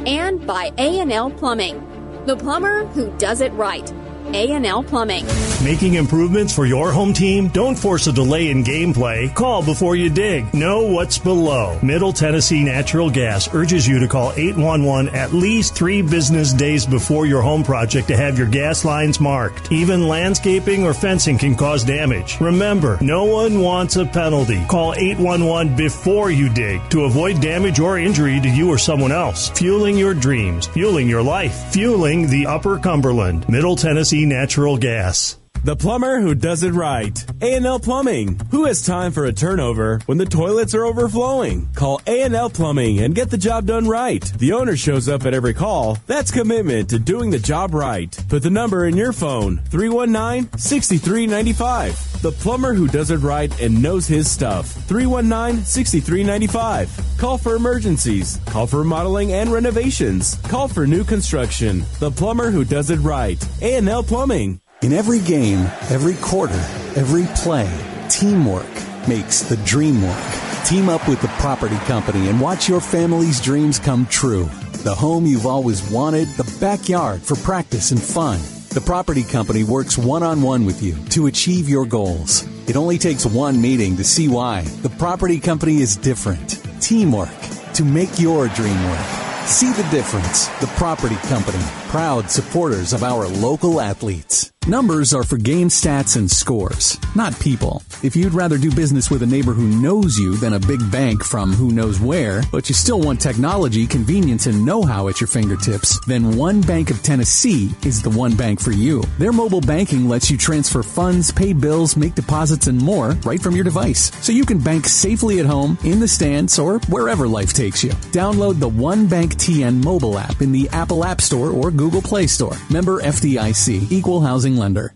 [0.06, 1.94] And by A&L Plumbing
[2.26, 3.92] the plumber who does it right.
[4.34, 5.26] A&L Plumbing.
[5.64, 7.48] Making improvements for your home team?
[7.48, 9.34] Don't force a delay in gameplay.
[9.34, 10.54] Call before you dig.
[10.54, 11.80] Know what's below.
[11.82, 17.26] Middle Tennessee Natural Gas urges you to call 811 at least three business days before
[17.26, 19.72] your home project to have your gas lines marked.
[19.72, 22.42] Even landscaping or fencing can cause damage.
[22.42, 24.66] Remember, no one wants a penalty.
[24.66, 29.48] Call 811 before you dig to avoid damage or injury to you or someone else.
[29.52, 33.48] Fueling your dreams, fueling your life, fueling the Upper Cumberland.
[33.48, 35.38] Middle Tennessee Natural Gas.
[35.66, 37.18] The plumber who does it right.
[37.42, 38.38] A&L Plumbing.
[38.52, 41.70] Who has time for a turnover when the toilets are overflowing?
[41.74, 44.22] Call A&L Plumbing and get the job done right.
[44.40, 45.98] The owner shows up at every call.
[46.06, 48.12] That's commitment to doing the job right.
[48.28, 49.60] Put the number in your phone.
[49.70, 52.22] 319-6395.
[52.22, 54.66] The plumber who does it right and knows his stuff.
[54.90, 57.18] 319-6395.
[57.18, 58.38] Call for emergencies.
[58.48, 60.36] Call for remodeling and renovations.
[60.50, 61.86] Call for new construction.
[62.00, 63.42] The plumber who does it right.
[63.62, 64.60] A&L Plumbing.
[64.84, 66.60] In every game, every quarter,
[66.98, 67.72] every play,
[68.10, 68.68] teamwork
[69.08, 70.34] makes the dream work.
[70.66, 74.44] Team up with the property company and watch your family's dreams come true.
[74.84, 78.42] The home you've always wanted, the backyard for practice and fun.
[78.72, 82.46] The property company works one on one with you to achieve your goals.
[82.68, 84.64] It only takes one meeting to see why.
[84.82, 86.62] The property company is different.
[86.82, 87.40] Teamwork
[87.76, 89.06] to make your dream work.
[89.46, 90.48] See the difference.
[90.60, 94.52] The property company proud supporters of our local athletes.
[94.66, 97.84] Numbers are for game stats and scores, not people.
[98.02, 101.22] If you'd rather do business with a neighbor who knows you than a big bank
[101.22, 106.00] from who knows where, but you still want technology, convenience, and know-how at your fingertips,
[106.08, 109.04] then One Bank of Tennessee is the one bank for you.
[109.18, 113.56] Their mobile banking lets you transfer funds, pay bills, make deposits, and more right from
[113.56, 114.14] your device.
[114.26, 117.92] So you can bank safely at home, in the stands, or wherever life takes you.
[118.14, 122.28] Download the One Bank TN mobile app in the Apple App Store or Google Play
[122.28, 122.56] Store.
[122.70, 124.94] Member FDIC, Equal Housing Lender.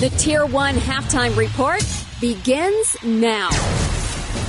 [0.00, 1.84] The Tier 1 halftime report
[2.20, 3.48] begins now.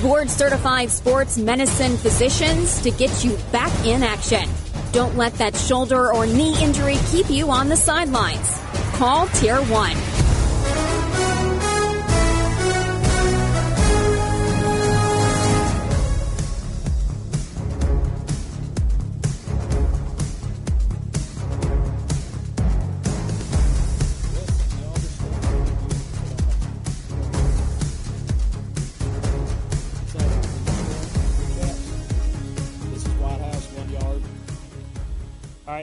[0.02, 4.50] Board certified sports medicine physicians to get you back in action.
[4.92, 8.60] Don't let that shoulder or knee injury keep you on the sidelines.
[8.94, 10.21] Call Tier 1.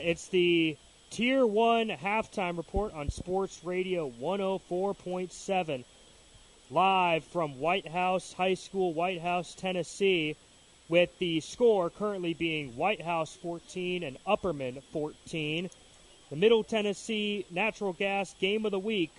[0.08, 0.74] It's the
[1.10, 5.84] Tier 1 halftime report on Sports Radio 104.7.
[6.70, 10.34] Live from White House High School, White House, Tennessee,
[10.88, 15.68] with the score currently being White House 14 and Upperman 14.
[16.30, 19.12] The Middle Tennessee Natural Gas Game of the Week,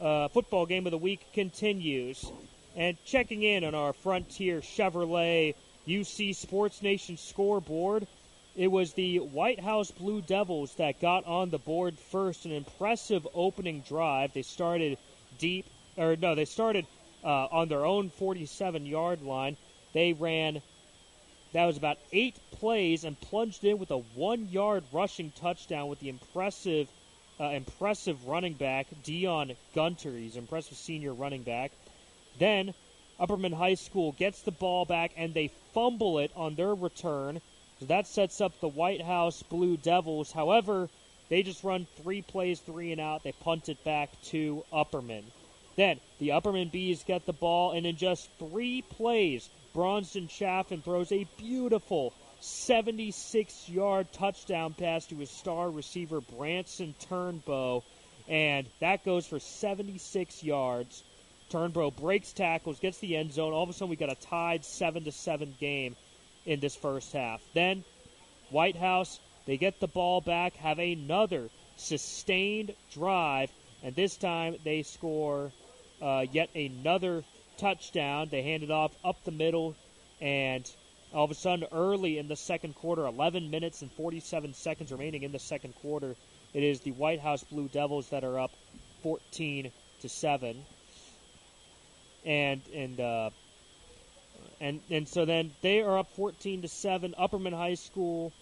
[0.00, 2.28] uh, football game of the week continues.
[2.74, 5.54] And checking in on our Frontier Chevrolet
[5.86, 8.08] UC Sports Nation scoreboard,
[8.56, 12.44] it was the White House Blue Devils that got on the board first.
[12.44, 14.32] An impressive opening drive.
[14.32, 14.96] They started
[15.38, 15.66] deep,
[15.96, 16.86] or no, they started
[17.24, 19.56] uh, on their own 47 yard line.
[19.92, 20.62] They ran,
[21.52, 26.00] that was about eight plays, and plunged in with a one yard rushing touchdown with
[26.00, 26.88] the impressive.
[27.40, 30.12] Uh, impressive running back Dion Gunter.
[30.12, 31.72] He's impressive senior running back.
[32.38, 32.74] Then
[33.18, 37.40] Upperman High School gets the ball back and they fumble it on their return.
[37.84, 40.32] So that sets up the White House Blue Devils.
[40.32, 40.88] However,
[41.28, 43.22] they just run three plays, three and out.
[43.22, 45.24] They punt it back to Upperman.
[45.76, 51.12] Then the Upperman Bees get the ball, and in just three plays, Bronston Chaffin throws
[51.12, 57.82] a beautiful 76 yard touchdown pass to his star receiver, Branson Turnbow.
[58.28, 61.04] And that goes for 76 yards.
[61.50, 63.52] Turnbow breaks tackles, gets the end zone.
[63.52, 65.96] All of a sudden, we got a tied 7 to 7 game
[66.46, 67.42] in this first half.
[67.54, 67.84] Then,
[68.50, 73.50] White House, they get the ball back, have another sustained drive,
[73.82, 75.52] and this time they score
[76.00, 77.24] uh, yet another
[77.56, 78.28] touchdown.
[78.30, 79.74] They hand it off up the middle,
[80.20, 80.70] and
[81.12, 85.22] all of a sudden, early in the second quarter, 11 minutes and 47 seconds remaining
[85.22, 86.16] in the second quarter,
[86.52, 88.50] it is the White House Blue Devils that are up
[89.02, 90.64] 14 to seven,
[92.24, 93.30] and and uh,
[94.64, 97.14] and and so then they are up 14 to seven.
[97.18, 98.32] Upperman High School,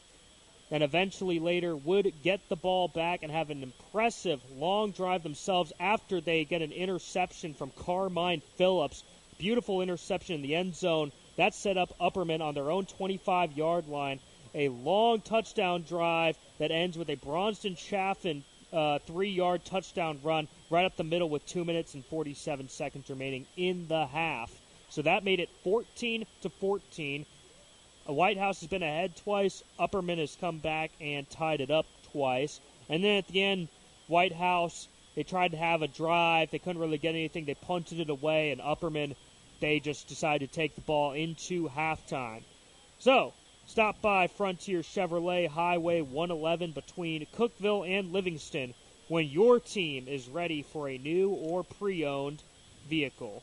[0.70, 5.72] and eventually later would get the ball back and have an impressive long drive themselves
[5.80, 9.02] after they get an interception from Carmine Phillips.
[9.36, 11.10] Beautiful interception in the end zone.
[11.34, 14.20] That set up Upperman on their own 25 yard line.
[14.54, 20.46] A long touchdown drive that ends with a Bronston Chaffin uh, three yard touchdown run
[20.70, 24.52] right up the middle with two minutes and 47 seconds remaining in the half.
[24.92, 27.24] So that made it 14 to 14.
[28.06, 29.64] Uh, White House has been ahead twice.
[29.80, 32.60] Upperman has come back and tied it up twice.
[32.90, 33.68] And then at the end,
[34.06, 36.50] White House, they tried to have a drive.
[36.50, 37.46] They couldn't really get anything.
[37.46, 39.16] They punted it away, and Upperman,
[39.60, 42.42] they just decided to take the ball into halftime.
[42.98, 43.32] So,
[43.64, 48.74] stop by Frontier Chevrolet Highway 111 between Cookeville and Livingston
[49.08, 52.42] when your team is ready for a new or pre owned
[52.90, 53.42] vehicle.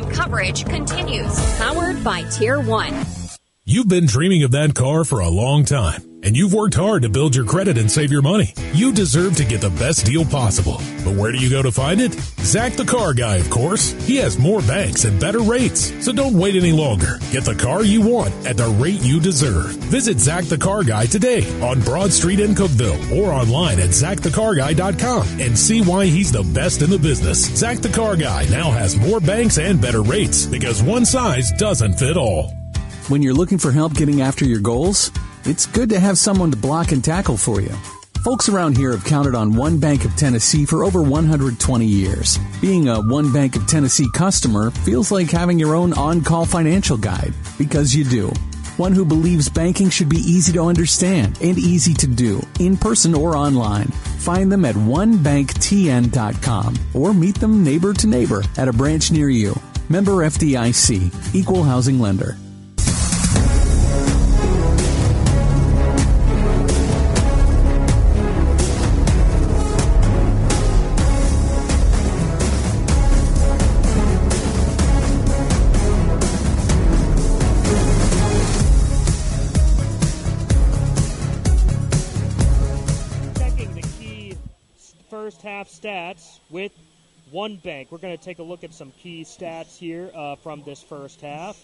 [0.00, 1.38] Coverage continues.
[1.58, 3.21] Powered by Tier 1.
[3.64, 7.08] You've been dreaming of that car for a long time, and you've worked hard to
[7.08, 8.52] build your credit and save your money.
[8.72, 10.78] You deserve to get the best deal possible.
[11.04, 12.12] But where do you go to find it?
[12.40, 13.92] Zach the Car Guy, of course.
[14.04, 15.92] He has more banks and better rates.
[16.04, 17.20] So don't wait any longer.
[17.30, 19.70] Get the car you want at the rate you deserve.
[19.92, 25.40] Visit Zach the Car Guy today on Broad Street in Cookeville or online at zachthecarguy.com
[25.40, 27.46] and see why he's the best in the business.
[27.54, 31.94] Zach the Car Guy now has more banks and better rates because one size doesn't
[31.94, 32.52] fit all.
[33.08, 35.10] When you're looking for help getting after your goals,
[35.44, 37.74] it's good to have someone to block and tackle for you.
[38.22, 42.38] Folks around here have counted on One Bank of Tennessee for over 120 years.
[42.60, 47.34] Being a One Bank of Tennessee customer feels like having your own on-call financial guide,
[47.58, 48.30] because you do.
[48.76, 53.14] one who believes banking should be easy to understand and easy to do, in person
[53.14, 53.88] or online.
[54.18, 59.54] Find them at onebanktn.com or meet them neighbor to neighbor at a branch near you.
[59.88, 62.36] Member FDIC, Equal Housing Lender.
[86.12, 86.72] Stats with
[87.30, 87.88] one bank.
[87.90, 91.20] We're going to take a look at some key stats here uh, from this first
[91.20, 91.58] half.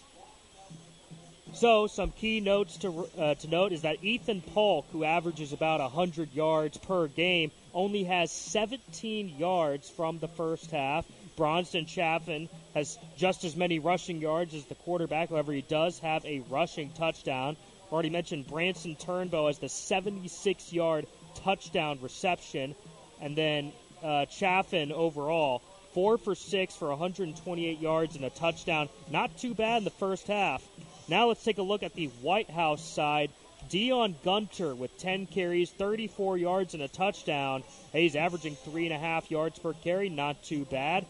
[1.54, 5.80] So, some key notes to uh, to note is that Ethan Polk, who averages about
[5.80, 11.06] 100 yards per game, only has 17 yards from the first half.
[11.36, 15.30] Bronston Chaffin has just as many rushing yards as the quarterback.
[15.30, 17.56] However, he does have a rushing touchdown.
[17.90, 21.06] Already mentioned Branson Turnbow has the 76-yard
[21.36, 22.74] touchdown reception,
[23.22, 23.72] and then
[24.02, 25.62] uh, Chaffin overall
[25.98, 28.88] four for six for 128 yards and a touchdown.
[29.10, 30.62] Not too bad in the first half.
[31.08, 33.30] Now let's take a look at the White House side.
[33.68, 37.64] Dion Gunter with 10 carries, 34 yards and a touchdown.
[37.92, 41.04] He's averaging three and a half yards per carry, not too bad.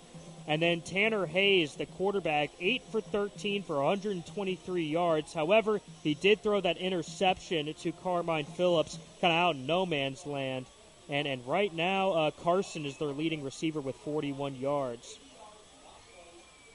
[0.46, 5.34] And then Tanner Hayes, the quarterback, 8 for 13 for 123 yards.
[5.34, 10.24] However, he did throw that interception to Carmine Phillips, kind of out in no man's
[10.24, 10.64] land.
[11.08, 15.18] And, and right now, uh, Carson is their leading receiver with 41 yards.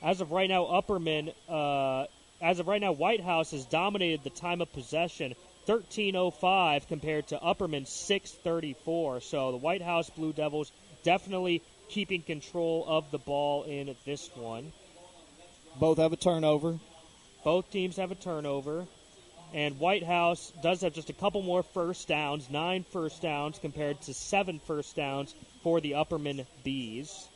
[0.02, 2.08] As of right now, Upperman, uh,
[2.42, 5.34] as of right now, White House has dominated the time of possession,
[5.66, 9.22] 13:05 compared to Upperman 6:34.
[9.22, 10.72] So the White House Blue Devils
[11.04, 14.74] definitely keeping control of the ball in this one.
[15.80, 16.80] Both have a turnover.
[17.44, 18.88] Both teams have a turnover.
[19.54, 24.02] And White House does have just a couple more first downs, nine first downs compared
[24.02, 27.28] to seven first downs for the Upperman Bees.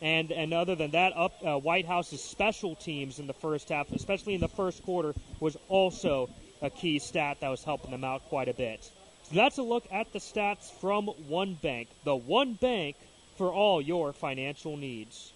[0.00, 3.90] And and other than that, up uh, White House's special teams in the first half,
[3.90, 6.28] especially in the first quarter, was also
[6.62, 8.84] a key stat that was helping them out quite a bit.
[9.24, 12.96] So that's a look at the stats from One Bank, the one bank
[13.36, 15.32] for all your financial needs.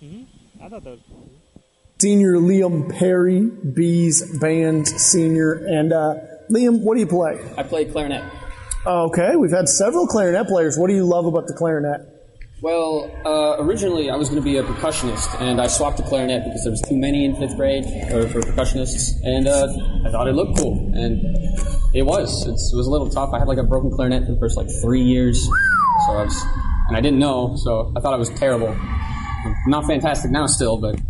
[0.00, 0.22] Hmm
[0.62, 1.00] I thought that was
[2.00, 5.52] Senior Liam Perry, Bees Band Senior.
[5.52, 6.14] And uh,
[6.50, 7.38] Liam, what do you play?
[7.58, 8.24] I play clarinet.
[8.86, 10.78] Okay, we've had several clarinet players.
[10.78, 12.00] What do you love about the clarinet?
[12.62, 16.44] Well, uh, originally I was going to be a percussionist, and I swapped to clarinet
[16.44, 19.68] because there was too many in fifth grade or for percussionists, and uh,
[20.06, 21.20] I thought it looked cool, and
[21.94, 22.46] it was.
[22.46, 23.30] It's, it was a little tough.
[23.34, 26.44] I had like a broken clarinet for the first like three years, so I was,
[26.88, 28.74] and I didn't know, so I thought I was terrible.
[29.66, 31.00] Not fantastic now, still, but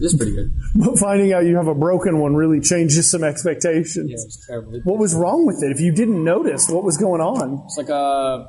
[0.00, 0.54] it's pretty good.
[0.74, 4.10] But finding out you have a broken one really changes some expectations.
[4.10, 4.80] Yeah, it was terrible.
[4.84, 5.72] What was wrong with it?
[5.72, 7.62] If you didn't notice, what was going on?
[7.64, 8.48] It's like uh, a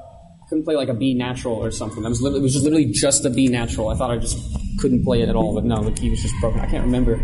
[0.49, 2.05] couldn't play like a B natural or something.
[2.05, 3.89] I was literally, it was just literally just a B natural.
[3.89, 4.37] I thought I just
[4.79, 6.59] couldn't play it at all, but no, the key was just broken.
[6.59, 7.17] I can't remember.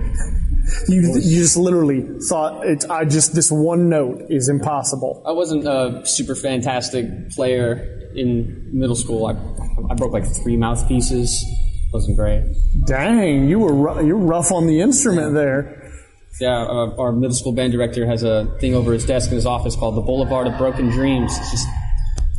[0.87, 2.89] You, you just literally thought it.
[2.89, 5.21] I just this one note is impossible.
[5.25, 9.27] I wasn't a super fantastic player in middle school.
[9.27, 9.31] I,
[9.91, 11.45] I broke like three mouthpieces.
[11.95, 12.43] Wasn't great.
[12.85, 15.93] Dang, you were ru- you're rough on the instrument there.
[16.41, 19.45] Yeah, uh, our middle school band director has a thing over his desk in his
[19.45, 21.31] office called the Boulevard of Broken Dreams.
[21.37, 21.67] It's just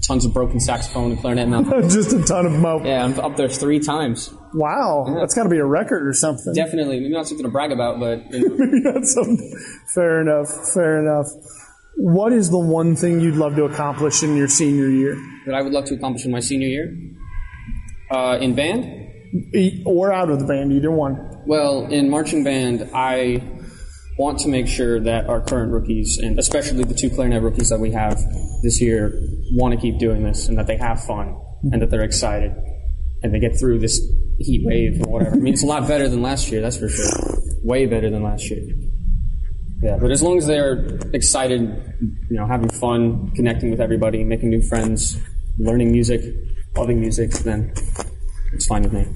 [0.07, 1.69] tons of broken saxophone and clarinet mouth.
[1.91, 2.85] just a ton of mouth.
[2.85, 4.31] Yeah, I'm up there three times.
[4.53, 6.53] Wow, that's got to be a record or something.
[6.53, 8.57] Definitely, maybe not something to brag about, but you know.
[8.59, 9.39] Maybe not some.
[9.95, 10.51] Fair enough.
[10.75, 11.29] Fair enough.
[11.97, 15.17] What is the one thing you'd love to accomplish in your senior year?
[15.47, 16.95] that I would love to accomplish in my senior year.
[18.11, 19.06] Uh, in band?
[19.85, 21.43] Or out of the band, either one.
[21.47, 23.43] Well, in marching band, I
[24.19, 27.79] want to make sure that our current rookies, and especially the two clarinet rookies that
[27.79, 28.19] we have
[28.63, 29.13] this year,
[29.53, 31.37] want to keep doing this and that they have fun
[31.73, 32.53] and that they're excited
[33.23, 34.01] and they get through this
[34.39, 35.37] heat wave or whatever.
[35.37, 37.09] I mean, it's a lot better than last year, that's for sure.
[37.63, 38.63] Way better than last year.
[39.83, 44.49] Yeah, but as long as they're excited, you know, having fun, connecting with everybody, making
[44.49, 45.19] new friends,
[45.59, 46.23] learning music,
[46.77, 47.73] loving music, then
[48.53, 49.07] it's fine with me.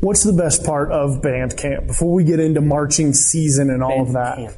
[0.00, 4.02] What's the best part of band camp before we get into marching season and all
[4.02, 4.56] of that?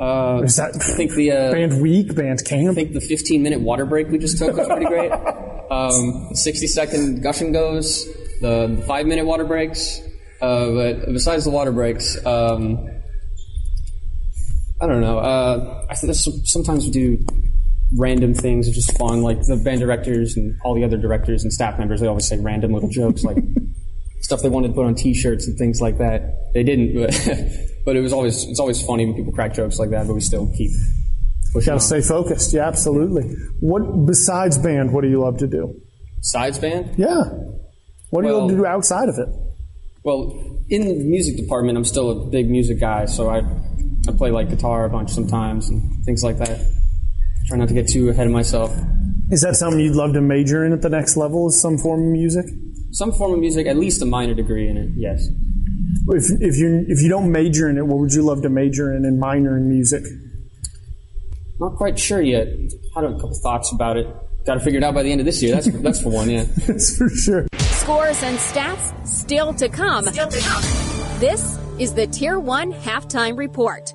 [0.00, 2.70] Uh, Is that I think the uh, band week, band camp?
[2.70, 5.12] I think the 15 minute water break we just took was pretty great.
[5.70, 8.06] Um, 60 second gush and goes,
[8.40, 10.00] the, the five minute water breaks.
[10.40, 12.88] Uh, but besides the water breaks, um,
[14.80, 15.18] I don't know.
[15.18, 17.18] Uh, I think sometimes we do
[17.96, 19.22] random things are just fun.
[19.22, 22.38] Like the band directors and all the other directors and staff members, they always say
[22.38, 23.38] random little jokes like
[24.20, 26.52] stuff they wanted to put on T-shirts and things like that.
[26.54, 27.10] They didn't, but,
[27.84, 30.06] but it was always it's always funny when people crack jokes like that.
[30.06, 30.70] But we still keep
[31.52, 31.66] pushing.
[31.66, 31.78] Got on.
[31.78, 32.52] to stay focused.
[32.52, 33.34] Yeah, absolutely.
[33.60, 34.92] What besides band?
[34.92, 35.80] What do you love to do?
[36.18, 36.94] Besides band?
[36.98, 37.22] Yeah.
[38.10, 39.28] What do you love to do outside of it?
[40.02, 43.42] Well, in the music department, I'm still a big music guy, so I
[44.08, 46.60] I play like guitar a bunch sometimes and things like that.
[47.48, 48.76] Try not to get too ahead of myself.
[49.30, 51.48] Is that something you'd love to major in at the next level?
[51.48, 52.44] Is some form of music?
[52.92, 54.90] Some form of music, at least a minor degree in it.
[54.96, 55.26] Yes.
[56.08, 58.94] If if you if you don't major in it, what would you love to major
[58.94, 60.04] in and minor in music?
[61.58, 62.48] Not quite sure yet.
[62.94, 64.06] Had a couple thoughts about it.
[64.46, 65.54] Got to figure it out by the end of this year.
[65.54, 66.30] That's that's for one.
[66.30, 66.44] Yeah.
[66.66, 67.46] That's for sure.
[67.58, 70.04] Scores and stats still to come.
[70.04, 70.62] Still to come.
[71.20, 73.94] This is the Tier 1 halftime report.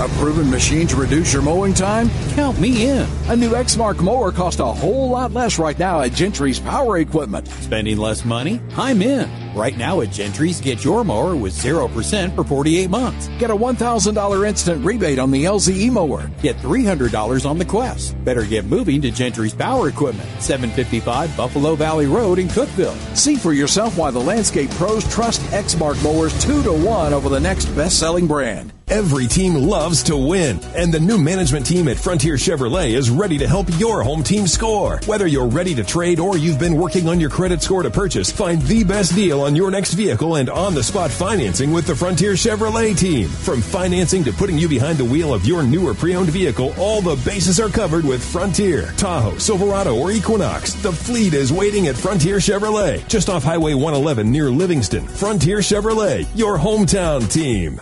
[0.00, 2.10] A proven machine to reduce your mowing time?
[2.30, 3.06] Count me in.
[3.28, 7.46] A new Exmark mower costs a whole lot less right now at Gentry's Power Equipment.
[7.46, 8.60] Spending less money?
[8.76, 9.43] I'm in.
[9.54, 13.28] Right now at Gentry's, get your mower with 0% for 48 months.
[13.38, 16.28] Get a $1,000 instant rebate on the LZE mower.
[16.42, 18.22] Get $300 on the Quest.
[18.24, 22.96] Better get moving to Gentry's Power Equipment, 755 Buffalo Valley Road in Cookeville.
[23.16, 27.38] See for yourself why the landscape pros trust Exmark mowers 2 to 1 over the
[27.38, 28.72] next best-selling brand.
[28.88, 33.38] Every team loves to win, and the new management team at Frontier Chevrolet is ready
[33.38, 35.00] to help your home team score.
[35.06, 38.30] Whether you're ready to trade or you've been working on your credit score to purchase,
[38.30, 41.94] find the best deal on your next vehicle and on the spot financing with the
[41.94, 43.28] Frontier Chevrolet team.
[43.28, 47.00] From financing to putting you behind the wheel of your newer pre owned vehicle, all
[47.00, 48.92] the bases are covered with Frontier.
[48.96, 54.30] Tahoe, Silverado, or Equinox, the fleet is waiting at Frontier Chevrolet, just off Highway 111
[54.30, 55.06] near Livingston.
[55.06, 57.80] Frontier Chevrolet, your hometown team.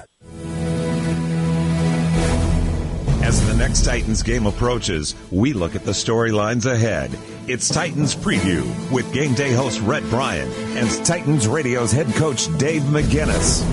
[3.23, 7.17] As the next Titans game approaches, we look at the storylines ahead.
[7.49, 8.63] It's Titans Preview
[8.93, 13.65] with game day host Rhett Bryan and Titans Radio's head coach Dave McGinnis.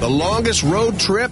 [0.00, 1.30] The longest road trip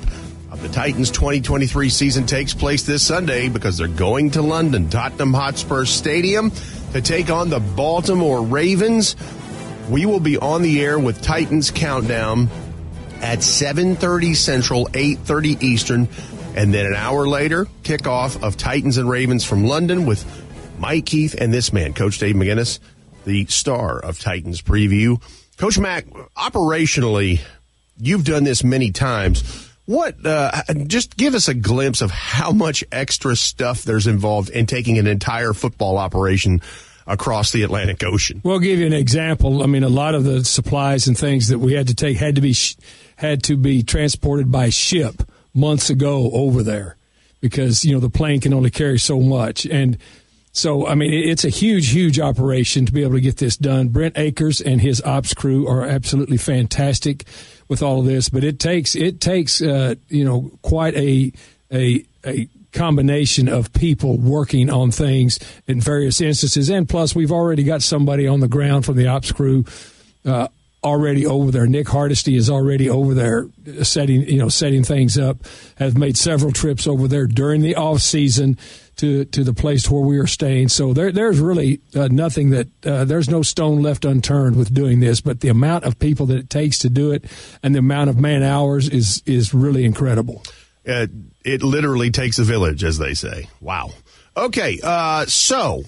[0.53, 5.35] of the Titans 2023 season takes place this Sunday because they're going to London, Tottenham
[5.35, 6.53] Hotspur Stadium
[6.93, 9.17] to take on the Baltimore Ravens.
[9.91, 12.49] We will be on the air with Titans Countdown
[13.21, 16.09] at 7:30 Central, 8:30 Eastern,
[16.55, 20.25] and then an hour later, kickoff of Titans and Ravens from London with
[20.79, 22.79] Mike Keith and this man, Coach Dave McGinnis,
[23.25, 25.21] the star of Titans Preview.
[25.57, 27.41] Coach Mack, operationally,
[27.99, 29.71] you've done this many times.
[29.87, 30.51] What, uh,
[30.87, 35.07] just give us a glimpse of how much extra stuff there's involved in taking an
[35.07, 36.61] entire football operation
[37.07, 38.41] across the Atlantic Ocean.
[38.45, 39.63] Well, give you an example.
[39.63, 42.35] I mean, a lot of the supplies and things that we had to take had
[42.35, 42.77] to be, sh-
[43.15, 45.23] had to be transported by ship
[45.55, 46.97] months ago over there
[47.41, 49.67] because, you know, the plane can only carry so much.
[49.67, 49.99] And,
[50.57, 53.89] so, I mean, it's a huge, huge operation to be able to get this done.
[53.89, 57.25] Brent Akers and his ops crew are absolutely fantastic
[57.69, 61.31] with all of this, but it takes it takes uh, you know quite a
[61.71, 67.63] a a combination of people working on things in various instances, and plus we've already
[67.63, 69.63] got somebody on the ground from the ops crew.
[70.25, 70.49] Uh,
[70.87, 71.67] already over there.
[71.67, 73.49] Nick Hardesty is already over there
[73.83, 75.39] setting, you know, setting things up.
[75.77, 78.57] Has made several trips over there during the off season
[78.97, 80.69] to to the place where we are staying.
[80.69, 85.01] So there there's really uh, nothing that uh, there's no stone left unturned with doing
[85.01, 85.21] this.
[85.21, 87.25] But the amount of people that it takes to do it
[87.63, 90.43] and the amount of man hours is is really incredible.
[90.87, 91.09] Uh,
[91.45, 93.49] it literally takes a village, as they say.
[93.61, 93.91] Wow.
[94.37, 95.83] Okay, uh, so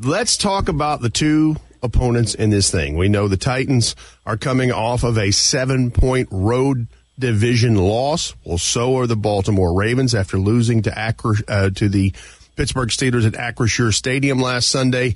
[0.00, 2.96] let's talk about the two opponents in this thing.
[2.96, 6.86] We know the Titans are coming off of a seven point road
[7.18, 8.34] division loss.
[8.44, 12.12] Well, so are the Baltimore Ravens after losing to Acro, uh, to the
[12.56, 15.14] Pittsburgh Steelers at Acrisure Stadium last Sunday.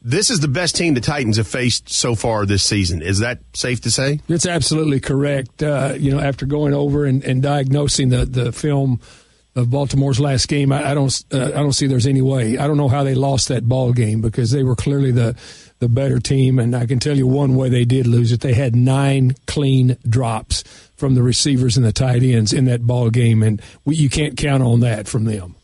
[0.00, 3.02] This is the best team the Titans have faced so far this season.
[3.02, 4.20] Is that safe to say?
[4.28, 5.60] It's absolutely correct.
[5.60, 9.00] Uh, you know, after going over and, and diagnosing the, the film
[9.56, 12.58] of Baltimore's last game, I, I don't uh, I don't see there's any way.
[12.58, 15.34] I don't know how they lost that ball game because they were clearly the
[15.78, 18.40] the better team, and I can tell you one way they did lose it.
[18.40, 20.64] They had nine clean drops
[20.96, 24.36] from the receivers and the tight ends in that ball game, and we, you can't
[24.36, 25.54] count on that from them.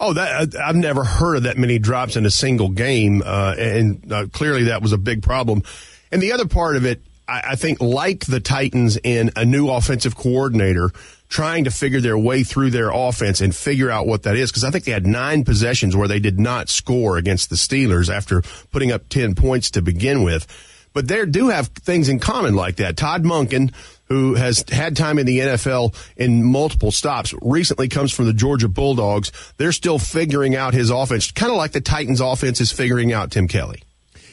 [0.00, 4.12] Oh, that I've never heard of that many drops in a single game, uh, and
[4.12, 5.62] uh, clearly that was a big problem.
[6.10, 9.70] And the other part of it, I, I think, like the Titans in a new
[9.70, 10.90] offensive coordinator
[11.32, 14.50] trying to figure their way through their offense and figure out what that is.
[14.50, 18.14] Because I think they had nine possessions where they did not score against the Steelers
[18.14, 20.46] after putting up 10 points to begin with.
[20.92, 22.98] But they do have things in common like that.
[22.98, 23.72] Todd Monken,
[24.04, 28.68] who has had time in the NFL in multiple stops, recently comes from the Georgia
[28.68, 29.32] Bulldogs.
[29.56, 33.30] They're still figuring out his offense, kind of like the Titans offense is figuring out
[33.30, 33.82] Tim Kelly.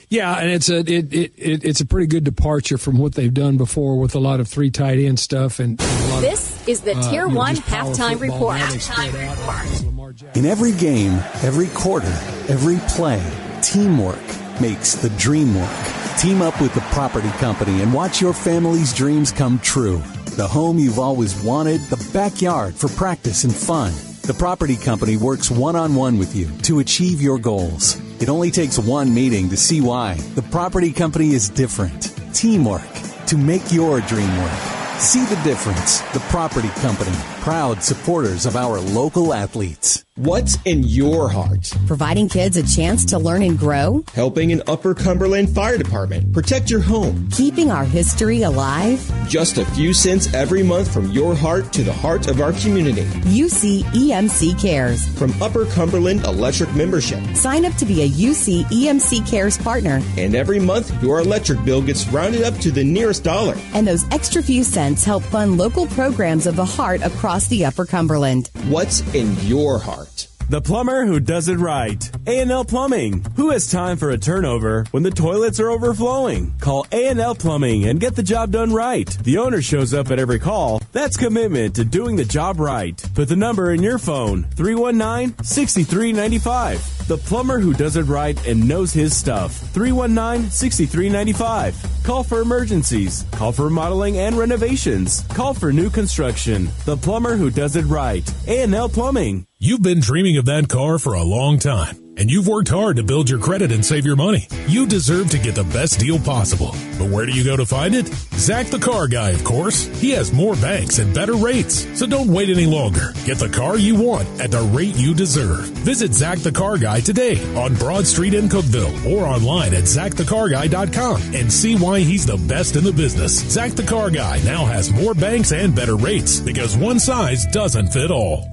[0.10, 3.34] Yeah, and it's a it, it, it, it's a pretty good departure from what they've
[3.34, 5.80] done before with a lot of three tight end stuff and.
[5.80, 8.58] and this is the uh, Tier you know, One just halftime report.
[8.58, 10.36] Now they spread out.
[10.36, 11.14] In every game,
[11.44, 12.08] every quarter,
[12.48, 13.24] every play,
[13.62, 14.20] teamwork
[14.60, 15.88] makes the dream work.
[16.18, 20.02] Team up with the property company and watch your family's dreams come true.
[20.36, 23.94] The home you've always wanted, the backyard for practice and fun.
[24.24, 28.02] The property company works one on one with you to achieve your goals.
[28.20, 30.16] It only takes one meeting to see why.
[30.36, 32.14] The property company is different.
[32.34, 32.82] Teamwork
[33.28, 34.89] to make your dream work.
[35.00, 36.02] See the difference.
[36.12, 40.04] The Property Company, proud supporters of our local athletes.
[40.16, 41.72] What's in your heart?
[41.88, 44.04] Providing kids a chance to learn and grow?
[44.14, 47.30] Helping an Upper Cumberland Fire Department protect your home?
[47.32, 49.00] Keeping our history alive?
[49.30, 53.04] Just a few cents every month from your heart to the heart of our community.
[53.32, 55.08] UC EMC Cares.
[55.18, 57.24] From Upper Cumberland Electric Membership.
[57.34, 60.02] Sign up to be a UC EMC Cares partner.
[60.18, 63.56] And every month, your electric bill gets rounded up to the nearest dollar.
[63.74, 67.86] And those extra few cents help fund local programs of the heart across the Upper
[67.86, 68.50] Cumberland.
[68.70, 70.29] What's in your heart?
[70.50, 72.10] The plumber who does it right.
[72.26, 73.24] A&L Plumbing.
[73.36, 76.56] Who has time for a turnover when the toilets are overflowing?
[76.60, 79.08] Call A&L Plumbing and get the job done right.
[79.22, 80.82] The owner shows up at every call.
[80.92, 83.00] That's commitment to doing the job right.
[83.14, 84.46] Put the number in your phone.
[84.56, 87.06] 319-6395.
[87.06, 89.52] The plumber who does it right and knows his stuff.
[89.74, 92.04] 319-6395.
[92.04, 93.24] Call for emergencies.
[93.34, 95.22] Call for remodeling and renovations.
[95.28, 96.70] Call for new construction.
[96.86, 98.28] The plumber who does it right.
[98.48, 99.46] A&L Plumbing.
[99.62, 103.04] You've been dreaming of that car for a long time, and you've worked hard to
[103.04, 104.48] build your credit and save your money.
[104.68, 106.72] You deserve to get the best deal possible.
[106.98, 108.08] But where do you go to find it?
[108.36, 109.88] Zach the Car Guy, of course.
[110.00, 111.86] He has more banks and better rates.
[112.00, 113.12] So don't wait any longer.
[113.26, 115.66] Get the car you want at the rate you deserve.
[115.84, 121.22] Visit Zach the Car Guy today on Broad Street in Cookeville or online at zachthecarguy.com
[121.36, 123.38] and see why he's the best in the business.
[123.52, 127.90] Zach the Car Guy now has more banks and better rates because one size doesn't
[127.90, 128.48] fit all.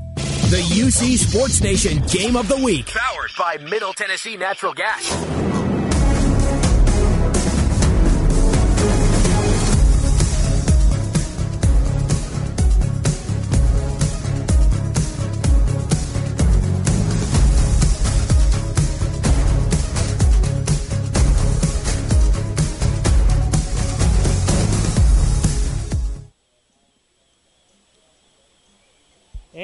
[0.49, 2.87] The UC Sports Nation Game of the Week.
[2.87, 5.66] Powered by Middle Tennessee Natural Gas.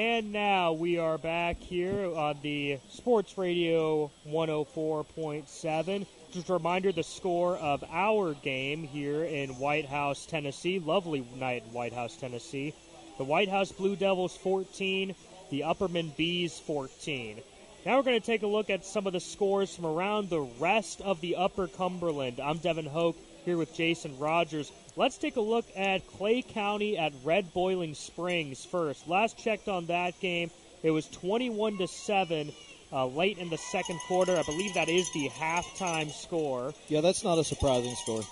[0.03, 6.07] And now we are back here on the Sports Radio 104.7.
[6.33, 10.81] Just a reminder the score of our game here in White House, Tennessee.
[10.81, 12.75] Lovely night in White House, Tennessee.
[13.17, 15.15] The White House Blue Devils 14,
[15.51, 17.41] the Upperman Bees 14.
[17.87, 20.49] Now we're going to take a look at some of the scores from around the
[20.59, 22.41] rest of the Upper Cumberland.
[22.41, 24.71] I'm Devin Hoke here with Jason Rogers.
[24.97, 29.09] Let's take a look at Clay County at Red Boiling Springs first.
[29.09, 30.51] Last checked on that game,
[30.83, 32.53] it was 21 to 7
[32.93, 34.37] uh, late in the second quarter.
[34.37, 36.75] I believe that is the halftime score.
[36.89, 38.23] Yeah, that's not a surprising score.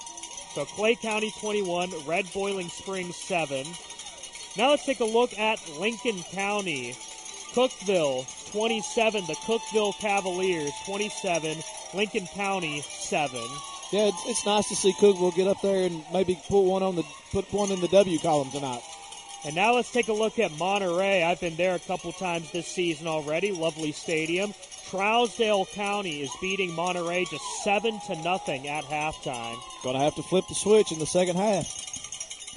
[0.54, 3.64] So Clay County 21, Red Boiling Springs 7.
[4.56, 6.96] Now let's take a look at Lincoln County.
[7.52, 11.58] Cookeville 27, the Cookeville Cavaliers 27,
[11.94, 13.40] Lincoln County 7.
[13.92, 16.94] Yeah, it's, it's nice to see Cookeville get up there and maybe put one on
[16.94, 18.82] the put one in the W column tonight.
[19.44, 21.24] And now let's take a look at Monterey.
[21.24, 23.52] I've been there a couple times this season already.
[23.52, 24.52] Lovely stadium.
[24.90, 29.56] Trousdale County is beating Monterey just seven to nothing at halftime.
[29.82, 31.66] Gonna have to flip the switch in the second half.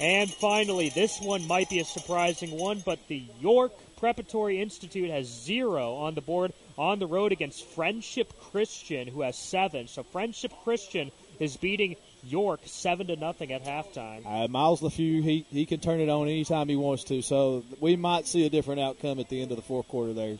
[0.00, 5.26] And finally, this one might be a surprising one, but the York Preparatory Institute has
[5.26, 9.86] zero on the board on the road against Friendship Christian, who has seven.
[9.86, 14.24] So Friendship Christian is beating York seven to nothing at halftime.
[14.26, 17.22] Uh, Miles LaFew, he he can turn it on anytime he wants to.
[17.22, 20.38] So we might see a different outcome at the end of the fourth quarter there.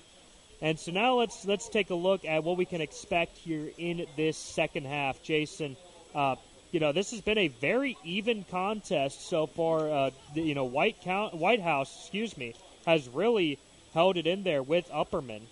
[0.63, 4.07] And so now let's let's take a look at what we can expect here in
[4.17, 5.77] this second half, Jason.
[6.15, 6.37] Uh,
[6.73, 9.91] you know, this has been a very even contest so far.
[9.91, 12.55] Uh, you know, White Count, White House, excuse me,
[12.87, 13.59] has really
[13.93, 15.43] held it in there with Upperman.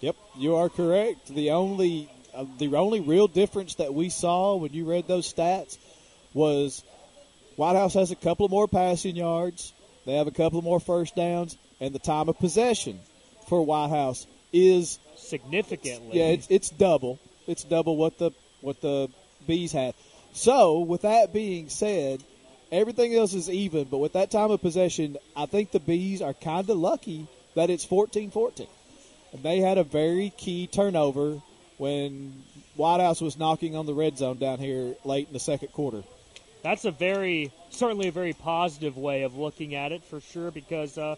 [0.00, 1.34] Yep, you are correct.
[1.34, 2.08] The only
[2.40, 5.78] uh, the only real difference that we saw when you read those stats
[6.34, 6.82] was
[7.56, 9.72] White House has a couple more passing yards.
[10.06, 12.98] They have a couple more first downs, and the time of possession
[13.48, 16.18] for White House is significantly.
[16.18, 17.18] Yeah, it's, it's double.
[17.46, 18.30] It's double what the
[18.60, 19.08] what the
[19.46, 19.94] bees had.
[20.32, 22.22] So, with that being said,
[22.72, 26.34] Everything else is even, but with that time of possession, I think the Bees are
[26.34, 27.26] kind of lucky
[27.56, 28.68] that it's 14-14.
[29.32, 31.42] And they had a very key turnover
[31.80, 32.42] when
[32.76, 36.02] White House was knocking on the red zone down here late in the second quarter.
[36.62, 40.98] That's a very, certainly a very positive way of looking at it for sure because,
[40.98, 41.16] uh,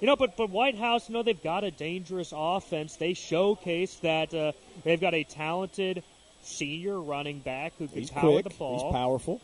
[0.00, 2.96] you know, but, but White House, you know, they've got a dangerous offense.
[2.96, 4.52] They showcase that uh,
[4.82, 6.02] they've got a talented
[6.42, 8.44] senior running back who can He's power quick.
[8.44, 8.86] the ball.
[8.86, 9.40] He's powerful.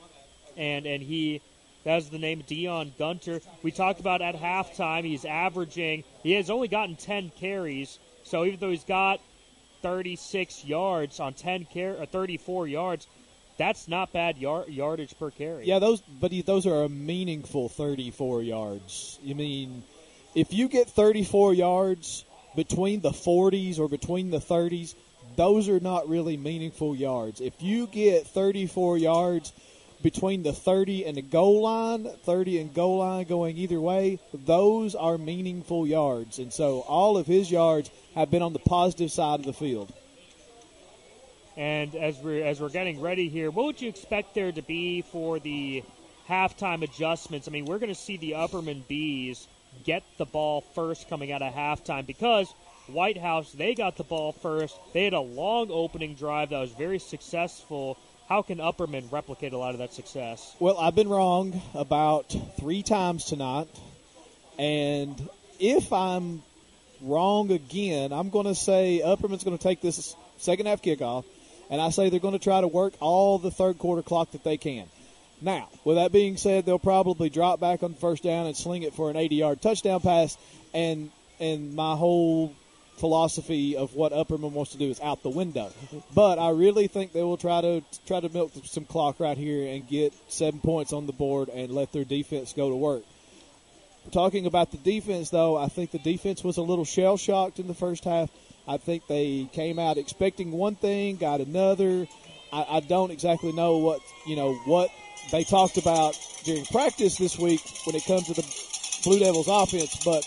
[0.57, 1.41] and and he
[1.85, 3.41] that's the name Dion Gunter.
[3.63, 5.05] We talked about at halftime.
[5.05, 6.03] He's averaging.
[6.25, 9.21] He has only gotten ten carries, so even though he's got
[9.83, 13.07] 36 yards on 10 car- or 34 yards,
[13.57, 15.67] that's not bad yard- yardage per carry.
[15.67, 19.19] Yeah, those, but those are a meaningful 34 yards.
[19.23, 19.83] You mean,
[20.35, 22.25] if you get 34 yards
[22.55, 24.95] between the 40s or between the 30s,
[25.37, 27.41] those are not really meaningful yards.
[27.41, 29.53] If you get 34 yards
[30.03, 34.95] between the 30 and the goal line, 30 and goal line going either way, those
[34.95, 36.39] are meaningful yards.
[36.39, 39.93] And so all of his yards have been on the positive side of the field.
[41.57, 45.03] And as we're as we're getting ready here, what would you expect there to be
[45.03, 45.83] for the
[46.29, 47.49] halftime adjustments?
[47.49, 49.47] I mean, we're going to see the Upperman Bees
[49.85, 52.53] get the ball first coming out of halftime because
[52.87, 54.77] White House they got the ball first.
[54.93, 57.99] They had a long opening drive that was very successful.
[58.29, 60.55] How can Upperman replicate a lot of that success?
[60.61, 63.69] Well, I've been wrong about three times tonight.
[64.59, 65.29] And
[65.59, 66.43] if I'm
[67.01, 71.25] wrong again, I'm going to say Upperman's going to take this second half kickoff,
[71.71, 74.45] and I say they're going to try to work all the third quarter clock that
[74.45, 74.87] they can.
[75.41, 78.95] Now, with that being said, they'll probably drop back on first down and sling it
[78.95, 80.37] for an 80 yard touchdown pass,
[80.75, 81.11] and
[81.41, 82.53] and my whole
[82.99, 85.71] philosophy of what Upperman wants to do is out the window.
[86.15, 89.73] But I really think they will try to try to milk some clock right here
[89.73, 93.05] and get seven points on the board and let their defense go to work.
[94.13, 97.67] Talking about the defense, though, I think the defense was a little shell shocked in
[97.67, 98.31] the first half.
[98.67, 102.07] I think they came out expecting one thing, got another.
[102.53, 104.91] I, I don't exactly know what you know what
[105.31, 108.45] they talked about during practice this week when it comes to the
[109.05, 110.25] Blue Devils offense, but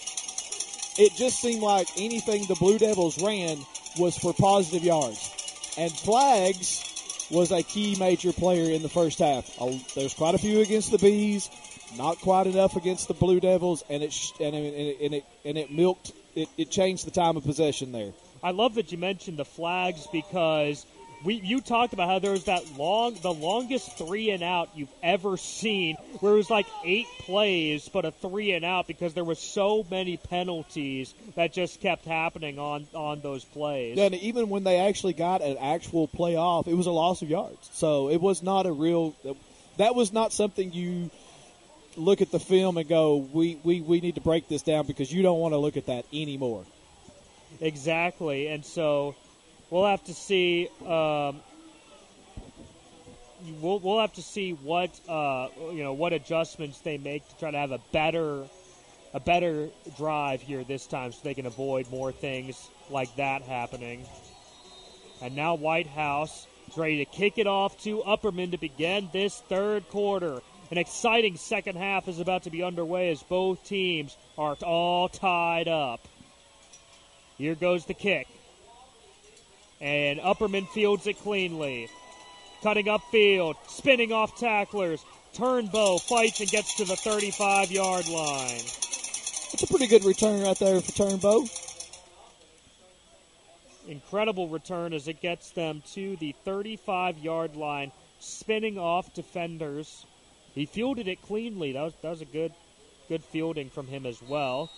[1.00, 3.58] it just seemed like anything the Blue Devils ran
[3.98, 5.74] was for positive yards.
[5.78, 9.58] And Flags was a key major player in the first half.
[9.96, 11.50] There's quite a few against the Bees,
[11.98, 15.58] not quite enough against the Blue Devils, and it sh- and it and it, and
[15.58, 16.12] it, milked.
[16.36, 18.14] It, it changed the time of possession there.
[18.44, 20.86] I love that you mentioned the flags because
[21.24, 24.94] we you talked about how there was that long the longest three and out you've
[25.04, 29.24] ever seen where it was like eight plays but a three and out because there
[29.24, 33.98] was so many penalties that just kept happening on on those plays.
[33.98, 37.70] And even when they actually got an actual playoff, it was a loss of yards.
[37.74, 39.16] So it was not a real.
[39.78, 41.10] That was not something you
[41.96, 45.12] look at the film and go, we, we, we need to break this down because
[45.12, 46.66] you don't want to look at that anymore.
[47.60, 49.16] Exactly, and so
[49.70, 50.68] we'll have to see.
[50.82, 51.42] Um,
[53.60, 57.52] we'll we'll have to see what uh, you know what adjustments they make to try
[57.52, 58.46] to have a better
[59.14, 64.06] a better drive here this time, so they can avoid more things like that happening.
[65.22, 69.40] And now White House is ready to kick it off to Upperman to begin this
[69.42, 70.42] third quarter.
[70.72, 75.68] An exciting second half is about to be underway as both teams are all tied
[75.68, 76.00] up.
[77.38, 78.28] Here goes the kick.
[79.82, 81.90] And Upperman fields it cleanly.
[82.64, 85.04] Cutting upfield, spinning off tacklers.
[85.34, 88.62] Turnbow fights and gets to the 35 yard line.
[89.54, 91.50] It's a pretty good return right there for Turnbow.
[93.90, 100.06] Incredible return as it gets them to the 35 yard line, spinning off defenders.
[100.54, 101.74] He fielded it cleanly.
[101.74, 102.54] That was, that was a good,
[103.08, 104.70] good fielding from him as well.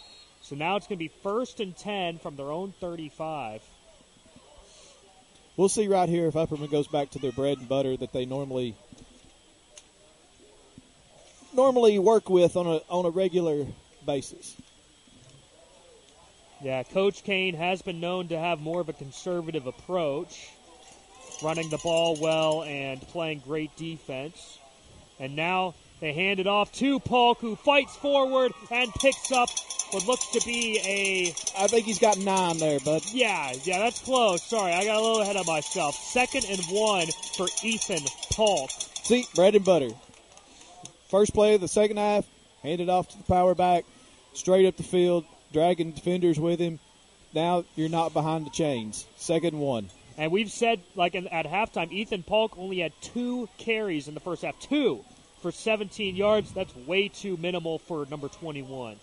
[0.41, 3.61] So now it's going to be first and 10 from their own 35.
[5.55, 8.25] We'll see right here if Upperman goes back to their bread and butter that they
[8.25, 8.75] normally
[11.53, 13.67] normally work with on a on a regular
[14.05, 14.55] basis.
[16.63, 20.49] Yeah, Coach Kane has been known to have more of a conservative approach,
[21.43, 24.57] running the ball well and playing great defense.
[25.19, 29.49] And now they hand it off to Polk, who fights forward and picks up
[29.91, 31.27] what looks to be a.
[31.57, 33.03] I think he's got nine there, bud.
[33.11, 34.43] Yeah, yeah, that's close.
[34.43, 35.95] Sorry, I got a little ahead of myself.
[35.95, 37.07] Second and one
[37.37, 38.71] for Ethan Polk.
[39.03, 39.89] See, bread and butter.
[41.09, 42.25] First play of the second half,
[42.63, 43.85] handed off to the power back,
[44.33, 46.79] straight up the field, dragging defenders with him.
[47.33, 49.05] Now you're not behind the chains.
[49.17, 49.89] Second one.
[50.17, 54.19] And we've said, like in, at halftime, Ethan Polk only had two carries in the
[54.19, 54.59] first half.
[54.59, 55.03] Two.
[55.41, 56.51] for 17 yards.
[56.53, 58.95] That's way too minimal for number 21.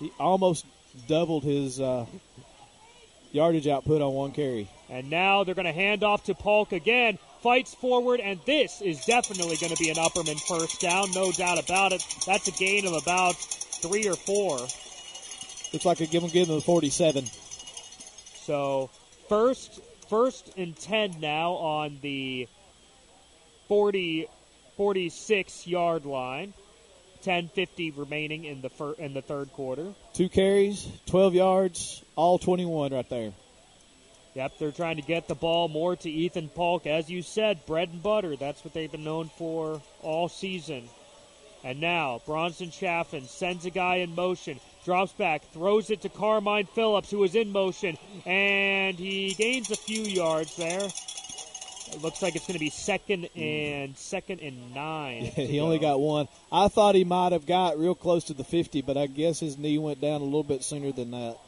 [0.00, 0.64] He almost
[1.08, 2.06] doubled his uh,
[3.32, 4.68] yardage output on one carry.
[4.88, 7.18] And now they're going to hand off to Polk again.
[7.42, 11.62] Fights forward, and this is definitely going to be an Upperman first down, no doubt
[11.62, 12.02] about it.
[12.26, 14.56] That's a gain of about three or four.
[15.72, 17.26] Looks like a give him give him the 47.
[18.46, 18.88] So
[19.28, 22.48] first, first and 10 now on the
[23.68, 24.28] 40,
[24.76, 26.52] 46 yard line.
[27.22, 29.94] 10:50 remaining in the fir- in the third quarter.
[30.12, 33.32] Two carries, 12 yards, all 21 right there.
[34.34, 36.86] Yep, they're trying to get the ball more to Ethan Polk.
[36.86, 38.36] As you said, bread and butter.
[38.36, 40.88] That's what they've been known for all season.
[41.62, 46.66] And now, Bronson Chaffin sends a guy in motion, drops back, throws it to Carmine
[46.66, 47.96] Phillips, who is in motion,
[48.26, 50.88] and he gains a few yards there.
[51.92, 55.24] It looks like it's going to be second and second and nine.
[55.34, 56.28] He only got one.
[56.50, 59.58] I thought he might have got real close to the 50, but I guess his
[59.58, 61.38] knee went down a little bit sooner than that.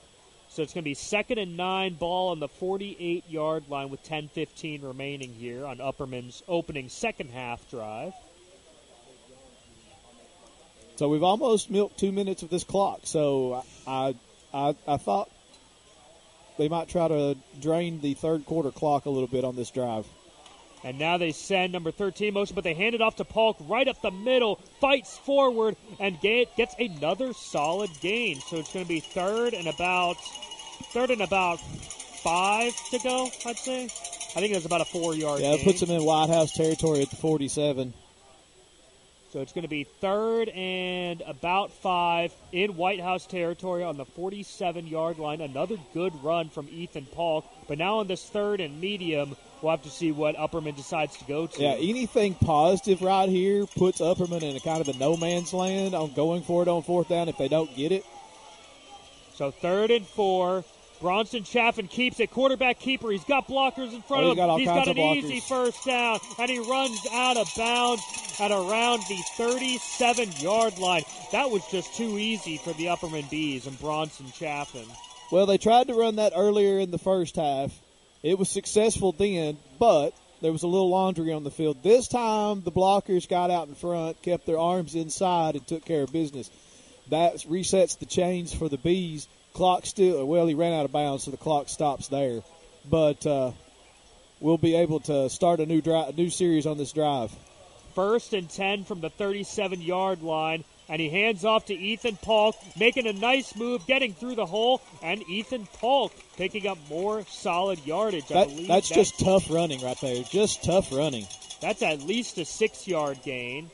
[0.49, 4.03] So it's going to be second and nine, ball on the 48 yard line with
[4.05, 8.13] 10 15 remaining here on Upperman's opening second half drive.
[10.97, 13.01] So we've almost milked two minutes of this clock.
[13.05, 14.15] So I,
[14.53, 15.31] I, I thought
[16.59, 20.07] they might try to drain the third quarter clock a little bit on this drive.
[20.85, 23.89] And now they send number 13 motion, but they hand it off to Polk right
[23.89, 28.41] up the middle, fights forward, and get, gets another solid gain.
[28.41, 30.17] So it's going to be third and about
[30.93, 31.61] third and about
[32.23, 33.29] five to go.
[33.45, 33.85] I'd say.
[33.85, 35.41] I think it's about a four yard.
[35.41, 37.95] Yeah, it puts them in White House territory at the 47.
[39.37, 44.07] So it's going to be third and about five in White House territory on the
[44.07, 45.43] 47 yard line.
[45.43, 47.45] Another good run from Ethan Polk.
[47.69, 51.25] But now on this third and medium, we'll have to see what Upperman decides to
[51.27, 51.63] go to.
[51.63, 55.95] Yeah, anything positive right here puts Upperman in a kind of a no man's land
[55.95, 58.07] on going for it on fourth down if they don't get it.
[59.35, 60.65] So third and four.
[61.01, 62.31] Bronson Chaffin keeps it.
[62.31, 63.11] Quarterback keeper.
[63.11, 64.59] He's got blockers in front oh, of him.
[64.59, 68.03] He's got an easy first down, and he runs out of bounds
[68.41, 71.03] at around the 37 yard line.
[71.33, 74.87] That was just too easy for the Upperman Bees and Bronson Chaffin.
[75.31, 77.73] Well, they tried to run that earlier in the first half.
[78.23, 81.83] It was successful then, but there was a little laundry on the field.
[81.83, 86.03] This time, the blockers got out in front, kept their arms inside, and took care
[86.03, 86.51] of business.
[87.11, 91.25] That resets the chains for the Bees clock still well he ran out of bounds
[91.25, 92.43] so the clock stops there
[92.91, 93.51] but uh,
[94.39, 97.35] we'll be able to start a new drive a new series on this drive
[97.95, 102.55] first and 10 from the 37 yard line and he hands off to Ethan Polk,
[102.79, 107.85] making a nice move, getting through the hole, and Ethan Polk picking up more solid
[107.85, 108.29] yardage.
[108.29, 110.23] That, believe that's, that's just tough running right there.
[110.23, 111.27] Just tough running.
[111.61, 113.71] That's at least a six yard gain.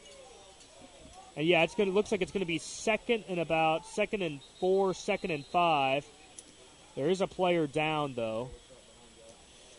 [1.37, 4.93] And yeah, it's gonna looks like it's gonna be second and about second and four,
[4.93, 6.05] second and five.
[6.95, 8.51] There is a player down though.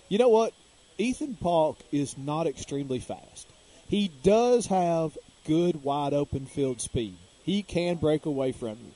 [0.09, 0.53] You know what?
[0.97, 3.47] Ethan Polk is not extremely fast.
[3.87, 7.17] He does have good wide open field speed.
[7.43, 8.91] He can break away from you.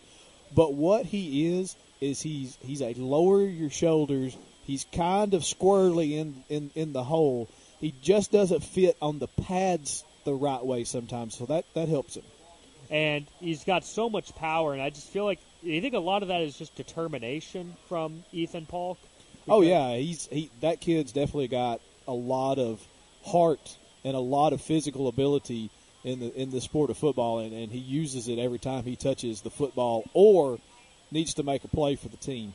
[0.55, 4.35] But what he is is he's he's a lower your shoulders.
[4.63, 7.49] He's kind of squirrely in, in, in the hole.
[7.79, 12.17] He just doesn't fit on the pads the right way sometimes, so that, that helps
[12.17, 12.23] him
[12.89, 14.73] and he's got so much power.
[14.73, 18.23] And I just feel like I think a lot of that is just determination from
[18.31, 18.97] Ethan Polk.
[19.47, 22.85] Oh yeah, he's he that kid's definitely got a lot of
[23.23, 25.69] heart and a lot of physical ability
[26.03, 28.95] in the in the sport of football, and, and he uses it every time he
[28.95, 30.59] touches the football or
[31.11, 32.53] needs to make a play for the team.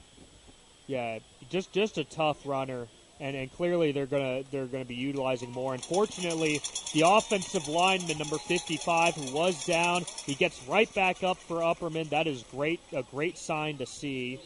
[0.87, 1.19] Yeah,
[1.51, 2.89] just just a tough runner
[3.23, 5.73] and, and clearly they're gonna they're gonna be utilizing more.
[5.73, 6.61] Unfortunately,
[6.93, 12.11] the offensive lineman number 55 who was down, he gets right back up for Upperman.
[12.11, 14.41] That is great a great sign to see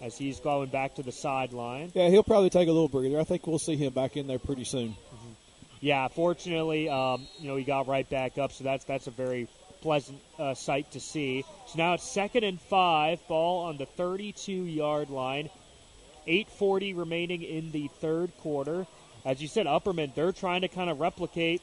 [0.00, 1.90] as he's going back to the sideline.
[1.92, 3.18] Yeah, he'll probably take a little breather.
[3.18, 4.90] I think we'll see him back in there pretty soon.
[4.90, 5.32] Mm-hmm.
[5.80, 9.48] Yeah, fortunately, um, you know he got right back up, so that's that's a very
[9.82, 11.44] pleasant uh, sight to see.
[11.66, 15.50] So now it's second and five, ball on the 32 yard line.
[16.26, 18.86] 8.40 remaining in the third quarter.
[19.24, 21.60] As you said, Upperman, they're trying to kind of replicate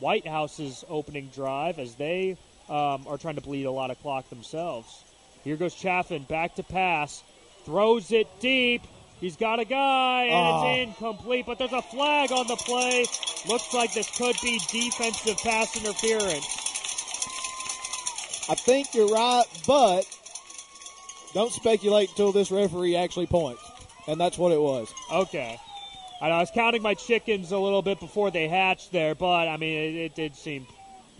[0.00, 2.36] White House's opening drive as they
[2.68, 5.04] um, are trying to bleed a lot of clock themselves.
[5.44, 7.22] Here goes Chaffin, back to pass,
[7.64, 8.82] throws it deep.
[9.20, 10.68] He's got a guy, and oh.
[10.68, 13.04] it's incomplete, but there's a flag on the play.
[13.48, 16.46] Looks like this could be defensive pass interference.
[18.48, 20.04] I think you're right, but
[21.34, 23.67] don't speculate until this referee actually points
[24.08, 24.92] and that's what it was.
[25.12, 25.60] Okay.
[26.20, 29.56] And I was counting my chickens a little bit before they hatched there, but I
[29.56, 30.66] mean, it, it did seem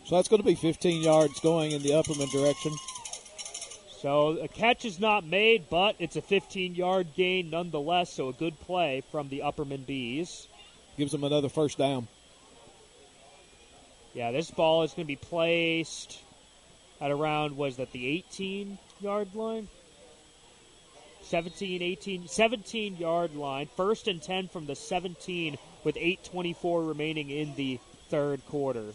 [0.05, 2.73] So that's going to be 15 yards going in the Upperman direction.
[4.01, 8.13] So a catch is not made, but it's a 15 yard gain nonetheless.
[8.13, 10.49] So a good play from the Upperman Bees.
[10.97, 12.09] Gives them another first down.
[14.15, 16.21] Yeah, this ball is going to be placed
[17.01, 19.69] at around, was that the 18 yard line?
[21.29, 23.69] 17, 18, 17 yard line.
[23.77, 27.79] First and 10 from the 17 with 8.24 remaining in the
[28.09, 28.95] third quarter.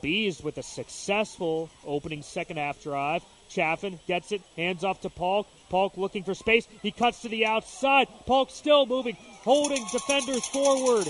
[0.00, 3.22] Bees with a successful opening second half drive.
[3.48, 5.46] Chaffin gets it, hands off to Polk.
[5.70, 6.68] Polk looking for space.
[6.82, 8.06] He cuts to the outside.
[8.26, 11.06] Polk still moving, holding defenders forward.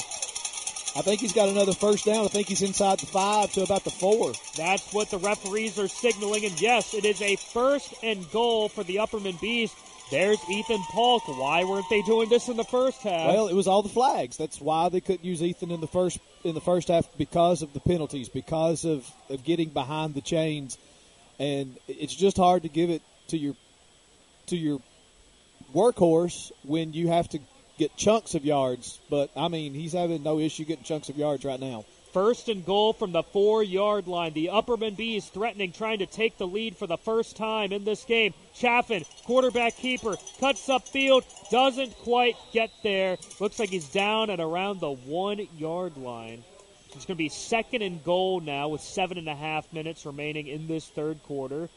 [0.97, 2.25] I think he's got another first down.
[2.25, 4.33] I think he's inside the five to about the four.
[4.57, 6.45] That's what the referees are signaling.
[6.45, 9.75] And yes, it is a first and goal for the Upperman Bees.
[10.11, 11.27] There's Ethan Polk.
[11.27, 13.29] Why weren't they doing this in the first half?
[13.29, 14.37] Well, it was all the flags.
[14.37, 17.73] That's why they couldn't use Ethan in the first in the first half because of
[17.73, 20.77] the penalties, because of, of getting behind the chains,
[21.39, 23.55] and it's just hard to give it to your
[24.47, 24.81] to your
[25.75, 27.39] workhorse when you have to
[27.79, 29.01] get chunks of yards.
[29.11, 31.87] But I mean, he's having no issue getting chunks of yards right now.
[32.15, 34.35] First and goal from the four yard line.
[34.35, 38.05] The Upperman Bees threatening, trying to take the lead for the first time in this
[38.05, 38.33] game.
[38.55, 43.19] Chaffin, quarterback keeper, cuts up field, doesn't quite get there.
[43.41, 46.45] Looks like he's down at around the one yard line.
[46.95, 50.47] It's going to be second and goal now with seven and a half minutes remaining
[50.47, 51.69] in this third quarter.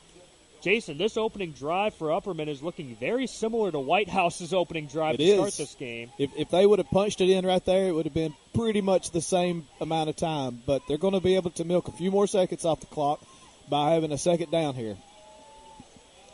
[0.61, 5.15] Jason, this opening drive for Upperman is looking very similar to White House's opening drive
[5.15, 5.35] It to is.
[5.37, 6.11] start this game.
[6.17, 8.81] If, if they would have punched it in right there, it would have been pretty
[8.81, 10.61] much the same amount of time.
[10.65, 13.21] But they're going to be able to milk a few more seconds off the clock
[13.69, 14.97] by having a second down here.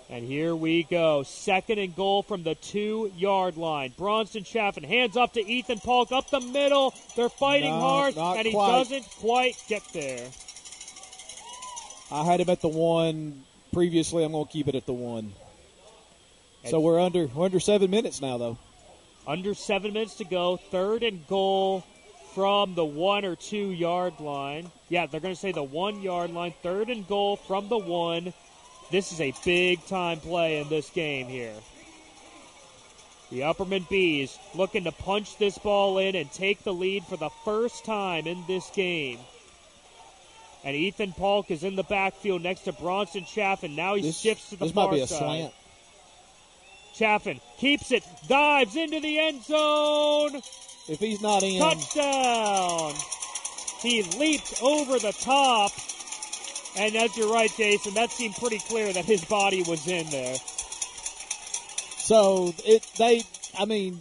[0.10, 1.24] And here we go.
[1.24, 3.94] Second and goal from the two yard line.
[3.98, 6.94] Bronson Chaffin hands off to Ethan Polk up the middle.
[7.16, 8.72] They're fighting No, hard, and he quite.
[8.72, 10.28] doesn't quite get there.
[12.12, 13.44] I had him at the one
[13.74, 14.24] previously.
[14.24, 15.34] I'm going to keep it at the one.
[16.70, 18.58] So we're under we're under seven minutes now, though.
[19.28, 20.58] Under seven minutes to go.
[20.58, 21.84] Third and goal
[22.34, 24.72] from the one or two yard line.
[24.90, 26.54] Yeah, they're going to say the one yard line.
[26.64, 28.34] Third and goal from the one.
[28.92, 31.56] This is a big time play in this game here.
[33.30, 37.32] The Upperman Bees looking to punch this ball in and take the lead for the
[37.44, 39.20] first time in this game.
[40.66, 43.76] And Ethan Polk is in the backfield next to Bronson Chaffin.
[43.76, 45.18] Now he This- shifts to the this far might be a side.
[45.20, 45.54] slant.
[46.96, 50.42] Chaffin keeps it, dives into the end zone.
[50.88, 52.94] If he's not in, Touchdown!
[53.82, 55.72] He leaped over the top.
[56.76, 60.36] And as you're right, Jason, that seemed pretty clear that his body was in there.
[61.98, 63.24] So it they
[63.58, 64.00] I mean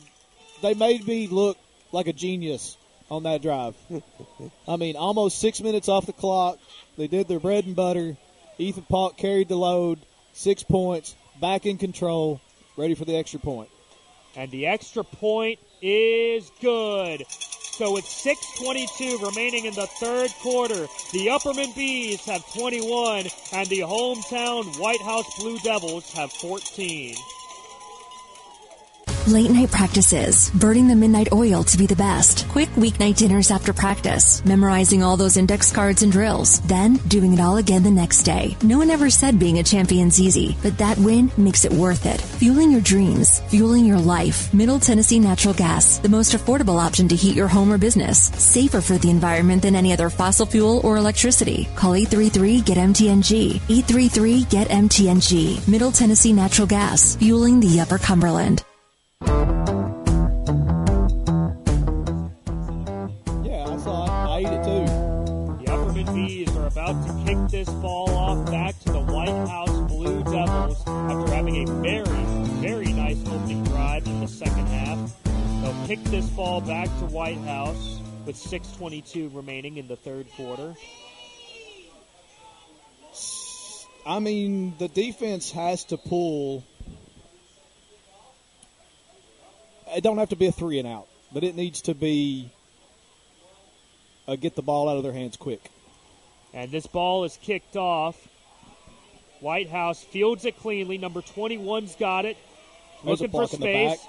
[0.61, 1.57] they made me look
[1.93, 2.77] like a genius
[3.13, 3.77] on that drive.
[4.67, 6.59] I mean, almost six minutes off the clock.
[6.97, 8.17] They did their bread and butter.
[8.59, 10.01] Ethan Polk carried the load,
[10.33, 12.41] six points, back in control,
[12.77, 13.69] ready for the extra point.
[14.35, 17.25] And the extra point is good.
[17.29, 23.81] So with 6.22 remaining in the third quarter, the Upperman Bees have 21 and the
[23.81, 27.15] hometown White House Blue Devils have 14.
[29.29, 32.49] Late night practices, burning the midnight oil to be the best.
[32.49, 37.39] Quick weeknight dinners after practice, memorizing all those index cards and drills, then doing it
[37.39, 38.57] all again the next day.
[38.65, 42.21] No one ever said being a champion's easy, but that win makes it worth it.
[42.21, 44.53] Fueling your dreams, fueling your life.
[44.53, 48.25] Middle Tennessee Natural Gas, the most affordable option to heat your home or business.
[48.43, 51.69] Safer for the environment than any other fossil fuel or electricity.
[51.77, 53.61] Call 833-GET-MTNG.
[53.69, 55.69] 833-GET-MTNG.
[55.69, 58.65] Middle Tennessee Natural Gas, fueling the Upper Cumberland.
[63.45, 64.11] Yeah, I saw it.
[64.11, 64.87] I ate it too.
[65.59, 69.79] The Upperman Bees are about to kick this ball off back to the White House
[69.91, 72.25] Blue Devils after having a very,
[72.61, 75.13] very nice opening drive in the second half.
[75.63, 80.75] They'll kick this ball back to White House with 6.22 remaining in the third quarter.
[84.05, 86.65] I mean, the defense has to pull.
[89.95, 92.51] It don't have to be a three and out, but it needs to be
[94.27, 95.61] a get the ball out of their hands quick.
[96.55, 98.17] And this ball is kicked off.
[99.41, 100.99] White House fields it cleanly.
[100.99, 102.37] Number 21's got it.
[103.05, 104.07] There's Looking for block in the space.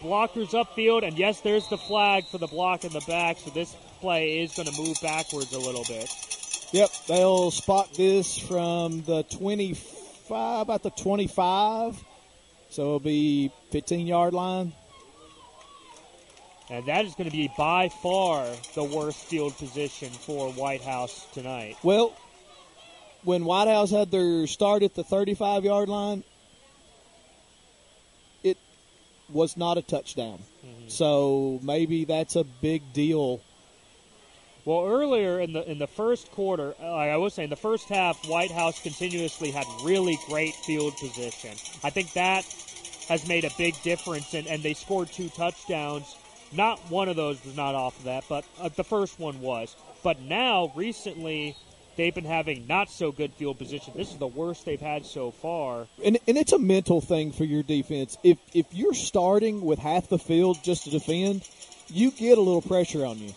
[0.00, 3.74] Blockers upfield, and yes, there's the flag for the block in the back, so this
[4.00, 6.08] play is going to move backwards a little bit.
[6.72, 11.98] Yep, they'll spot this from the 25, about the 25.
[12.68, 14.72] So it'll be 15 yard line.
[16.68, 21.26] And that is going to be by far the worst field position for White House
[21.32, 21.76] tonight.
[21.82, 22.16] Well,
[23.22, 26.24] when White House had their start at the 35 yard line,
[28.42, 28.56] it
[29.28, 30.38] was not a touchdown.
[30.64, 30.88] Mm-hmm.
[30.88, 33.40] So maybe that's a big deal.
[34.64, 38.26] Well, earlier in the in the first quarter, like I was saying, the first half,
[38.26, 41.52] White House continuously had really great field position.
[41.84, 42.44] I think that
[43.08, 46.16] has made a big difference, and, and they scored two touchdowns.
[46.52, 49.74] Not one of those was not off of that, but uh, the first one was.
[50.02, 51.56] But now, recently,
[51.96, 53.92] they've been having not so good field position.
[53.96, 55.86] This is the worst they've had so far.
[56.04, 58.16] And, and it's a mental thing for your defense.
[58.22, 61.48] If if you're starting with half the field just to defend,
[61.88, 63.32] you get a little pressure on you.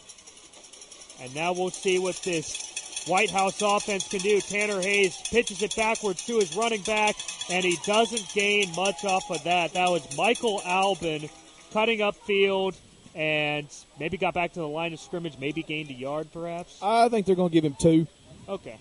[1.22, 4.40] And now we'll see what this White House offense can do.
[4.40, 7.16] Tanner Hayes pitches it backwards to his running back,
[7.50, 9.74] and he doesn't gain much off of that.
[9.74, 11.30] That was Michael Albin
[11.72, 12.76] cutting up field
[13.16, 13.68] and
[14.00, 16.80] maybe got back to the line of scrimmage, maybe gained a yard perhaps.
[16.82, 18.08] I think they're going to give him two.
[18.48, 18.78] Okay.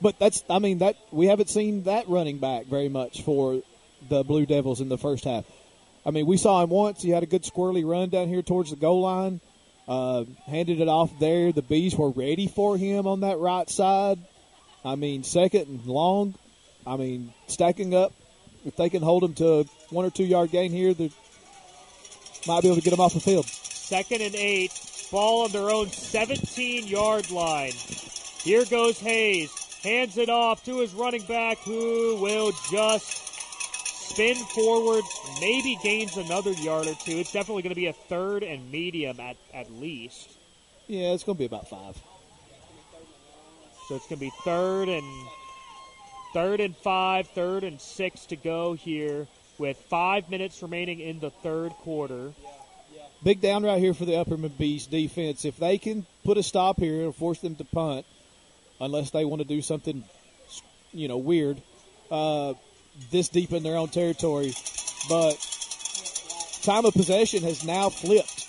[0.00, 3.62] But that's, I mean, that we haven't seen that running back very much for
[4.08, 5.44] the Blue Devils in the first half.
[6.06, 7.02] I mean, we saw him once.
[7.02, 9.40] He had a good squirrely run down here towards the goal line.
[9.86, 11.52] Uh, handed it off there.
[11.52, 14.18] The Bees were ready for him on that right side.
[14.84, 16.34] I mean, second and long.
[16.86, 18.12] I mean, stacking up.
[18.64, 21.10] If they can hold him to one or two yard gain here, they
[22.46, 23.46] might be able to get him off the field.
[23.46, 24.72] Second and eight.
[25.10, 27.72] Ball on their own 17 yard line.
[28.42, 29.52] Here goes Hayes.
[29.82, 33.30] Hands it off to his running back who will just
[34.10, 35.04] spin forward,
[35.40, 37.12] maybe gains another yard or two.
[37.12, 40.30] It's definitely going to be a third and medium at, at least.
[40.86, 41.96] Yeah, it's going to be about five.
[43.88, 45.26] So it's going to be third and
[46.32, 49.26] third and five, third and six to go here
[49.60, 52.32] with five minutes remaining in the third quarter.
[53.22, 55.44] Big down right here for the Upperman Bees defense.
[55.44, 58.06] If they can put a stop here, it'll force them to punt,
[58.80, 60.02] unless they want to do something,
[60.94, 61.60] you know, weird.
[62.10, 62.54] Uh,
[63.10, 64.54] this deep in their own territory.
[65.10, 65.34] But
[66.62, 68.46] time of possession has now flipped.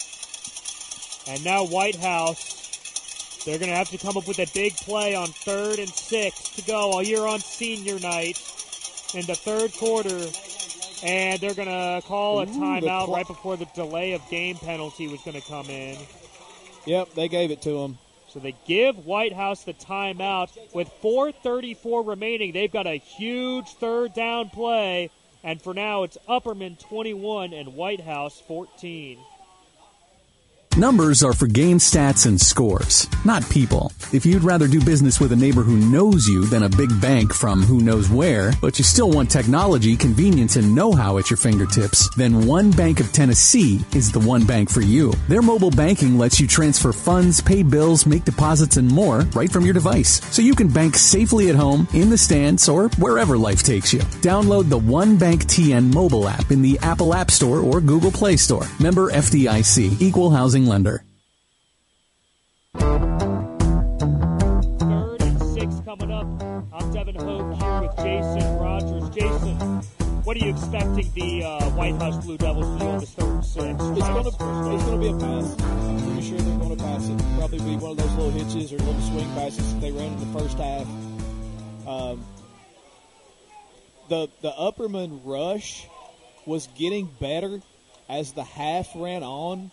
[1.28, 5.14] And now White House, they're going to have to come up with a big play
[5.14, 8.40] on third and six to go while you're on senior night
[9.14, 10.30] in the third quarter.
[11.04, 15.22] And they're going to call a timeout right before the delay of game penalty was
[15.22, 15.98] going to come in.
[16.86, 17.98] Yep, they gave it to them.
[18.30, 22.54] So they give White House the timeout with 4:34 remaining.
[22.54, 25.10] They've got a huge third down play,
[25.44, 29.20] and for now it's Upperman 21 and White House 14.
[30.78, 33.92] Numbers are for game stats and scores, not people.
[34.14, 37.34] If you'd rather do business with a neighbor who knows you than a big bank
[37.34, 42.10] from who knows where, but you still want technology, convenience, and know-how at your fingertips,
[42.16, 45.12] then One Bank of Tennessee is the one bank for you.
[45.28, 49.66] Their mobile banking lets you transfer funds, pay bills, make deposits, and more right from
[49.66, 50.22] your device.
[50.34, 54.00] So you can bank safely at home, in the stands, or wherever life takes you.
[54.22, 58.38] Download the One Bank TN mobile app in the Apple App Store or Google Play
[58.38, 58.66] Store.
[58.80, 61.04] Member FDIC, Equal Housing Lender.
[62.78, 62.92] Third
[65.22, 66.26] and six coming up.
[66.74, 69.10] I'm Devin Hope here with Jason Rogers.
[69.10, 69.56] Jason,
[70.24, 73.30] what are you expecting the uh, White House Blue Devils to do on this third
[73.30, 73.64] and six?
[73.64, 74.38] It's going to it's
[74.86, 75.62] going to be a pass.
[75.62, 77.18] I'm pretty sure they're going to pass it.
[77.38, 80.20] Probably be one of those little hitches or little swing passes that they ran in
[80.20, 80.88] the first half.
[81.88, 82.24] Um,
[84.10, 85.88] the the Upperman rush
[86.46, 87.60] was getting better
[88.10, 89.72] as the half ran on.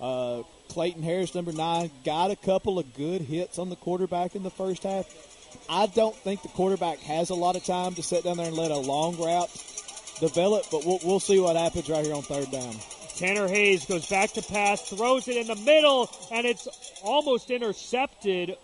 [0.00, 4.42] Uh, Clayton Harris, number nine, got a couple of good hits on the quarterback in
[4.42, 5.06] the first half.
[5.68, 8.56] I don't think the quarterback has a lot of time to sit down there and
[8.56, 9.50] let a long route
[10.20, 12.74] develop, but we'll, we'll see what happens right here on third down.
[13.16, 16.68] Tanner Hayes goes back to pass, throws it in the middle, and it's
[17.02, 18.56] almost intercepted.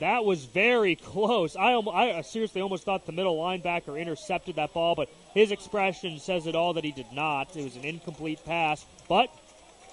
[0.00, 1.56] That was very close.
[1.56, 6.46] I, I seriously almost thought the middle linebacker intercepted that ball, but his expression says
[6.46, 7.56] it all that he did not.
[7.56, 9.30] It was an incomplete pass, but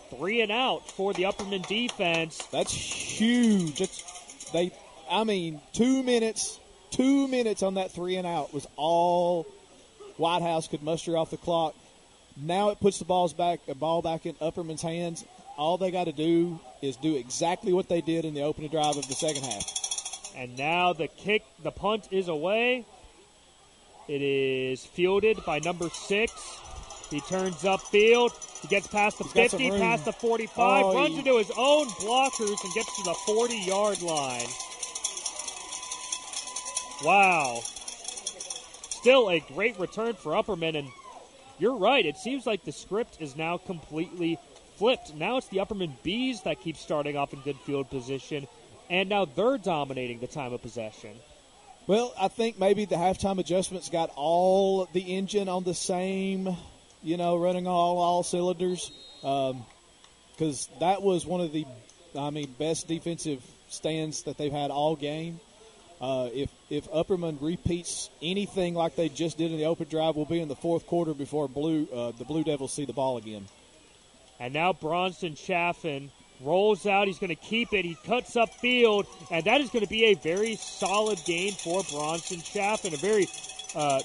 [0.10, 2.38] three and out for the Upperman defense.
[2.52, 3.82] That's huge.
[3.82, 4.72] It's, they,
[5.10, 6.60] I mean, two minutes,
[6.92, 9.48] two minutes on that three and out was all
[10.18, 11.76] White House could muster off the clock.
[12.38, 15.26] Now it puts the balls back, the ball back in Upperman's hands.
[15.58, 18.96] All they got to do is do exactly what they did in the opening drive
[18.98, 19.64] of the second half.
[20.36, 22.86] And now the kick, the punt is away.
[24.08, 26.32] It is fielded by number six.
[27.10, 28.32] He turns upfield.
[28.62, 31.88] He gets past the He's 50, past the 45, Oh, runs he- into his own
[31.88, 34.48] blockers and gets to the 40 yard line.
[37.04, 37.62] Wow.
[38.90, 40.90] Still a great return for Upperman, and
[41.58, 42.06] you're right.
[42.06, 44.38] It seems like the script is now completely
[44.78, 45.16] flipped.
[45.16, 48.48] Now it's the Upperman Bees that keep starting off in good field position.
[48.92, 51.12] and now they're dominating the time of possession.
[51.86, 56.58] Well, I think maybe the halftime adjustments got all the engine on the same,
[57.04, 58.92] you know, running all all cylinders.
[59.22, 61.66] Because um, that was one of the,
[62.18, 65.40] I mean, best defensive stands that they've had all game.
[66.02, 70.26] Uh, if if Upperman repeats anything like they just did in the open drive, we'll
[70.26, 73.46] be in the fourth quarter before blue uh, the Blue Devils see the ball again.
[74.40, 76.10] And now Bronson Chaffin
[76.40, 77.08] rolls out.
[77.08, 77.84] He's going to keep it.
[77.84, 81.84] He cuts up field, and that is going to be a very solid gain for
[81.92, 82.94] Bronson Chaffin.
[82.94, 83.28] A very
[83.76, 84.00] uh,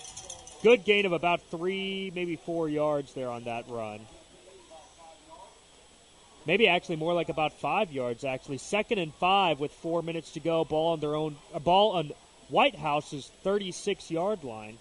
[0.65, 4.01] good gain of about three, maybe four yards there on that run.
[6.47, 8.25] Maybe actually more like about five yards.
[8.25, 10.65] Actually, second and five with four minutes to go.
[10.65, 11.37] Ball on their own.
[11.53, 12.13] A ball on
[12.49, 14.79] White House's 36 yard line.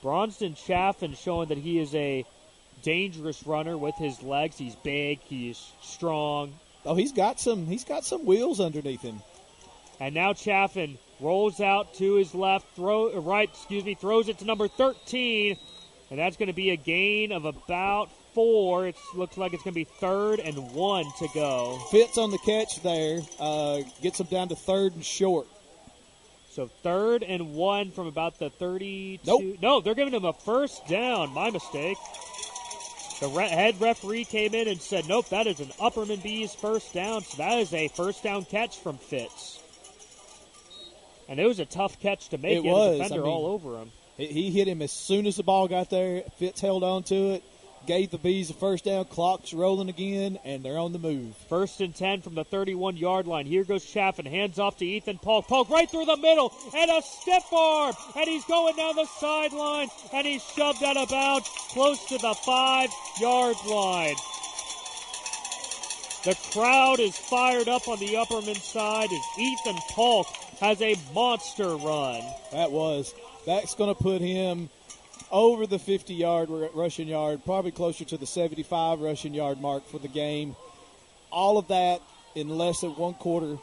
[0.00, 2.24] Bronson Chaffin showing that he is a
[2.82, 4.56] dangerous runner with his legs.
[4.56, 5.18] He's big.
[5.20, 6.54] He's strong.
[6.84, 7.66] Oh, he's got some.
[7.66, 9.20] He's got some wheels underneath him.
[10.00, 13.48] And now Chaffin rolls out to his left, throw right.
[13.48, 15.56] Excuse me, throws it to number 13,
[16.10, 18.86] and that's going to be a gain of about four.
[18.86, 21.78] It looks like it's going to be third and one to go.
[21.90, 23.20] Fitz on the catch there.
[23.38, 25.46] Uh, gets him down to third and short.
[26.50, 29.22] So third and one from about the 32.
[29.26, 29.58] Nope.
[29.62, 31.32] No, they're giving him a first down.
[31.32, 31.96] My mistake.
[33.20, 36.92] The re- head referee came in and said, nope, that is an Upperman Bees first
[36.92, 37.22] down.
[37.22, 39.61] So that is a first down catch from Fitz.
[41.32, 42.58] And it was a tough catch to make.
[42.58, 42.96] It was.
[42.96, 43.90] a defender I mean, all over him.
[44.18, 46.24] He hit him as soon as the ball got there.
[46.36, 47.42] Fitz held on to it,
[47.86, 49.06] gave the Bees a first down.
[49.06, 51.34] Clock's rolling again, and they're on the move.
[51.48, 53.46] First and 10 from the 31 yard line.
[53.46, 54.26] Here goes Chaffin.
[54.26, 55.48] Hands off to Ethan Polk.
[55.48, 57.94] Polk right through the middle, and a stiff arm.
[58.14, 62.34] And he's going down the sideline, and he's shoved out of bounds close to the
[62.44, 64.16] five yard line.
[66.24, 70.28] The crowd is fired up on the Upperman side as Ethan Polk
[70.60, 72.22] has a monster run.
[72.52, 73.12] That was.
[73.44, 74.70] That's going to put him
[75.32, 79.98] over the 50 yard rushing yard, probably closer to the 75 rushing yard mark for
[79.98, 80.54] the game.
[81.32, 82.00] All of that
[82.36, 83.58] in less than one quarter.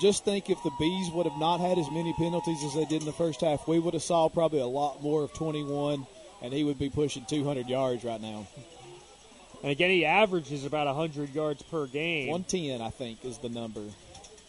[0.00, 3.02] Just think if the Bees would have not had as many penalties as they did
[3.02, 6.06] in the first half, we would have saw probably a lot more of 21,
[6.40, 8.46] and he would be pushing 200 yards right now.
[9.62, 12.28] And again, he averages about 100 yards per game.
[12.30, 13.82] 110, I think, is the number.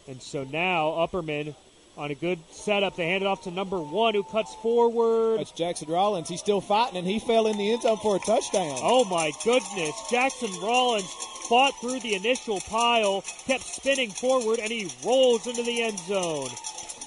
[0.07, 1.53] And so now Upperman
[1.97, 2.95] on a good setup.
[2.95, 5.39] They hand it off to number one who cuts forward.
[5.39, 6.29] That's Jackson Rollins.
[6.29, 8.79] He's still fighting, and he fell in the end zone for a touchdown.
[8.81, 9.95] Oh, my goodness.
[10.09, 11.11] Jackson Rollins
[11.49, 16.49] fought through the initial pile, kept spinning forward, and he rolls into the end zone.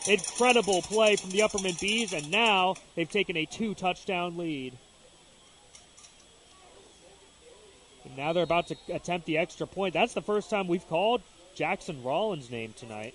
[0.07, 4.75] Incredible play from the Upperman Bees, and now they've taken a two touchdown lead.
[8.15, 9.93] And now they're about to attempt the extra point.
[9.93, 11.21] That's the first time we've called
[11.57, 13.13] Jackson Rollins' name tonight.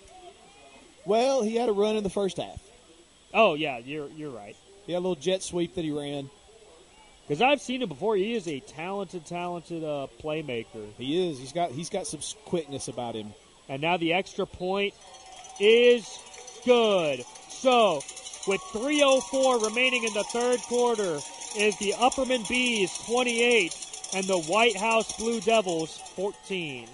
[1.06, 2.60] Well, he had a run in the first half.
[3.34, 4.58] Oh yeah, you're you're right.
[4.86, 6.30] He had a little jet sweep that he ran.
[7.26, 8.18] Because I've seen him before.
[8.18, 10.92] He is a talented, talented uh, playmaker.
[10.98, 11.40] He is.
[11.40, 13.34] He's got he's got some quickness about him.
[13.70, 14.96] And now the extra point
[15.62, 16.06] is
[16.66, 17.24] good.
[17.48, 18.02] So
[18.48, 21.20] with 3:04 remaining in the third quarter,
[21.58, 23.74] is the Upperman Bees 28
[24.14, 26.88] and the White House Blue Devils 14.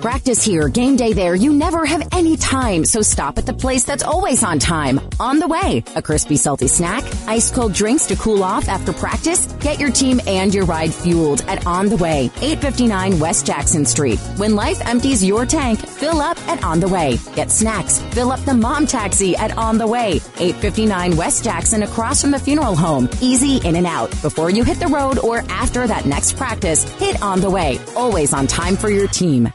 [0.00, 1.34] Practice here, game day there.
[1.34, 5.00] You never have any time, so stop at the place that's always on time.
[5.18, 9.46] On the way, a crispy, salty snack, ice cold drinks to cool off after practice.
[9.60, 14.18] Get your team and your ride fueled at On the Way, 859 West Jackson Street.
[14.36, 17.18] When life empties your tank, fill up at On the Way.
[17.34, 22.22] Get snacks, fill up the mom taxi at On the Way, 859 West Jackson across
[22.22, 23.08] from the funeral home.
[23.20, 24.10] Easy in and out.
[24.22, 27.78] Before you hit the road or after that next practice, hit On the Way.
[27.96, 29.52] Always on time for your team.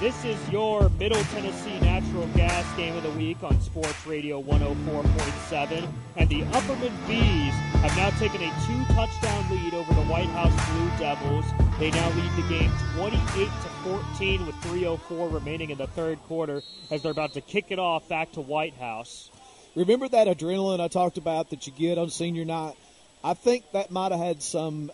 [0.00, 5.92] This is your Middle Tennessee Natural Gas Game of the Week on Sports Radio 104.7.
[6.16, 7.52] And the Upperman Bees
[7.82, 11.44] have now taken a two touchdown lead over the White House Blue Devils.
[11.80, 16.62] They now lead the game 28 to 14 with 3.04 remaining in the third quarter
[16.92, 19.32] as they're about to kick it off back to White House.
[19.74, 22.76] Remember that adrenaline I talked about that you get on senior night?
[23.24, 24.92] I think that might have had some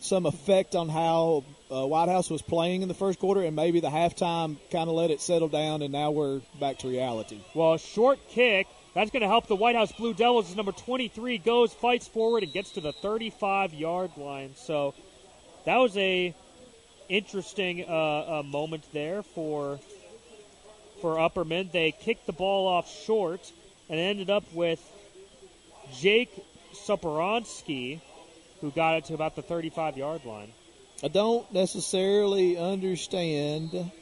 [0.00, 3.80] some effect on how uh, White House was playing in the first quarter, and maybe
[3.80, 7.40] the halftime kind of let it settle down, and now we're back to reality.
[7.54, 8.66] Well, a short kick.
[8.94, 12.52] That's going to help the White House Blue Devils number 23 goes, fights forward, and
[12.52, 14.54] gets to the 35 yard line.
[14.56, 14.94] So
[15.66, 16.34] that was a
[17.08, 17.92] interesting uh,
[18.38, 19.78] uh, moment there for
[21.00, 21.70] for Upperman.
[21.70, 23.52] They kicked the ball off short
[23.88, 24.80] and ended up with
[25.94, 26.30] Jake
[26.74, 28.00] Soporonsky
[28.60, 30.52] who got it to about the 35 yard line.
[31.02, 33.92] I don't necessarily understand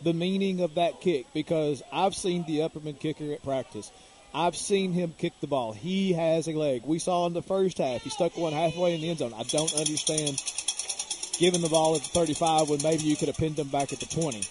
[0.00, 3.92] the meaning of that kick because I've seen the Upperman kicker at practice.
[4.34, 5.72] I've seen him kick the ball.
[5.72, 6.84] He has a leg.
[6.86, 9.34] We saw in the first half, he stuck one halfway in the end zone.
[9.36, 10.42] I don't understand
[11.38, 14.00] giving the ball at the 35 when maybe you could have pinned him back at
[14.00, 14.42] the 20.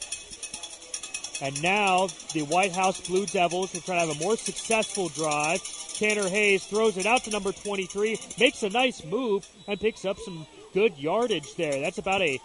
[1.42, 5.62] And now the White House Blue Devils are trying to have a more successful drive.
[5.96, 10.20] Tanner Hayes throws it out to number 23, makes a nice move, and picks up
[10.20, 11.80] some good yardage there.
[11.80, 12.40] That's about a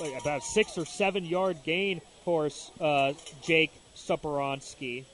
[0.00, 2.48] like about six or seven yard gain for
[2.80, 5.04] uh, Jake Suporonsky,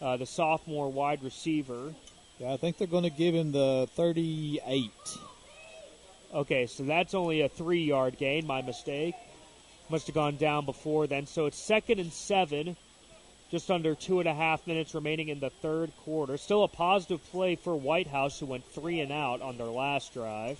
[0.00, 1.94] uh, the sophomore wide receiver.
[2.38, 4.90] Yeah, I think they're going to give him the 38.
[6.34, 8.46] Okay, so that's only a three yard gain.
[8.46, 9.14] My mistake.
[9.90, 11.26] Must have gone down before then.
[11.26, 12.76] So it's second and seven.
[13.54, 16.36] Just under two and a half minutes remaining in the third quarter.
[16.36, 20.12] Still a positive play for White House, who went three and out on their last
[20.12, 20.58] drive.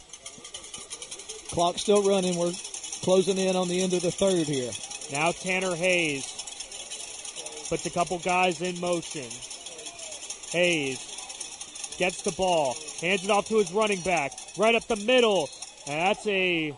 [1.50, 2.38] Clock still running.
[2.38, 2.52] We're
[3.02, 4.70] closing in on the end of the third here.
[5.10, 9.28] Now Tanner Hayes puts a couple guys in motion.
[10.52, 15.50] Hayes gets the ball, hands it off to his running back, right up the middle,
[15.88, 16.72] and that's a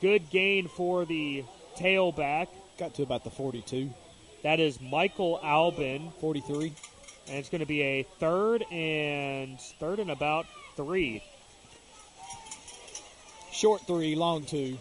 [0.00, 1.44] good gain for the
[1.76, 2.48] tailback.
[2.78, 3.94] Got to about the 42.
[4.46, 6.72] That is Michael Albin, 43.
[7.26, 10.46] And it's going to be a third and third and about
[10.76, 11.20] three.
[13.50, 14.78] Short three, long two.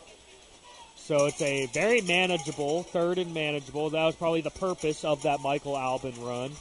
[0.97, 3.89] So it's a very manageable, third and manageable.
[3.89, 6.51] That was probably the purpose of that Michael Albin run.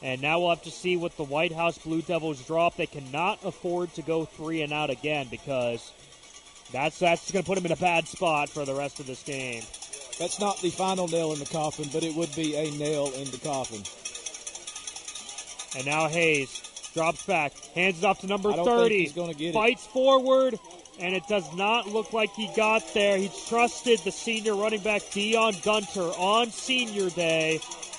[0.00, 2.78] And now we'll have to see what the White House Blue Devils drop.
[2.78, 5.92] They cannot afford to go three and out again because
[6.72, 9.22] that's that's going to put them in a bad spot for the rest of this
[9.22, 9.64] game.
[10.22, 13.28] That's not the final nail in the coffin, but it would be a nail in
[13.32, 13.82] the coffin.
[15.76, 16.62] And now Hayes
[16.94, 18.88] drops back, hands it off to number I don't 30.
[18.88, 19.54] think he's gonna get it.
[19.54, 20.60] fights forward,
[21.00, 23.18] and it does not look like he got there.
[23.18, 27.58] He trusted the senior running back Dion Gunter on senior day,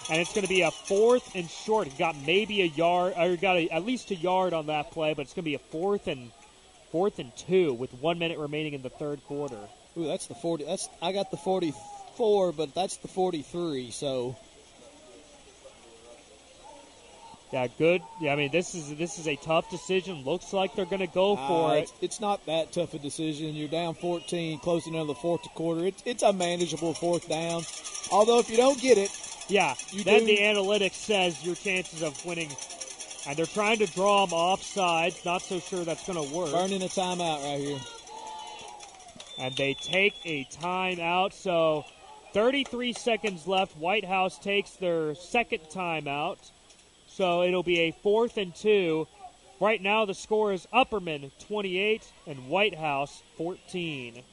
[0.09, 1.89] and it's going to be a fourth and short.
[1.89, 5.13] He got maybe a yard, or got a, at least a yard on that play,
[5.13, 6.31] but it's going to be a fourth and
[6.93, 9.59] fourth and two with one minute remaining in the third quarter.
[9.97, 10.63] Ooh, that's the 40.
[10.63, 11.37] That's I got the
[12.18, 13.91] 44, but that's the 43.
[13.91, 14.35] So
[17.52, 18.02] Yeah, good.
[18.19, 20.23] Yeah, I mean this is this is a tough decision.
[20.23, 21.81] Looks like they're going to go for uh, it.
[21.84, 23.53] It's, it's not that tough a decision.
[23.56, 25.85] You're down 14, closing into the fourth quarter.
[25.85, 27.61] It's it's a manageable fourth down.
[28.11, 29.11] Although if you don't get it,
[29.49, 32.49] Yeah, You then do- the analytics says your chances of winning,
[33.27, 35.14] and they're trying to draw them offside.
[35.23, 36.52] Not so sure that's going to work.
[36.52, 37.80] burning a timeout right here.
[39.38, 41.34] And they take a timeout.
[41.34, 41.85] So
[42.34, 43.77] 33 seconds left.
[43.77, 46.38] White House takes their second timeout.
[47.07, 49.07] So it'll be a fourth and two.
[49.60, 54.23] Right now the score is Upperman 28 and White House 14.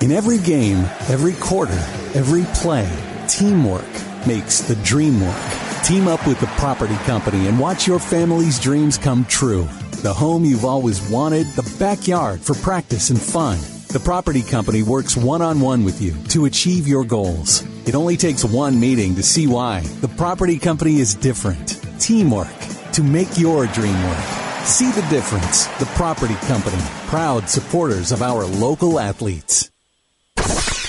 [0.00, 0.78] In every game,
[1.08, 1.78] every quarter,
[2.14, 2.90] every play,
[3.28, 3.86] teamwork
[4.26, 5.42] makes the dream work.
[5.84, 9.68] Team up with the property company and watch your family's dreams come true.
[10.02, 13.58] The home you've always wanted, the backyard for practice and fun.
[13.96, 17.64] The property company works one on one with you to achieve your goals.
[17.88, 19.80] It only takes one meeting to see why.
[20.02, 21.80] The property company is different.
[21.98, 22.52] Teamwork
[22.92, 24.24] to make your dream work.
[24.64, 25.64] See the difference.
[25.78, 29.70] The property company, proud supporters of our local athletes.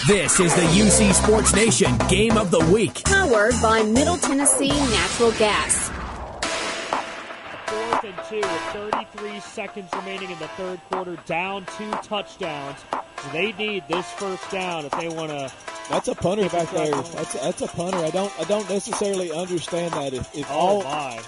[0.05, 3.05] This is the UC Sports Nation Game of the Week.
[3.05, 5.96] Powered by Middle Tennessee Natural Gas.
[8.03, 12.77] And two with 33 seconds remaining in the third quarter, down two touchdowns.
[12.91, 15.51] So they need this first down if they want to.
[15.89, 16.91] That's a punter back there.
[16.91, 17.97] That's a, that's a punter.
[17.97, 20.13] I don't I don't necessarily understand that.
[20.13, 21.21] If, if Oh all my!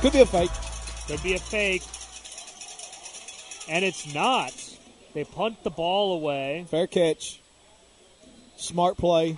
[0.00, 0.50] could be a fake.
[1.06, 1.82] Could be a fake,
[3.68, 4.54] and it's not.
[5.12, 6.64] They punt the ball away.
[6.70, 7.40] Fair catch.
[8.56, 9.36] Smart play.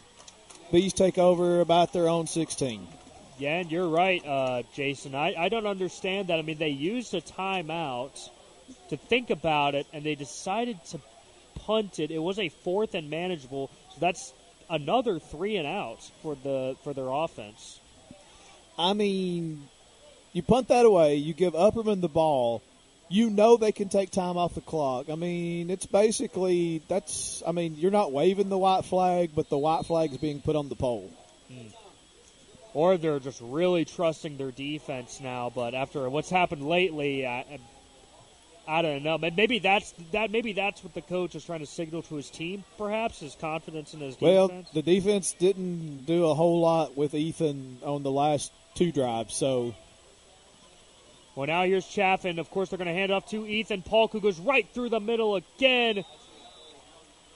[0.70, 2.86] Bees take over about their own 16.
[3.38, 5.14] Yeah, and you're right, uh, Jason.
[5.14, 6.38] I, I don't understand that.
[6.38, 8.30] I mean, they used a timeout
[8.90, 11.00] to think about it, and they decided to
[11.56, 12.10] punt it.
[12.10, 14.32] It was a fourth and manageable, so that's
[14.70, 17.80] another three and outs for the for their offense.
[18.78, 19.68] I mean,
[20.32, 22.62] you punt that away, you give Upperman the ball,
[23.08, 25.10] you know they can take time off the clock.
[25.10, 29.58] I mean, it's basically that's I mean, you're not waving the white flag, but the
[29.58, 31.10] white flag is being put on the pole.
[32.74, 35.50] Or they're just really trusting their defense now.
[35.54, 37.60] But after what's happened lately, I,
[38.66, 39.16] I don't know.
[39.16, 40.30] Maybe that's that.
[40.32, 42.64] Maybe that's what the coach is trying to signal to his team.
[42.76, 44.70] Perhaps his confidence in his Well, defense.
[44.74, 49.72] the defense didn't do a whole lot with Ethan on the last two drives, so
[51.36, 52.40] Well, now here's Chaffin.
[52.40, 54.88] Of course, they're going to hand it off to Ethan Polk, who goes right through
[54.88, 56.04] the middle again.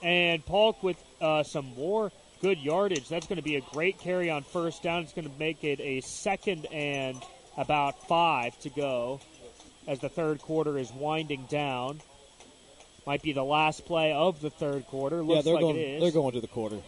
[0.02, 2.10] And Polk with uh, some more
[2.40, 3.08] good yardage.
[3.08, 5.02] That's going to be a great carry on first down.
[5.02, 7.22] It's going to make it a second and
[7.56, 9.20] about five to go
[9.86, 12.00] as the third quarter is winding down.
[13.06, 15.22] Might be the last play of the third quarter.
[15.22, 15.76] Looks yeah, they're like going.
[15.76, 16.02] it is.
[16.02, 16.78] They're going to the quarter.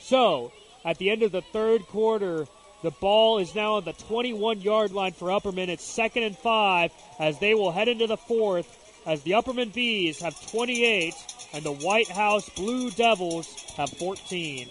[0.00, 0.50] So,
[0.84, 2.46] at the end of the third quarter,
[2.82, 5.68] the ball is now on the 21 yard line for Upperman.
[5.68, 10.20] It's second and five as they will head into the fourth as the Upperman Bees
[10.20, 11.14] have 28
[11.52, 14.68] and the White House Blue Devils have 14.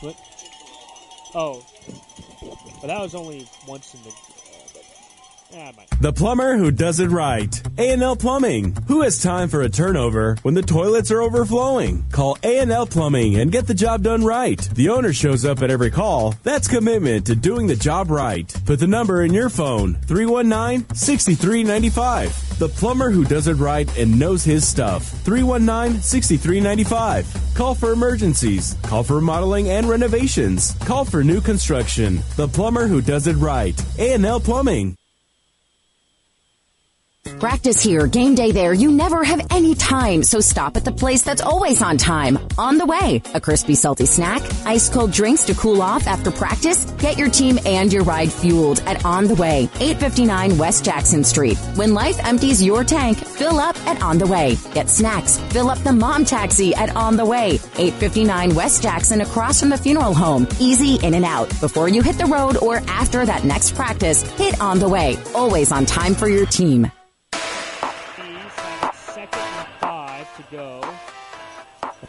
[0.00, 0.16] What?
[1.34, 1.64] Oh.
[2.80, 4.33] But that was only once in the.
[6.00, 7.62] The plumber who does it right.
[7.78, 8.76] A&L Plumbing.
[8.88, 12.04] Who has time for a turnover when the toilets are overflowing?
[12.10, 14.58] Call A&L Plumbing and get the job done right.
[14.74, 16.34] The owner shows up at every call.
[16.42, 18.52] That's commitment to doing the job right.
[18.66, 19.94] Put the number in your phone.
[19.94, 22.58] 319-6395.
[22.58, 25.12] The plumber who does it right and knows his stuff.
[25.24, 27.54] 319-6395.
[27.54, 28.74] Call for emergencies.
[28.82, 30.74] Call for remodeling and renovations.
[30.80, 32.18] Call for new construction.
[32.36, 33.80] The plumber who does it right.
[33.98, 34.96] A&L Plumbing.
[37.40, 38.74] Practice here, game day there.
[38.74, 42.38] You never have any time, so stop at the place that's always on time.
[42.58, 46.84] On the way, a crispy, salty snack, ice cold drinks to cool off after practice.
[46.98, 51.56] Get your team and your ride fueled at On the Way, 859 West Jackson Street.
[51.76, 54.56] When life empties your tank, fill up at On the Way.
[54.72, 59.60] Get snacks, fill up the mom taxi at On the Way, 859 West Jackson across
[59.60, 60.46] from the funeral home.
[60.60, 61.48] Easy in and out.
[61.60, 65.16] Before you hit the road or after that next practice, hit On the Way.
[65.34, 66.90] Always on time for your team.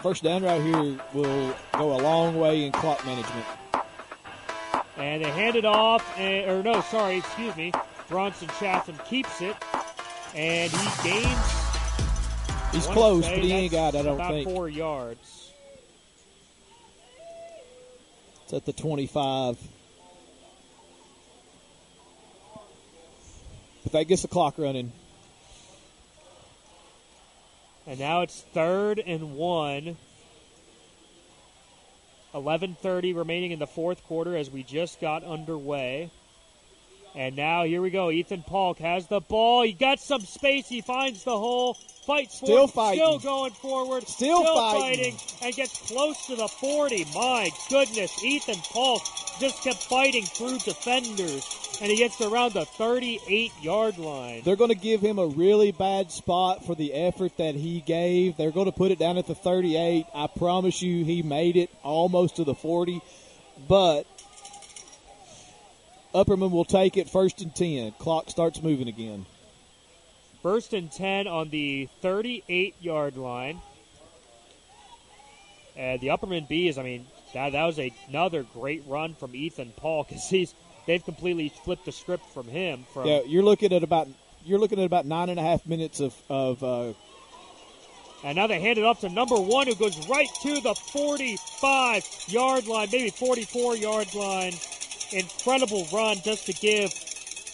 [0.05, 3.43] First down right here will go a long way in clock management.
[4.97, 7.71] And they hand it off, and, or no, sorry, excuse me.
[8.07, 9.55] Bronson Chaffin keeps it,
[10.35, 11.53] and he gains.
[12.71, 14.47] He's close, but he ain't got, I don't about think.
[14.47, 15.51] four yards.
[18.43, 19.57] It's at the 25.
[23.85, 24.91] If that gets the clock running.
[27.87, 29.97] And now it's third and one.
[32.33, 36.09] 11:30 remaining in the fourth quarter as we just got underway.
[37.15, 38.11] And now here we go.
[38.11, 39.61] Ethan Polk has the ball.
[39.61, 40.67] He got some space.
[40.67, 41.77] He finds the hole.
[42.05, 42.71] Fights for Still it.
[42.71, 43.03] fighting.
[43.03, 44.07] Still going forward.
[44.07, 45.15] Still fighting.
[45.41, 47.05] and gets close to the 40.
[47.15, 49.01] My goodness, Ethan Polk
[49.39, 54.41] just kept fighting through defenders, and he gets around the 38 yard line.
[54.45, 58.37] They're going to give him a really bad spot for the effort that he gave.
[58.37, 60.05] They're going to put it down at the 38.
[60.13, 63.01] I promise you, he made it almost to the 40.
[63.67, 64.05] But
[66.13, 67.93] Upperman will take it first and 10.
[67.99, 69.25] Clock starts moving again.
[70.45, 73.59] First and 10 on the 38 yard line.
[75.75, 79.73] And the Upperman Bees, I mean, that, that was a, another great run from Ethan
[79.75, 80.53] Polk because he's
[80.85, 82.85] they've completely flipped the script from him.
[82.93, 84.07] From Yeah, you're looking at about
[84.45, 86.93] you're looking at about nine and a half minutes of of uh,
[88.23, 92.03] And now they hand it off to number one, who goes right to the 45
[92.27, 94.53] yard line, maybe 44 yard line.
[95.11, 96.93] Incredible run just to give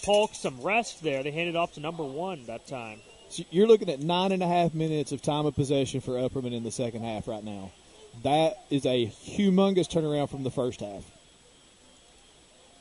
[0.02, 1.22] Polk some rest there.
[1.22, 3.00] They handed off to number one that time.
[3.28, 6.52] So you're looking at nine and a half minutes of time of possession for Upperman
[6.52, 7.70] in the second half right now.
[8.22, 11.04] That is a humongous turnaround from the first half.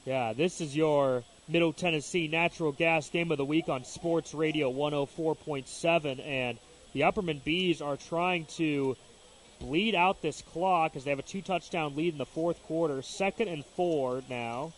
[0.04, 4.72] Yeah, this is your Middle Tennessee Natural Gas Game of the Week on Sports Radio
[4.72, 6.26] 104.7.
[6.26, 6.58] And
[6.94, 8.98] the Upperman Bees are trying to
[9.60, 13.02] bleed out this clock as they have a two touchdown lead in the fourth quarter.
[13.02, 14.74] Second and four now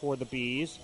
[0.00, 0.78] for the Bees.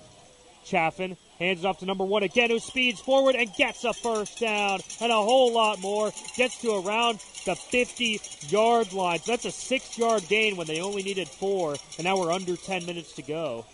[0.65, 4.39] Chaffin hands it off to number one again, who speeds forward and gets a first
[4.39, 6.13] down and a whole lot more.
[6.37, 9.19] Gets to around the 50 yard line.
[9.19, 12.57] So that's a six yard gain when they only needed four, and now we're under
[12.57, 13.67] 10 minutes to go.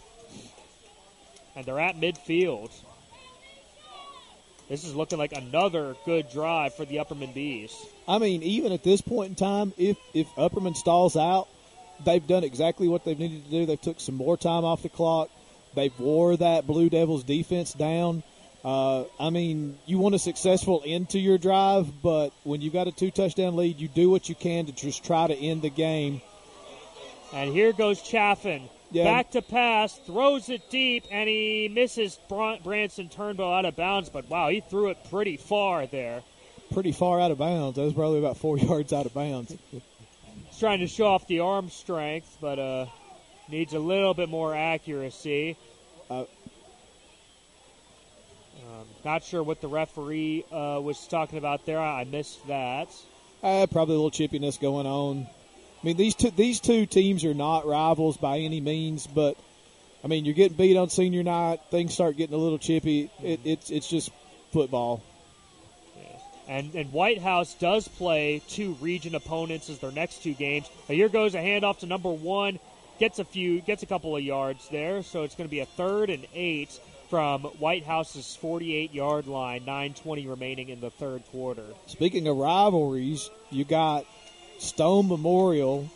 [1.55, 2.71] And they're at midfield.
[4.69, 7.75] This is looking like another good drive for the Upperman Bees.
[8.07, 11.49] I mean, even at this point in time, if if Upperman stalls out,
[12.05, 13.67] they've done exactly what they've needed to do.
[13.67, 15.31] They've took some more time off the clock.
[15.75, 18.23] They've wore that Blue Devils defense down.
[18.65, 22.89] Uh, I mean, you want a successful end to your drive, but when you've got
[22.89, 25.71] a two touchdown lead, you do what you can to just try to end the
[25.71, 26.21] game.
[27.33, 28.69] And here goes Chaffin.
[28.91, 29.05] Yeah.
[29.05, 34.09] Back to pass, throws it deep, and he misses Br- Branson Turnbow out of bounds.
[34.09, 36.23] But wow, he threw it pretty far there.
[36.73, 37.77] Pretty far out of bounds.
[37.77, 39.55] That was probably about four yards out of bounds.
[39.71, 39.83] He's
[40.59, 42.87] trying to show off the arm strength, but uh,
[43.51, 45.57] needs a little bit more accuracy.
[46.11, 46.25] Uh,
[48.69, 51.81] Um, not sure what the referee uh, was talking about there.
[51.81, 52.89] I missed that.
[53.43, 55.27] Uh, probably a little chippiness going on.
[55.83, 59.37] I mean, these two these two teams are not rivals by any means, but
[60.05, 61.61] I mean, you're getting beat on senior night.
[61.71, 63.11] Things start getting a little chippy.
[63.23, 64.11] It, it's it's just
[64.53, 65.03] football.
[66.49, 70.69] And, and White House does play two region opponents as their next two games.
[70.89, 72.59] Now here goes a handoff to number one,
[72.99, 75.03] gets a few, gets a couple of yards there.
[75.03, 79.65] So it's going to be a third and eight from White House's 48 yard line.
[79.65, 81.65] 9:20 remaining in the third quarter.
[81.87, 84.05] Speaking of rivalries, you got
[84.59, 85.89] Stone Memorial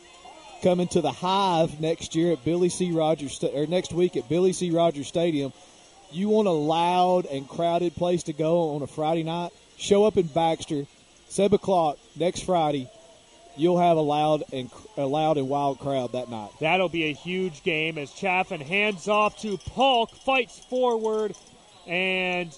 [0.63, 2.93] coming to the Hive next year at Billy C.
[2.93, 4.71] Rogers or next week at Billy C.
[4.71, 5.53] Rogers Stadium.
[6.13, 9.51] You want a loud and crowded place to go on a Friday night?
[9.77, 10.87] Show up in Baxter,
[11.29, 12.89] seven o'clock next Friday.
[13.57, 16.51] You'll have a loud and a loud and wild crowd that night.
[16.61, 21.35] That'll be a huge game as Chaffin hands off to Polk, fights forward,
[21.87, 22.57] and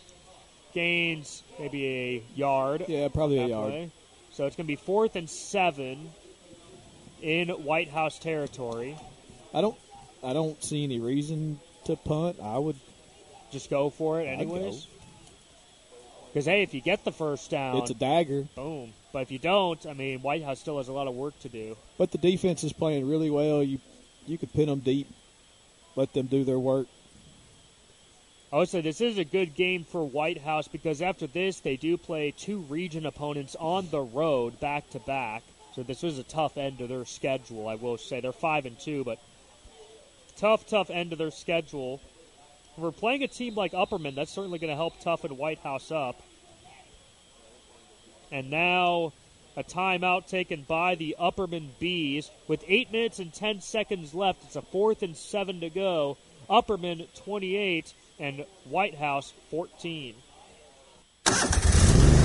[0.73, 2.85] gains maybe a yard.
[2.89, 3.71] Yeah, probably a yard.
[3.71, 3.91] play.
[4.33, 6.11] So it's going to be fourth and seven
[7.23, 8.97] in White House territory.
[9.53, 9.77] I don't
[10.23, 12.39] I don't see any reason to punt.
[12.43, 12.77] I would
[13.51, 14.87] just go for it anyways.
[16.33, 18.47] Because hey, if you get the first down, It's a dagger.
[18.57, 18.93] Boom.
[19.15, 21.49] But if you don't, I mean, White House still has a lot of work to
[21.49, 21.77] do.
[21.99, 23.63] But the defense is playing really well.
[23.63, 23.79] You
[24.27, 25.07] you could pin them deep,
[25.95, 26.89] let them do their work.
[28.53, 31.61] Oh, I would say this is a good game for White House because after this,
[31.61, 35.45] they do play two region opponents on the road back to back.
[35.77, 37.69] So this is a tough end to their schedule.
[37.69, 39.21] I will say they're five and two, but
[40.37, 42.01] tough, tough end to their schedule.
[42.77, 44.17] If we're playing a team like Upperman.
[44.17, 46.21] That's certainly going to help toughen White House up.
[48.35, 49.13] And now
[49.57, 54.43] a timeout taken by the Upperman Bees with eight minutes and ten seconds left.
[54.43, 56.17] It's a fourth and seven to go.
[56.51, 60.17] Upperman 28 and White House 14.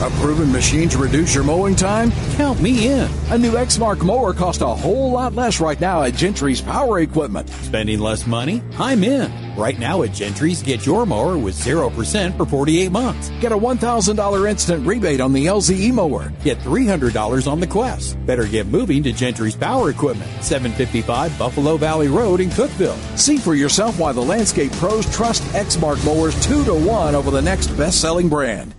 [0.02, 2.14] A proven machine to reduce your mowing time?
[2.38, 3.12] Count me in.
[3.32, 7.50] A new Exmark mower costs a whole lot less right now at Gentry's Power Equipment.
[7.50, 8.64] Spending less money?
[8.78, 9.30] I'm in.
[9.58, 13.30] Right now at Gentry's, get your mower with 0% for 48 months.
[13.42, 16.32] Get a $1,000 instant rebate on the LZE mower.
[16.46, 18.26] Get $300 on the Quest.
[18.26, 22.96] Better get moving to Gentry's Power Equipment, 755 Buffalo Valley Road in Cookeville.
[23.18, 27.42] See for yourself why the landscape pros trust Exmark mowers 2 to 1 over the
[27.42, 28.79] next best-selling brand.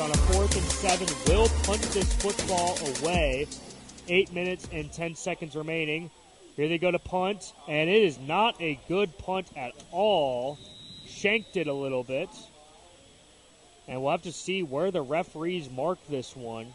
[0.00, 1.06] On a fourth and seven.
[1.28, 3.46] Will punt this football away.
[4.08, 6.10] Eight minutes and ten seconds remaining.
[6.56, 10.58] Here they go to punt, and it is not a good punt at all.
[11.06, 12.30] Shanked it a little bit.
[13.86, 16.72] And we'll have to see where the referees mark this one.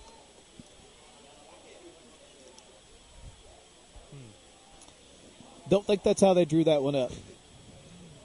[5.70, 7.12] Don't think that's how they drew that one up.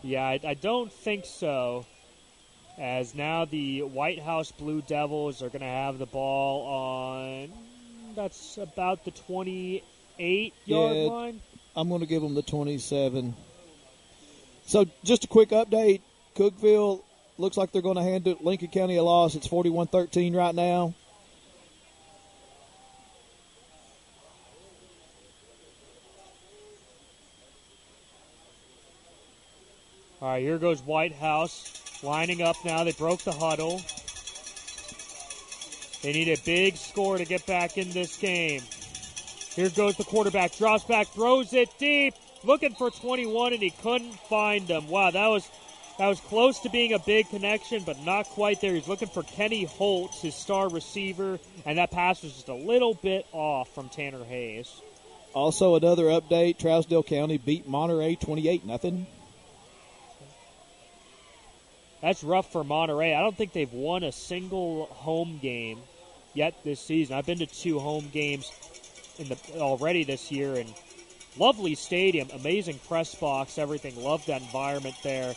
[0.03, 1.87] Yeah, I, I don't think so.
[2.79, 7.53] As now the White House Blue Devils are going to have the ball on.
[8.15, 11.41] That's about the 28 yard Yeah, line.
[11.77, 13.35] I'm going to give them the 27.
[14.67, 16.01] So, just a quick update.
[16.35, 17.03] Cookeville
[17.39, 19.35] looks like they're going to hand it Lincoln County a loss.
[19.35, 20.95] It's 41 13 right now.
[30.23, 32.85] All right, here goes White House lining up now.
[32.85, 33.83] They broke the huddle.
[36.01, 38.63] They need a big score to get back in this game.
[39.57, 40.57] Here goes the quarterback.
[40.57, 44.87] Drops back, throws it deep, looking for 21, and he couldn't find them.
[44.89, 45.51] Wow, that was
[45.99, 48.75] that was close to being a big connection, but not quite there.
[48.75, 52.95] He's looking for Kenny Holtz, his star receiver, and that pass was just a little
[52.95, 54.71] bit off from Tanner Hayes.
[55.35, 59.09] Also, another update Trousdale County beat Monterey 28 nothing.
[62.03, 63.15] That's rough for Monterey.
[63.15, 65.79] I don't think they've won a single home game
[66.35, 67.17] yet this season.
[67.17, 68.51] I've been to two home games
[69.19, 70.73] in the already this year, and
[71.37, 74.03] lovely stadium, amazing press box, everything.
[74.03, 75.35] Love that environment there.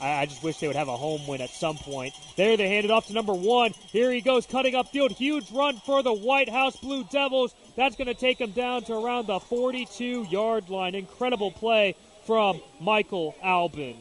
[0.00, 2.14] I, I just wish they would have a home win at some point.
[2.36, 3.72] There, they hand it off to number one.
[3.90, 5.10] Here he goes, cutting up field.
[5.10, 7.52] Huge run for the White House Blue Devils.
[7.76, 10.94] That's going to take him down to around the 42 yard line.
[10.94, 13.96] Incredible play from Michael Albin.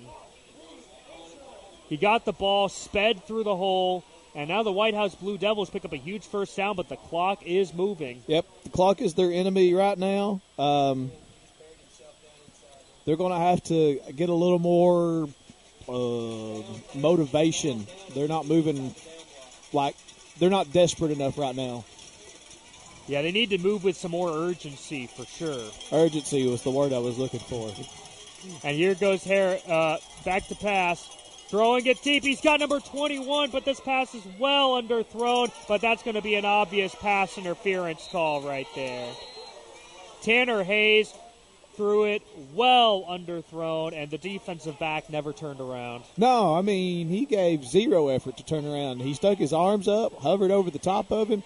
[1.94, 5.70] He got the ball, sped through the hole, and now the White House Blue Devils
[5.70, 8.24] pick up a huge first down, but the clock is moving.
[8.26, 10.42] Yep, the clock is their enemy right now.
[10.58, 11.12] Um,
[13.06, 15.30] they're going to have to get a little more
[15.88, 16.64] uh,
[16.98, 17.86] motivation.
[18.16, 18.96] They're not moving
[19.72, 19.96] like
[20.40, 21.86] they're not desperate enough right now.
[23.06, 25.70] Yeah, they need to move with some more urgency for sure.
[25.92, 27.72] Urgency was the word I was looking for.
[28.64, 31.08] And here goes Harris uh, back to pass.
[31.54, 32.24] Throwing it deep.
[32.24, 35.52] He's got number 21, but this pass is well underthrown.
[35.68, 39.08] But that's going to be an obvious pass interference call right there.
[40.24, 41.14] Tanner Hayes
[41.76, 42.24] threw it
[42.56, 46.06] well underthrown, and the defensive back never turned around.
[46.18, 49.02] No, I mean, he gave zero effort to turn around.
[49.02, 51.44] He stuck his arms up, hovered over the top of him.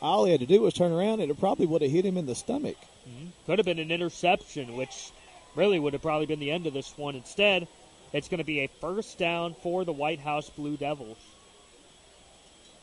[0.00, 2.16] All he had to do was turn around, and it probably would have hit him
[2.16, 2.78] in the stomach.
[3.06, 3.26] Mm-hmm.
[3.44, 5.10] Could have been an interception, which
[5.54, 7.16] really would have probably been the end of this one.
[7.16, 7.68] Instead,
[8.12, 11.18] it's going to be a first down for the White House Blue Devils.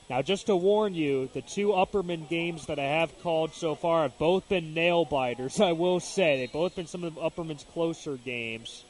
[0.10, 4.02] Now, just to warn you, the two Upperman games that I have called so far
[4.02, 6.38] have both been nail biters, I will say.
[6.38, 8.84] They've both been some of Upperman's closer games.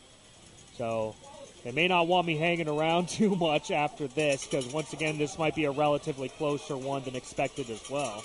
[0.77, 1.15] So
[1.65, 5.37] they may not want me hanging around too much after this, because once again, this
[5.37, 8.23] might be a relatively closer one than expected as well.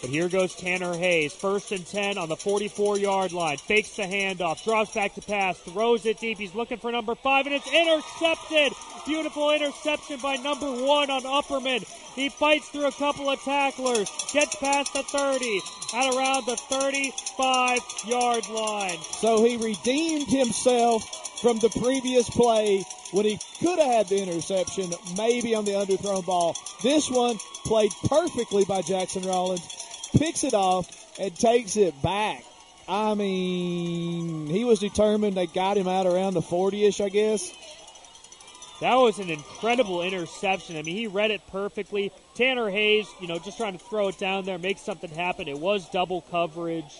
[0.00, 1.34] But here goes Tanner Hayes.
[1.34, 3.58] First and 10 on the 44 yard line.
[3.58, 4.64] Fakes the handoff.
[4.64, 5.58] Drops back to pass.
[5.58, 6.38] Throws it deep.
[6.38, 8.72] He's looking for number five, and it's intercepted.
[9.06, 11.86] Beautiful interception by number one on Upperman.
[12.14, 14.10] He fights through a couple of tacklers.
[14.32, 15.60] Gets past the 30
[15.94, 18.98] at around the 35 yard line.
[19.02, 21.02] So he redeemed himself
[21.40, 26.24] from the previous play when he could have had the interception, maybe on the underthrown
[26.24, 26.56] ball.
[26.82, 29.80] This one played perfectly by Jackson Rollins
[30.16, 32.44] picks it off and takes it back.
[32.88, 35.36] I mean, he was determined.
[35.36, 37.52] They got him out around the 40 ish, I guess.
[38.80, 40.76] That was an incredible interception.
[40.76, 42.12] I mean, he read it perfectly.
[42.34, 45.48] Tanner Hayes, you know, just trying to throw it down there, make something happen.
[45.48, 46.92] It was double coverage.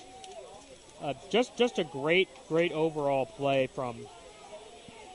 [1.02, 3.96] Uh, just, just a great, great overall play from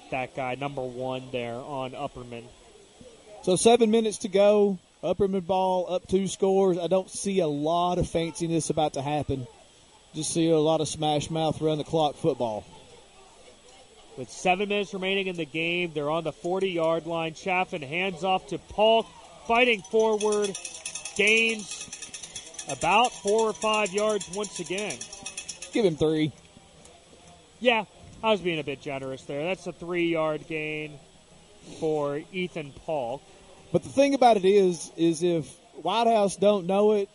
[0.09, 2.43] that guy, number one there on Upperman.
[3.43, 4.79] So seven minutes to go.
[5.05, 6.79] Upperman ball up two scores.
[6.79, 9.45] I don't see a lot of fanciness about to happen.
[10.15, 12.65] Just see a lot of smash mouth run the clock football.
[14.17, 17.35] With seven minutes remaining in the game, they're on the 40 yard line.
[17.35, 19.05] Chaffin hands off to Polk,
[19.47, 20.57] fighting forward,
[21.15, 24.97] gains about four or five yards once again.
[25.71, 26.31] Give him three.
[27.59, 27.85] Yeah,
[28.23, 29.43] I was being a bit generous there.
[29.43, 30.97] That's a three yard gain
[31.79, 33.21] for Ethan Polk.
[33.71, 35.47] But the thing about it is, is if
[35.81, 37.09] White House don't know it,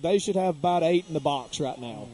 [0.00, 2.08] they should have about eight in the box right now.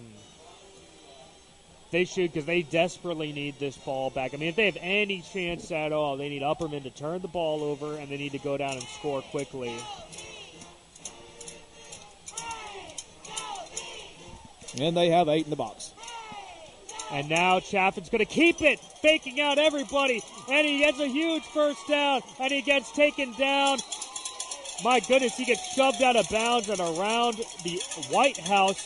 [1.91, 4.33] They should because they desperately need this ball back.
[4.33, 7.29] I mean, if they have any chance at all, they need Upperman to turn the
[7.29, 9.75] ball over and they need to go down and score quickly.
[14.79, 15.93] And they have eight in the box.
[17.13, 20.23] And now Chaffin's going to keep it, faking out everybody.
[20.49, 23.79] And he gets a huge first down, and he gets taken down.
[24.85, 28.81] My goodness, he gets shoved out of bounds and around the White House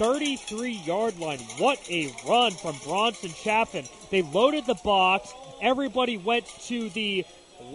[0.00, 1.38] 33 yard line.
[1.58, 3.84] What a run from Bronson Chaffin.
[4.10, 5.32] They loaded the box.
[5.60, 7.24] Everybody went to the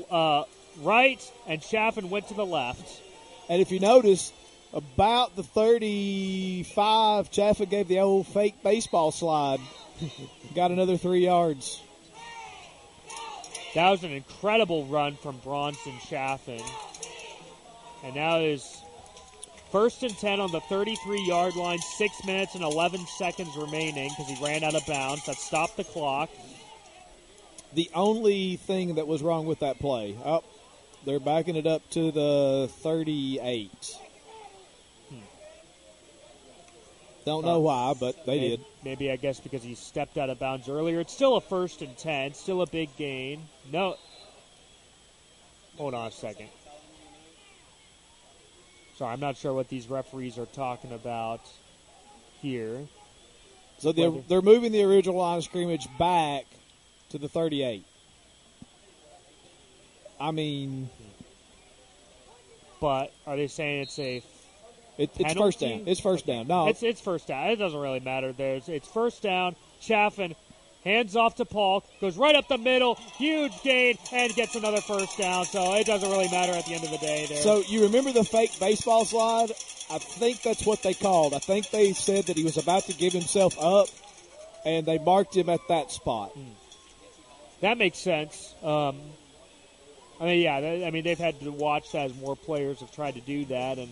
[0.09, 0.43] uh,
[0.82, 3.01] right, and Chaffin went to the left.
[3.50, 4.32] And if you notice,
[4.74, 9.59] about the 35, Chaffin gave the old fake baseball slide.
[10.56, 11.82] Got another three yards.
[13.74, 16.61] That was an incredible run from Bronson Chaffin.
[18.03, 18.82] And now is
[19.72, 24.27] first and 10 on the 33 yard line, 6 minutes and 11 seconds remaining because
[24.27, 25.25] he ran out of bounds.
[25.25, 26.30] That stopped the clock.
[27.74, 30.43] The only thing that was wrong with that play, oh,
[31.06, 33.69] they're backing it up to the 38.
[37.25, 38.65] Don't know why, but they maybe, did.
[38.83, 40.99] Maybe I guess because he stepped out of bounds earlier.
[40.99, 43.41] It's still a first and ten, still a big gain.
[43.71, 43.95] No.
[45.77, 46.49] Hold on a second.
[48.97, 51.41] Sorry, I'm not sure what these referees are talking about
[52.41, 52.87] here.
[53.79, 56.45] So they're, they're moving the original line of scrimmage back
[57.09, 57.83] to the 38.
[60.19, 60.89] I mean.
[62.79, 64.21] But are they saying it's a
[64.98, 65.83] it, it's first down.
[65.85, 66.48] It's first down.
[66.48, 67.49] No, it's it's first down.
[67.49, 68.32] It doesn't really matter.
[68.32, 69.56] There's it's first down.
[69.82, 70.35] Chaffin
[70.85, 75.17] hands off to Polk, goes right up the middle, huge gain, and gets another first
[75.17, 75.43] down.
[75.45, 77.25] So it doesn't really matter at the end of the day.
[77.27, 77.40] There.
[77.40, 79.51] So you remember the fake baseball slide?
[79.91, 81.33] I think that's what they called.
[81.33, 83.88] I think they said that he was about to give himself up,
[84.64, 86.30] and they marked him at that spot.
[86.30, 86.53] Hmm.
[87.61, 88.53] That makes sense.
[88.64, 88.99] Um,
[90.19, 90.85] I mean, yeah.
[90.88, 93.77] I mean, they've had to watch that as more players have tried to do that,
[93.77, 93.90] and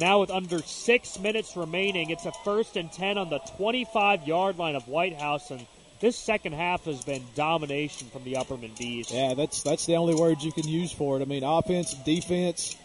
[0.00, 4.58] now, with under six minutes remaining, it's a first and 10 on the 25 yard
[4.58, 5.66] line of White House, and
[6.00, 9.10] this second half has been domination from the Upperman Bees.
[9.10, 11.22] Yeah, that's that's the only words you can use for it.
[11.22, 12.76] I mean, offense, defense.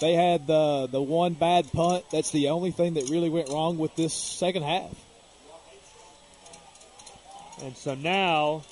[0.00, 2.04] They had the the one bad punt.
[2.10, 4.90] That's the only thing that really went wrong with this second half.
[7.62, 8.62] And so now,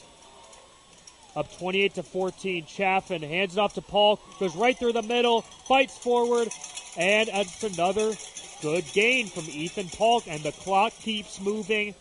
[1.34, 5.42] up 28 to 14, Chaffin hands it off to Polk, goes right through the middle,
[5.42, 6.48] fights forward,
[6.96, 8.12] and it's another
[8.62, 11.94] good gain from Ethan Polk, and the clock keeps moving.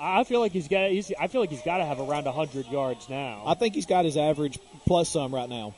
[0.00, 0.90] I feel like he's got.
[0.90, 3.42] He's, I feel like he's got to have around 100 yards now.
[3.46, 5.74] I think he's got his average plus some right now.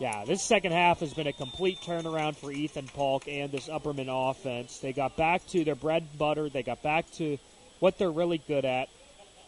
[0.00, 4.08] Yeah, this second half has been a complete turnaround for Ethan Polk and this Upperman
[4.08, 4.78] offense.
[4.78, 6.48] They got back to their bread and butter.
[6.48, 7.38] They got back to
[7.78, 8.88] what they're really good at,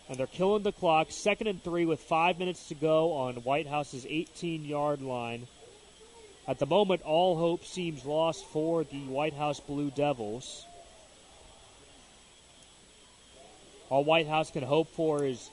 [0.08, 1.10] and they're killing the clock.
[1.10, 5.48] Second and three with five minutes to go on White House's 18-yard line.
[6.46, 10.66] At the moment, all hope seems lost for the White House Blue Devils.
[13.88, 15.48] All White House can hope for is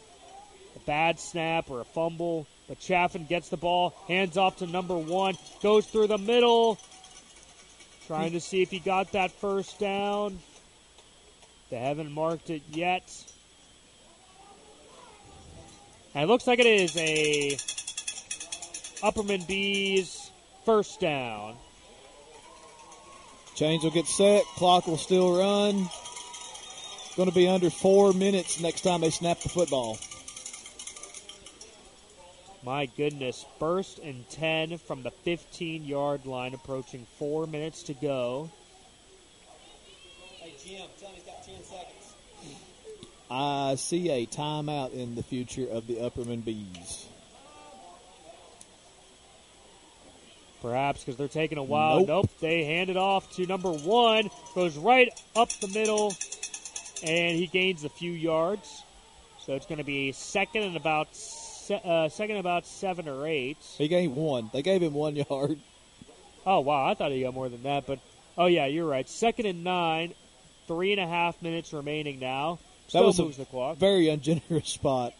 [0.75, 2.45] a bad snap or a fumble.
[2.67, 6.77] But Chaffin gets the ball, hands off to number one, goes through the middle,
[8.07, 10.39] trying to see if he got that first down.
[11.69, 13.03] They haven't marked it yet.
[16.13, 17.51] And it looks like it is a
[19.01, 20.20] Upperman Bees
[20.65, 21.55] first down.
[23.55, 24.43] Chains will get set.
[24.55, 25.89] Clock will still run.
[27.17, 29.97] Going to be under four minutes next time they snap the football.
[32.63, 33.45] My goodness.
[33.59, 38.49] First and 10 from the 15 yard line, approaching four minutes to go.
[40.39, 42.01] Hey, Jim, tell me he's got 10 seconds.
[43.29, 47.07] I see a timeout in the future of the Upperman Bees.
[50.61, 51.99] Perhaps because they're taking a while.
[51.99, 52.07] Nope.
[52.07, 52.29] nope.
[52.39, 54.29] They hand it off to number one.
[54.53, 56.13] Goes right up the middle,
[57.03, 58.83] and he gains a few yards.
[59.45, 63.57] So it's going to be second and about se- uh, second about seven or eight.
[63.77, 64.51] He gained one.
[64.53, 65.59] They gave him one yard.
[66.45, 67.99] Oh wow, I thought he got more than that, but
[68.37, 69.07] oh yeah, you're right.
[69.09, 70.13] Second and nine,
[70.67, 72.59] three and a half minutes remaining now.
[72.87, 73.77] Still that was moves a the clock.
[73.77, 75.13] very ungenerous spot.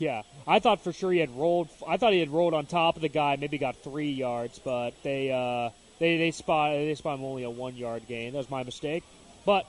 [0.00, 1.68] Yeah, I thought for sure he had rolled.
[1.86, 4.94] I thought he had rolled on top of the guy, maybe got three yards, but
[5.02, 8.32] they uh, they they spot they spot him only a one yard gain.
[8.32, 9.04] That was my mistake.
[9.44, 9.66] But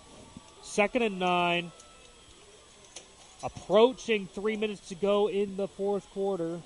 [0.63, 1.73] second and nine,
[3.43, 6.61] approaching three minutes to go in the fourth quarter.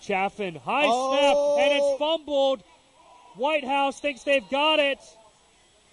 [0.00, 2.62] Chaffin high snap and it's fumbled.
[3.34, 5.00] White House thinks they've got it.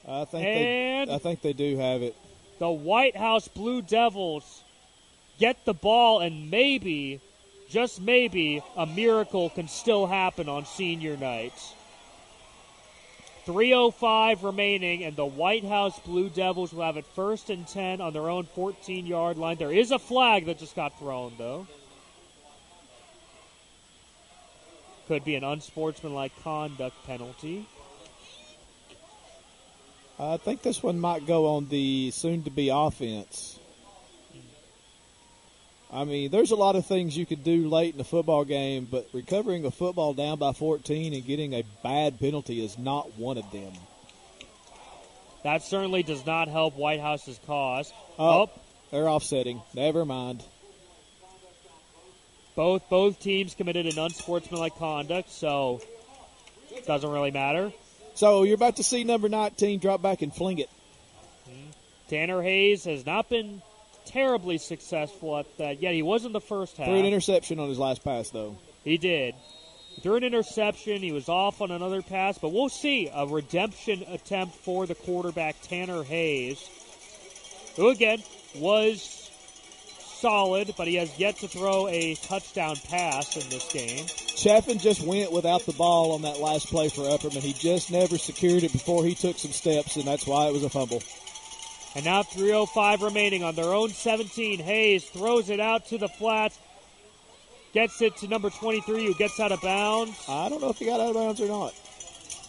[0.08, 2.16] I think And- they, I think they do have it.
[2.60, 4.64] The White House Blue Devils
[5.40, 7.20] get the ball, and maybe,
[7.70, 11.54] just maybe, a miracle can still happen on senior night.
[13.46, 18.12] 3.05 remaining, and the White House Blue Devils will have it first and 10 on
[18.12, 19.58] their own 14 yard line.
[19.58, 21.68] There is a flag that just got thrown, though.
[25.08, 27.68] Could be an unsportsmanlike conduct penalty.
[30.18, 33.60] I think this one might go on the soon-to-be offense.
[35.92, 38.88] I mean, there's a lot of things you could do late in a football game,
[38.90, 43.38] but recovering a football down by 14 and getting a bad penalty is not one
[43.38, 43.72] of them.
[45.44, 47.94] That certainly does not help White House's cause.
[48.18, 48.50] Oh, oh.
[48.92, 49.62] they're offsetting.
[49.76, 50.44] Never mind.
[52.56, 55.82] Both both teams committed an unsportsmanlike conduct, so
[56.72, 57.72] it doesn't really matter.
[58.16, 60.70] So you're about to see number 19 drop back and fling it.
[61.46, 61.70] Hmm.
[62.10, 63.62] Tanner Hayes has not been
[64.06, 65.94] terribly successful at that yet.
[65.94, 66.88] He was in the first half.
[66.88, 68.58] Threw an interception on his last pass, though.
[68.84, 69.36] He did.
[69.96, 71.02] He threw an interception.
[71.02, 75.56] He was off on another pass, but we'll see a redemption attempt for the quarterback
[75.62, 76.70] Tanner Hayes,
[77.76, 78.22] who again
[78.56, 79.26] was
[80.26, 84.06] solid, but he has yet to throw a touchdown pass in this game.
[84.36, 87.42] Chaffin just went without the ball on that last play for Upperman.
[87.42, 90.64] He just never secured it before he took some steps, and that's why it was
[90.64, 91.02] a fumble.
[91.96, 94.60] And now 3.05 remaining on their own 17.
[94.60, 96.60] Hayes throws it out to the flats.
[97.74, 100.18] Gets it to number 23 who gets out of bounds.
[100.28, 101.74] I don't know if he got out of bounds or not.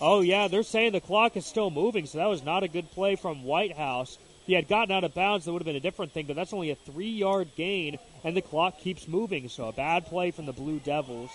[0.00, 2.90] Oh, yeah, they're saying the clock is still moving, so that was not a good
[2.90, 4.18] play from White House.
[4.42, 6.36] If he had gotten out of bounds, that would have been a different thing, but
[6.36, 10.32] that's only a three yard gain, and the clock keeps moving, so a bad play
[10.32, 11.30] from the Blue Devils.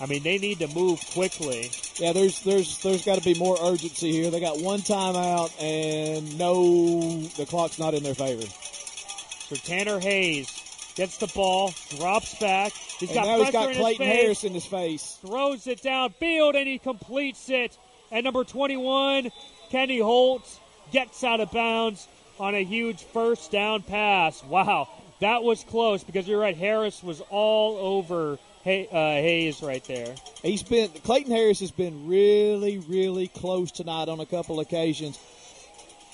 [0.00, 1.70] I mean, they need to move quickly.
[1.96, 4.30] Yeah, there's there's there's got to be more urgency here.
[4.30, 8.46] They got one timeout, and no, the clock's not in their favor.
[8.46, 12.72] So Tanner Hayes gets the ball, drops back.
[12.72, 15.18] He's And got now he's got Clayton face, Harris in his face.
[15.24, 17.76] Throws it downfield and he completes it.
[18.10, 19.30] And number 21,
[19.70, 20.48] Kenny Holt,
[20.92, 22.08] gets out of bounds
[22.40, 24.42] on a huge first down pass.
[24.44, 24.88] Wow,
[25.20, 26.56] that was close because you're right.
[26.56, 30.14] Harris was all over Hay, uh, Hayes right there.
[30.42, 35.18] He's been Clayton Harris has been really, really close tonight on a couple occasions.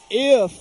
[0.09, 0.53] If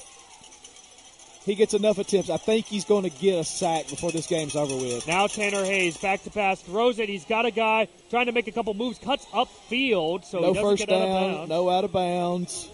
[1.45, 4.55] he gets enough attempts, I think he's going to get a sack before this game's
[4.55, 5.05] over with.
[5.07, 7.09] Now Tanner Hayes back to pass, throws it.
[7.09, 10.61] He's got a guy trying to make a couple moves, cuts upfield, so no he
[10.61, 11.49] first get down, out of bounds.
[11.49, 12.69] no out of bounds.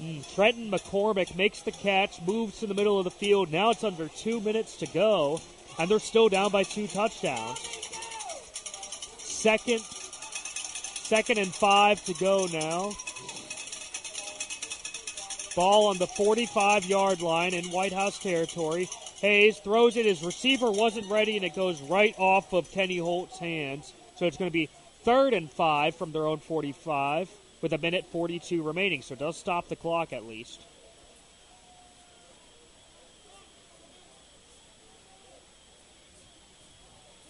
[0.00, 3.52] Mm, Trenton McCormick makes the catch, moves to the middle of the field.
[3.52, 5.42] Now it's under two minutes to go,
[5.78, 7.87] and they're still down by two touchdowns.
[9.38, 12.90] Second, second and five to go now.
[15.54, 18.88] Ball on the 45 yard line in White House territory.
[19.20, 20.06] Hayes throws it.
[20.06, 23.92] His receiver wasn't ready, and it goes right off of Kenny Holt's hands.
[24.16, 24.68] So it's going to be
[25.04, 27.30] third and five from their own 45
[27.62, 29.02] with a minute 42 remaining.
[29.02, 30.62] So it does stop the clock at least.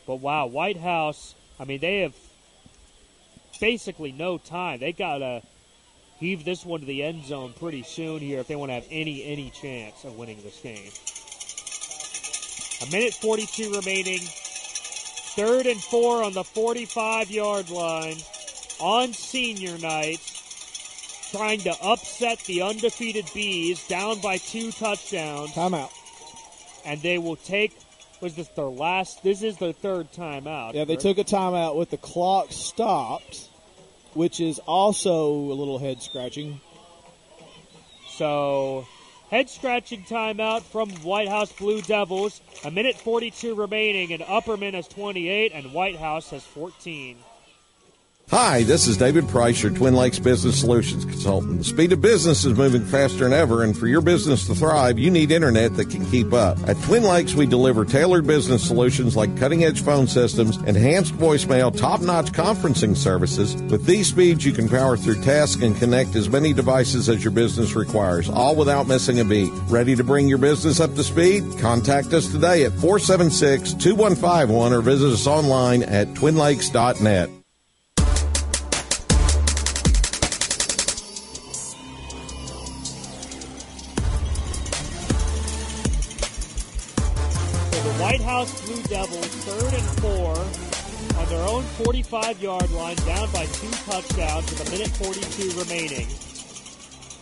[0.06, 2.14] But wow, White House, I mean, they have
[3.60, 4.80] basically no time.
[4.80, 5.42] They got to
[6.18, 8.86] heave this one to the end zone pretty soon here if they want to have
[8.90, 10.90] any any chance of winning this game.
[12.80, 14.20] A minute 42 remaining.
[15.34, 18.16] Third and four on the 45 yard line
[18.80, 20.18] on senior night.
[21.30, 25.50] Trying to upset the undefeated Bees down by two touchdowns.
[25.50, 25.90] Timeout.
[26.86, 27.76] And they will take,
[28.20, 29.22] was this their last?
[29.22, 30.74] This is their third timeout.
[30.74, 31.02] Yeah, they correct?
[31.02, 33.48] took a timeout with the clock stopped,
[34.14, 36.60] which is also a little head scratching.
[38.10, 38.86] So,
[39.30, 42.40] head scratching timeout from White House Blue Devils.
[42.64, 47.16] A minute 42 remaining, and Upperman has 28, and White House has 14.
[48.30, 51.56] Hi, this is David Price, your Twin Lakes Business Solutions Consultant.
[51.56, 54.98] The speed of business is moving faster than ever, and for your business to thrive,
[54.98, 56.58] you need internet that can keep up.
[56.68, 61.74] At Twin Lakes, we deliver tailored business solutions like cutting edge phone systems, enhanced voicemail,
[61.74, 63.54] top notch conferencing services.
[63.62, 67.32] With these speeds, you can power through tasks and connect as many devices as your
[67.32, 69.50] business requires, all without missing a beat.
[69.68, 71.44] Ready to bring your business up to speed?
[71.60, 77.37] Contact us today at 476 2151 or visit us online at twinlakes.net.
[88.88, 94.66] Devils, third and four, on their own 45 yard line, down by two touchdowns with
[94.66, 96.06] a minute 42 remaining.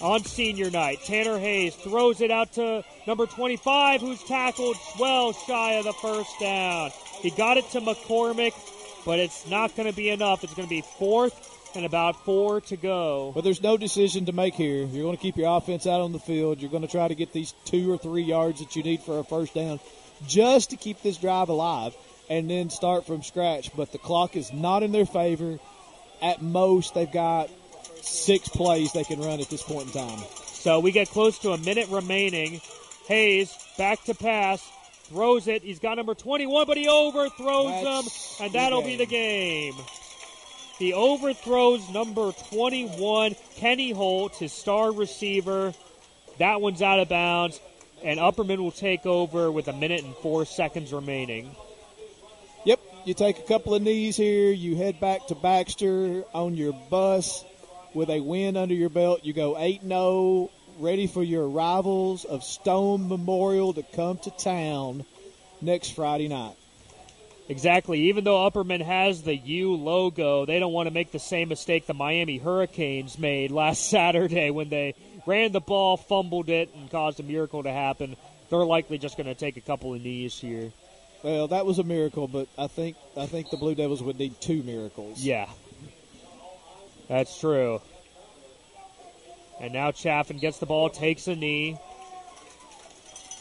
[0.01, 5.73] On senior night, Tanner Hayes throws it out to number 25, who's tackled well shy
[5.73, 6.91] of the first down.
[7.20, 8.55] He got it to McCormick,
[9.05, 10.45] but it's not going to be enough.
[10.45, 13.33] It's going to be fourth and about four to go.
[13.35, 14.85] But there's no decision to make here.
[14.85, 16.61] You're going to keep your offense out on the field.
[16.61, 19.19] You're going to try to get these two or three yards that you need for
[19.19, 19.81] a first down
[20.27, 21.95] just to keep this drive alive
[22.28, 23.70] and then start from scratch.
[23.77, 25.59] But the clock is not in their favor.
[26.23, 27.51] At most, they've got
[28.03, 30.25] six plays they can run at this point in time.
[30.45, 32.61] So we get close to a minute remaining.
[33.07, 34.69] Hayes back to pass,
[35.05, 35.62] throws it.
[35.62, 39.75] He's got number 21, but he overthrows That's him, and that'll be the game.
[40.78, 45.73] He overthrows number 21, Kenny Holt, his star receiver.
[46.39, 47.61] That one's out of bounds,
[48.02, 51.55] and Upperman will take over with a minute and four seconds remaining.
[52.65, 54.50] Yep, you take a couple of knees here.
[54.50, 57.44] You head back to Baxter on your bus
[57.94, 59.25] with a win under your belt.
[59.25, 65.05] You go 8 0, ready for your rivals of Stone Memorial to come to town
[65.60, 66.57] next Friday night.
[67.49, 68.08] Exactly.
[68.08, 71.86] Even though Upperman has the U logo, they don't want to make the same mistake
[71.86, 74.94] the Miami Hurricanes made last Saturday when they
[75.27, 78.17] ran the ball, fumbled it, and caused a miracle to happen.
[78.49, 80.73] They're likely just going to take a couple of knees here.
[81.23, 84.41] Well, that was a miracle, but I think I think the Blue Devils would need
[84.41, 85.21] two miracles.
[85.21, 85.49] Yeah.
[87.09, 87.81] That's true.
[89.61, 91.79] And now Chaffin gets the ball, takes a knee.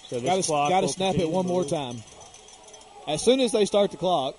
[0.07, 1.97] So this Got to clock got to snap it one more time.
[3.07, 4.35] As soon as they start the clock,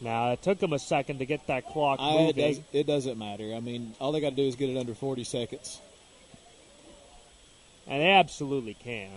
[0.00, 2.54] Now it took them a second to get that clock I, it, moving.
[2.54, 3.54] does, it doesn't matter.
[3.54, 5.80] I mean, all they got to do is get it under 40 seconds.
[7.86, 9.10] And they absolutely can.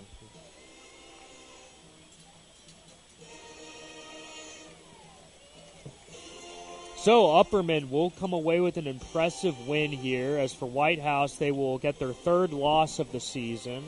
[7.01, 10.37] So Upperman will come away with an impressive win here.
[10.37, 13.83] As for White House, they will get their third loss of the season.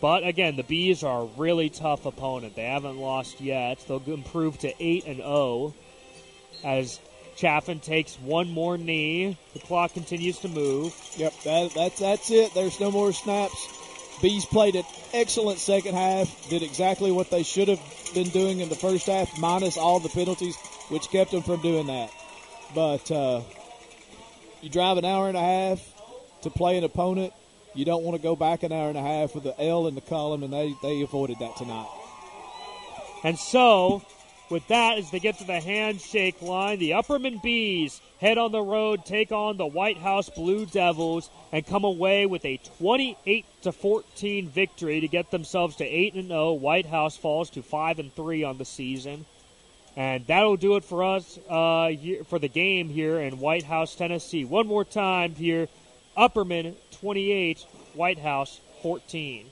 [0.00, 2.54] But again, the Bees are a really tough opponent.
[2.54, 3.84] They haven't lost yet.
[3.86, 5.74] They'll improve to eight and zero
[6.64, 7.00] as
[7.36, 9.36] Chaffin takes one more knee.
[9.54, 10.94] The clock continues to move.
[11.16, 12.54] Yep, that, that's that's it.
[12.54, 13.68] There's no more snaps.
[14.20, 16.48] Bees played an excellent second half.
[16.48, 17.80] Did exactly what they should have
[18.14, 20.56] been doing in the first half, minus all the penalties,
[20.88, 22.10] which kept them from doing that.
[22.74, 23.42] But uh,
[24.60, 25.94] you drive an hour and a half
[26.42, 27.32] to play an opponent.
[27.78, 29.94] You don't want to go back an hour and a half with the L in
[29.94, 31.86] the column, and they, they avoided that tonight.
[33.22, 34.02] And so,
[34.50, 38.60] with that, as they get to the handshake line, the Upperman Bees head on the
[38.60, 43.70] road, take on the White House Blue Devils, and come away with a 28 to
[43.70, 46.54] 14 victory to get themselves to 8 and 0.
[46.54, 49.24] White House falls to 5 and 3 on the season.
[49.96, 51.92] And that'll do it for us uh,
[52.26, 54.44] for the game here in White House, Tennessee.
[54.44, 55.68] One more time here
[56.18, 57.64] Upperman 28,
[57.94, 59.46] White House 14.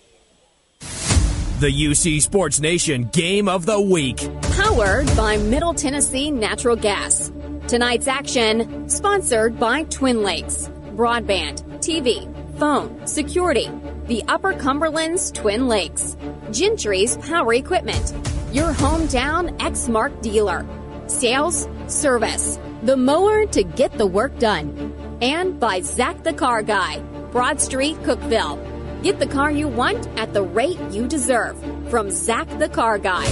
[1.60, 4.28] The UC Sports Nation Game of the Week.
[4.56, 7.30] Powered by Middle Tennessee Natural Gas.
[7.68, 10.68] Tonight's action sponsored by Twin Lakes.
[10.96, 12.26] Broadband, TV,
[12.58, 13.70] phone, security.
[14.06, 16.16] The Upper Cumberland's Twin Lakes.
[16.50, 18.12] Gentry's Power Equipment.
[18.52, 20.66] Your hometown Exmark dealer.
[21.06, 22.58] Sales, service.
[22.82, 24.95] The mower to get the work done.
[25.20, 27.00] And by Zach the Car Guy.
[27.32, 29.02] Broad Street, Cookeville.
[29.02, 31.58] Get the car you want at the rate you deserve.
[31.88, 33.26] From Zach the Car Guy.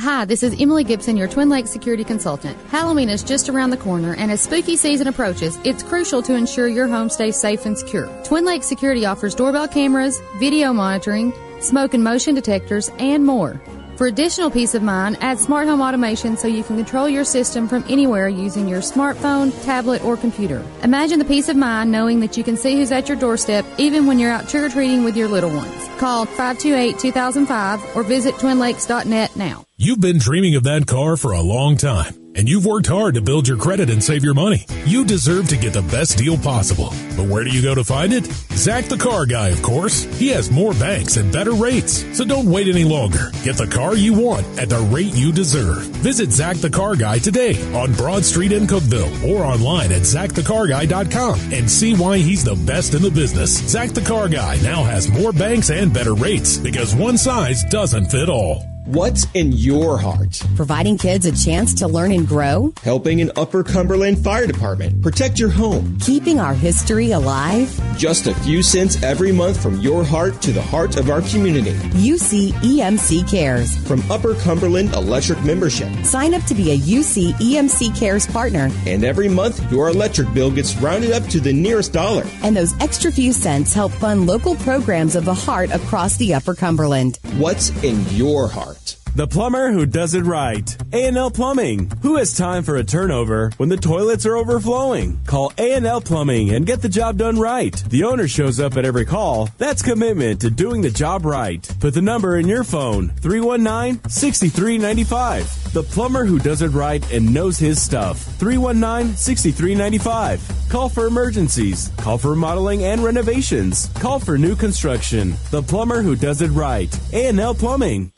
[0.00, 2.56] Hi, this is Emily Gibson, your Twin Lakes security consultant.
[2.70, 6.66] Halloween is just around the corner, and as spooky season approaches, it's crucial to ensure
[6.66, 8.08] your home stays safe and secure.
[8.24, 13.60] Twin Lakes Security offers doorbell cameras, video monitoring, smoke and motion detectors, and more.
[14.02, 17.68] For additional peace of mind, add smart home automation so you can control your system
[17.68, 20.66] from anywhere using your smartphone, tablet, or computer.
[20.82, 24.08] Imagine the peace of mind knowing that you can see who's at your doorstep even
[24.08, 25.88] when you're out trick or treating with your little ones.
[25.98, 29.62] Call 528 2005 or visit twinlakes.net now.
[29.76, 33.20] You've been dreaming of that car for a long time and you've worked hard to
[33.20, 34.64] build your credit and save your money.
[34.84, 36.90] You deserve to get the best deal possible.
[37.16, 38.24] But where do you go to find it?
[38.52, 40.04] Zach the Car Guy, of course.
[40.18, 42.04] He has more banks and better rates.
[42.16, 43.30] So don't wait any longer.
[43.44, 45.82] Get the car you want at the rate you deserve.
[46.02, 51.40] Visit Zach the Car Guy today on Broad Street in Cookeville or online at zachthecarguy.com
[51.52, 53.58] and see why he's the best in the business.
[53.68, 58.06] Zach the Car Guy now has more banks and better rates because one size doesn't
[58.06, 58.71] fit all.
[58.86, 60.42] What's in your heart?
[60.56, 62.72] Providing kids a chance to learn and grow?
[62.82, 65.98] Helping an Upper Cumberland Fire Department protect your home?
[66.00, 67.80] Keeping our history alive?
[67.96, 71.74] Just a few cents every month from your heart to the heart of our community.
[71.94, 73.76] UC EMC Cares.
[73.86, 75.88] From Upper Cumberland Electric Membership.
[76.04, 78.68] Sign up to be a UC EMC Cares partner.
[78.84, 82.24] And every month, your electric bill gets rounded up to the nearest dollar.
[82.42, 86.56] And those extra few cents help fund local programs of the heart across the Upper
[86.56, 87.20] Cumberland.
[87.36, 88.71] What's in your heart?
[89.14, 90.74] The plumber who does it right.
[90.94, 91.90] A&L Plumbing.
[92.00, 95.20] Who has time for a turnover when the toilets are overflowing?
[95.26, 97.74] Call A&L Plumbing and get the job done right.
[97.90, 99.50] The owner shows up at every call.
[99.58, 101.60] That's commitment to doing the job right.
[101.78, 103.10] Put the number in your phone.
[103.20, 105.72] 319-6395.
[105.74, 108.16] The plumber who does it right and knows his stuff.
[108.38, 110.70] 319-6395.
[110.70, 111.90] Call for emergencies.
[111.98, 113.88] Call for remodeling and renovations.
[114.00, 115.34] Call for new construction.
[115.50, 116.88] The plumber who does it right.
[117.12, 118.10] A&L Plumbing.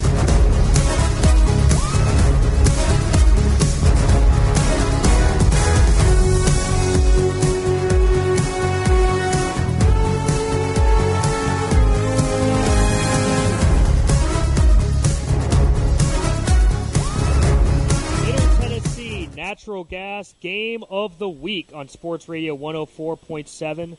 [19.84, 23.98] Natural Gas Game of the Week on Sports Radio 104.7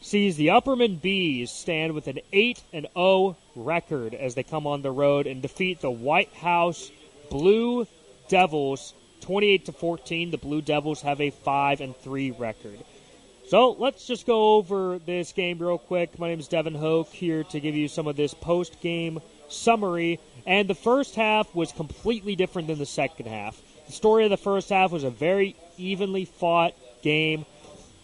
[0.00, 4.82] sees the Upperman Bees stand with an 8 and 0 record as they come on
[4.82, 6.92] the road and defeat the White House
[7.30, 7.88] Blue
[8.28, 10.30] Devils 28 to 14.
[10.30, 12.78] The Blue Devils have a 5 and 3 record.
[13.48, 16.16] So let's just go over this game real quick.
[16.18, 20.20] My name is Devin Hoke here to give you some of this post game summary.
[20.46, 23.60] And the first half was completely different than the second half.
[23.88, 27.46] The story of the first half was a very evenly fought game.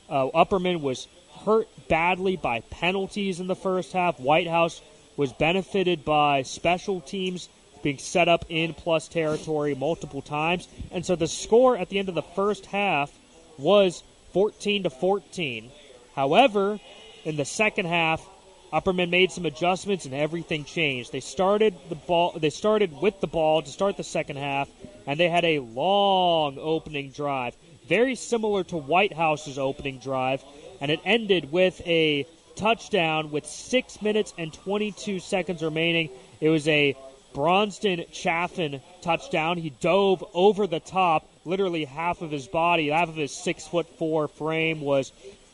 [0.09, 1.07] Uh, Upperman was
[1.45, 4.19] hurt badly by penalties in the first half.
[4.19, 4.81] White House
[5.17, 7.51] was benefited by special teams
[7.83, 10.67] being set up in plus territory multiple times.
[10.91, 13.13] And so the score at the end of the first half
[13.59, 15.71] was 14 to 14.
[16.17, 16.81] However,
[17.25, 18.27] in the second half,
[18.75, 21.13] Upperman made some adjustments and everything changed.
[21.13, 24.69] They started the ball they started with the ball to start the second half
[25.07, 27.55] and they had a long opening drive,
[27.89, 30.43] very similar to White House's opening drive,
[30.81, 36.11] and it ended with a touchdown with 6 minutes and 22 seconds remaining.
[36.41, 36.97] It was a
[37.33, 39.59] Bronson Chaffin touchdown.
[39.59, 43.87] He dove over the top, literally half of his body, half of his six foot
[43.99, 45.13] four frame was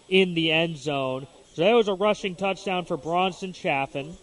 [0.08, 1.26] in the end zone.
[1.60, 4.16] So that was a rushing touchdown for Bronson Chaffin.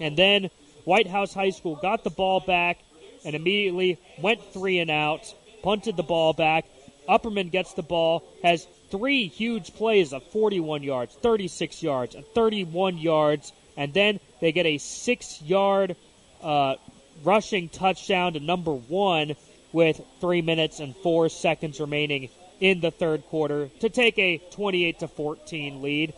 [0.00, 0.48] And then
[0.84, 2.78] White House High School got the ball back
[3.22, 6.64] and immediately went three and out, punted the ball back.
[7.06, 12.96] Upperman gets the ball, has three huge plays of 41 yards, 36 yards, and 31
[12.96, 15.96] yards, and then they get a six yard
[16.42, 16.76] uh,
[17.22, 19.34] rushing touchdown to number one
[19.74, 25.00] with three minutes and four seconds remaining in the third quarter to take a 28
[25.00, 26.14] to 14 lead.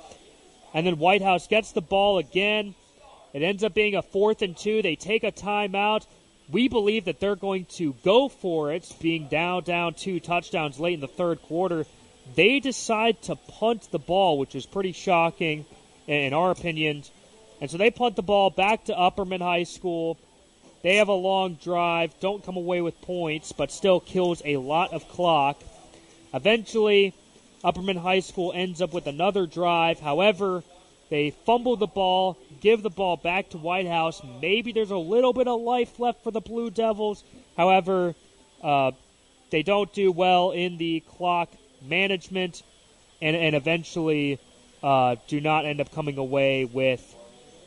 [0.77, 2.75] And then White House gets the ball again.
[3.33, 4.83] It ends up being a fourth and two.
[4.83, 6.07] They take a timeout.
[6.51, 10.93] We believe that they're going to go for it, being down, down two touchdowns late
[10.93, 11.87] in the third quarter.
[12.35, 15.65] They decide to punt the ball, which is pretty shocking
[16.07, 17.05] in our opinion.
[17.63, 20.19] And so they punt the ball back to Upperman High School.
[20.83, 24.93] They have a long drive, don't come away with points, but still kills a lot
[24.93, 25.59] of clock.
[26.35, 27.15] Eventually,
[27.65, 30.01] Upperman High School ends up with another drive.
[30.01, 30.63] However,
[31.09, 34.23] they fumble the ball, give the ball back to White House.
[34.41, 37.23] Maybe there's a little bit of life left for the Blue Devils.
[37.57, 38.15] However,
[38.63, 38.93] uh,
[39.51, 41.49] they don't do well in the clock
[41.83, 42.63] management
[43.23, 44.39] and, and eventually
[44.83, 47.15] uh, do not end up coming away with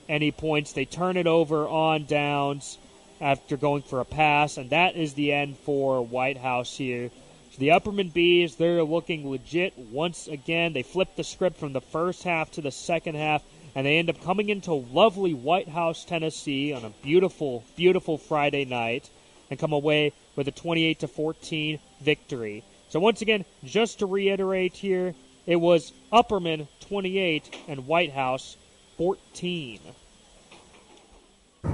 [0.07, 0.73] any points.
[0.73, 2.77] They turn it over on downs
[3.21, 7.11] after going for a pass, and that is the end for White House here.
[7.59, 10.71] The Upperman Bees, they're looking legit once again.
[10.71, 13.43] They flip the script from the first half to the second half,
[13.75, 18.63] and they end up coming into lovely White House, Tennessee on a beautiful, beautiful Friday
[18.63, 19.09] night
[19.49, 22.63] and come away with a 28 to 14 victory.
[22.87, 25.13] So once again, just to reiterate here,
[25.45, 28.55] it was Upperman 28 and White House
[28.95, 29.81] 14.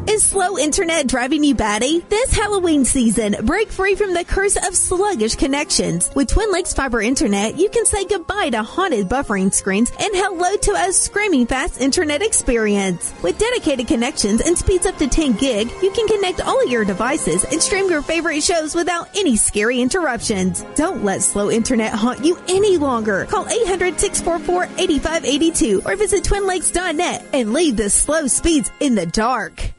[0.07, 1.99] Is slow internet driving you batty?
[1.99, 6.09] This Halloween season, break free from the curse of sluggish connections.
[6.15, 10.55] With Twin Lakes Fiber Internet, you can say goodbye to haunted buffering screens and hello
[10.57, 13.13] to a screaming fast internet experience.
[13.21, 16.85] With dedicated connections and speeds up to 10 gig, you can connect all of your
[16.85, 20.65] devices and stream your favorite shows without any scary interruptions.
[20.75, 23.25] Don't let slow internet haunt you any longer.
[23.25, 29.74] Call 800-644-8582 or visit twinlakes.net and leave the slow speeds in the dark.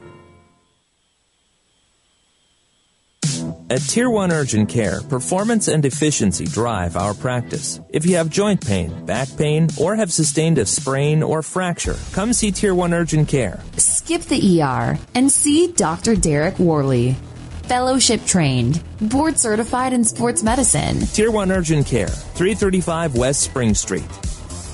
[3.69, 7.81] At Tier 1 Urgent Care, performance and efficiency drive our practice.
[7.89, 12.31] If you have joint pain, back pain, or have sustained a sprain or fracture, come
[12.31, 13.59] see Tier 1 Urgent Care.
[13.75, 16.15] Skip the ER and see Dr.
[16.15, 17.17] Derek Worley.
[17.63, 21.01] Fellowship trained, board certified in sports medicine.
[21.07, 24.07] Tier 1 Urgent Care, 335 West Spring Street.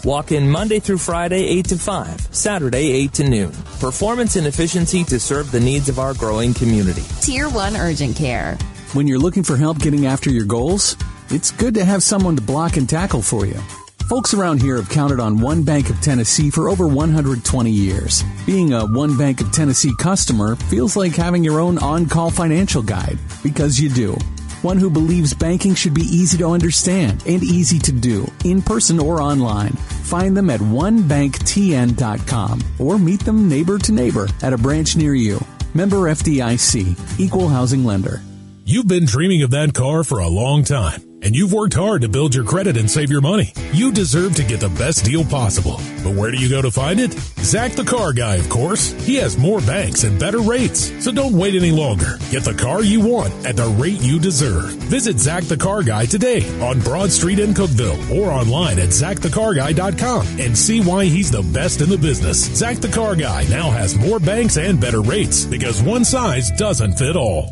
[0.06, 3.52] Walk in Monday through Friday, 8 to 5, Saturday, 8 to noon.
[3.80, 7.04] Performance and efficiency to serve the needs of our growing community.
[7.22, 8.56] Tier 1 Urgent Care.
[8.94, 10.96] When you're looking for help getting after your goals,
[11.32, 13.60] it's good to have someone to block and tackle for you.
[14.08, 18.24] Folks around here have counted on One Bank of Tennessee for over 120 years.
[18.46, 23.18] Being a One Bank of Tennessee customer feels like having your own on-call financial guide,
[23.42, 24.14] because you do.
[24.62, 29.00] One who believes banking should be easy to understand and easy to do, in person
[29.00, 29.74] or online.
[30.04, 35.44] Find them at onebanktn.com or meet them neighbor to neighbor at a branch near you.
[35.74, 38.22] Member FDIC, Equal Housing Lender.
[38.66, 42.08] You've been dreaming of that car for a long time, and you've worked hard to
[42.08, 43.52] build your credit and save your money.
[43.74, 45.82] You deserve to get the best deal possible.
[46.02, 47.12] But where do you go to find it?
[47.12, 48.94] Zach the Car Guy, of course.
[49.06, 50.94] He has more banks and better rates.
[51.04, 52.18] So don't wait any longer.
[52.32, 54.70] Get the car you want at the rate you deserve.
[54.84, 60.26] Visit Zach the Car Guy today on Broad Street in Cookeville or online at zachthecarguy.com
[60.40, 62.46] and see why he's the best in the business.
[62.56, 66.94] Zach the Car Guy now has more banks and better rates because one size doesn't
[66.94, 67.52] fit all.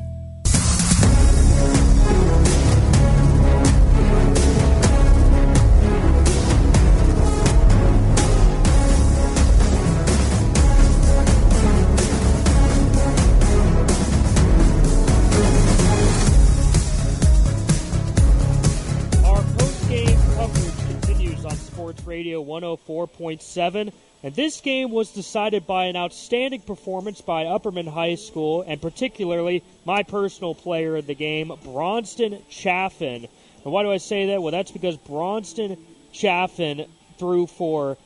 [22.78, 23.92] 104.7,
[24.24, 29.64] and this game was decided by an outstanding performance by Upperman High School, and particularly
[29.86, 33.28] my personal player of the game, Bronson Chaffin.
[33.64, 34.42] And why do I say that?
[34.42, 35.78] Well, that's because Bronson
[36.12, 36.86] Chaffin
[37.18, 37.98] threw for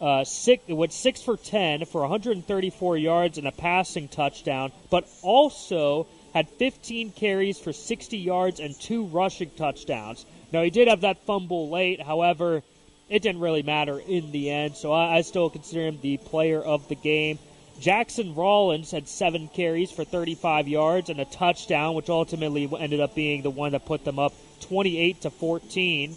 [0.00, 6.06] uh, six, went six for ten for 134 yards and a passing touchdown, but also
[6.34, 10.26] had 15 carries for 60 yards and two rushing touchdowns.
[10.52, 12.62] Now he did have that fumble late, however,
[13.12, 16.62] it didn't really matter in the end, so I, I still consider him the player
[16.62, 17.38] of the game.
[17.78, 23.14] Jackson Rollins had seven carries for 35 yards and a touchdown, which ultimately ended up
[23.14, 24.32] being the one that put them up
[24.62, 26.16] 28 to 14.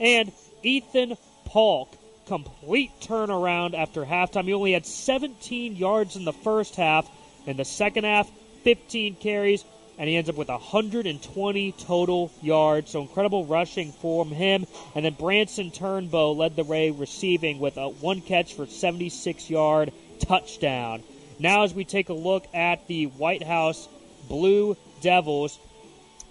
[0.00, 1.90] And Ethan Polk,
[2.26, 4.44] complete turnaround after halftime.
[4.44, 7.06] He only had 17 yards in the first half.
[7.44, 8.30] In the second half,
[8.64, 9.62] 15 carries,
[10.00, 12.92] and he ends up with 120 total yards.
[12.92, 14.66] So incredible rushing from him.
[14.94, 19.92] And then Branson Turnbow led the way receiving with a one catch for 76 yard
[20.20, 21.02] touchdown.
[21.38, 23.90] Now, as we take a look at the White House
[24.26, 25.58] Blue Devils,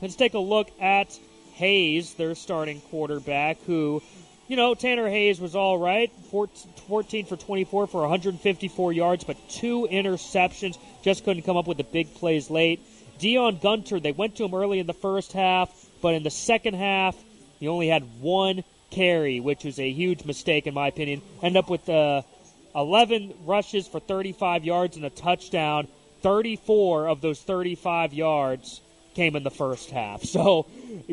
[0.02, 1.20] let's take a look at
[1.54, 4.02] Hayes, their starting quarterback, who,
[4.48, 6.12] you know, Tanner Hayes was all right.
[6.32, 10.80] 14 for 24 for 154 yards, but two interceptions.
[11.04, 12.80] Just couldn't come up with the big plays late.
[13.20, 15.70] Dion Gunter, they went to him early in the first half,
[16.02, 17.18] but in the second half,
[17.60, 21.22] he only had one carry, which was a huge mistake in my opinion.
[21.44, 22.22] End up with uh,
[22.74, 25.90] 11 rushes for 35 yards and a touchdown.
[26.22, 28.80] 34 of those 35 yards
[29.16, 30.24] came in the first half.
[30.30, 30.64] So,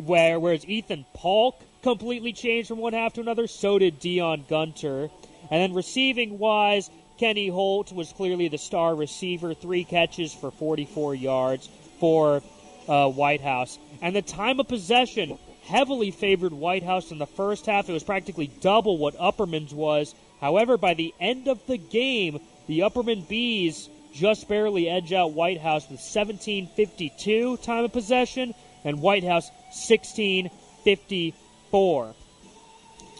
[0.05, 5.09] where, whereas Ethan Polk completely changed from one half to another, so did Dion Gunter.
[5.51, 11.15] And then receiving wise, Kenny Holt was clearly the star receiver, three catches for 44
[11.15, 11.67] yards
[11.99, 12.41] for
[12.87, 13.77] uh, White House.
[14.01, 17.89] And the time of possession heavily favored White House in the first half.
[17.89, 20.15] It was practically double what Upperman's was.
[20.39, 25.59] However, by the end of the game, the Upperman Bees just barely edge out White
[25.59, 28.53] House with 17:52 time of possession,
[28.83, 32.13] and White House 16:54.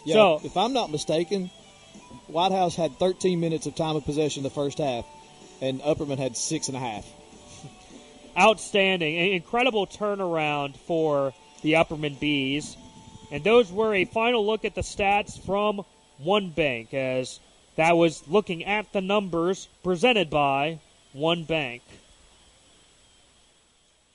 [0.04, 1.50] Yeah, so, if I'm not mistaken,
[2.28, 5.04] White House had 13 minutes of time of possession the first half,
[5.60, 7.04] and Upperman had six and a half.
[8.38, 12.76] Outstanding, incredible turnaround for the Upperman Bees,
[13.32, 15.84] and those were a final look at the stats from
[16.18, 17.40] One Bank as
[17.74, 20.78] that was looking at the numbers presented by
[21.12, 21.82] One Bank.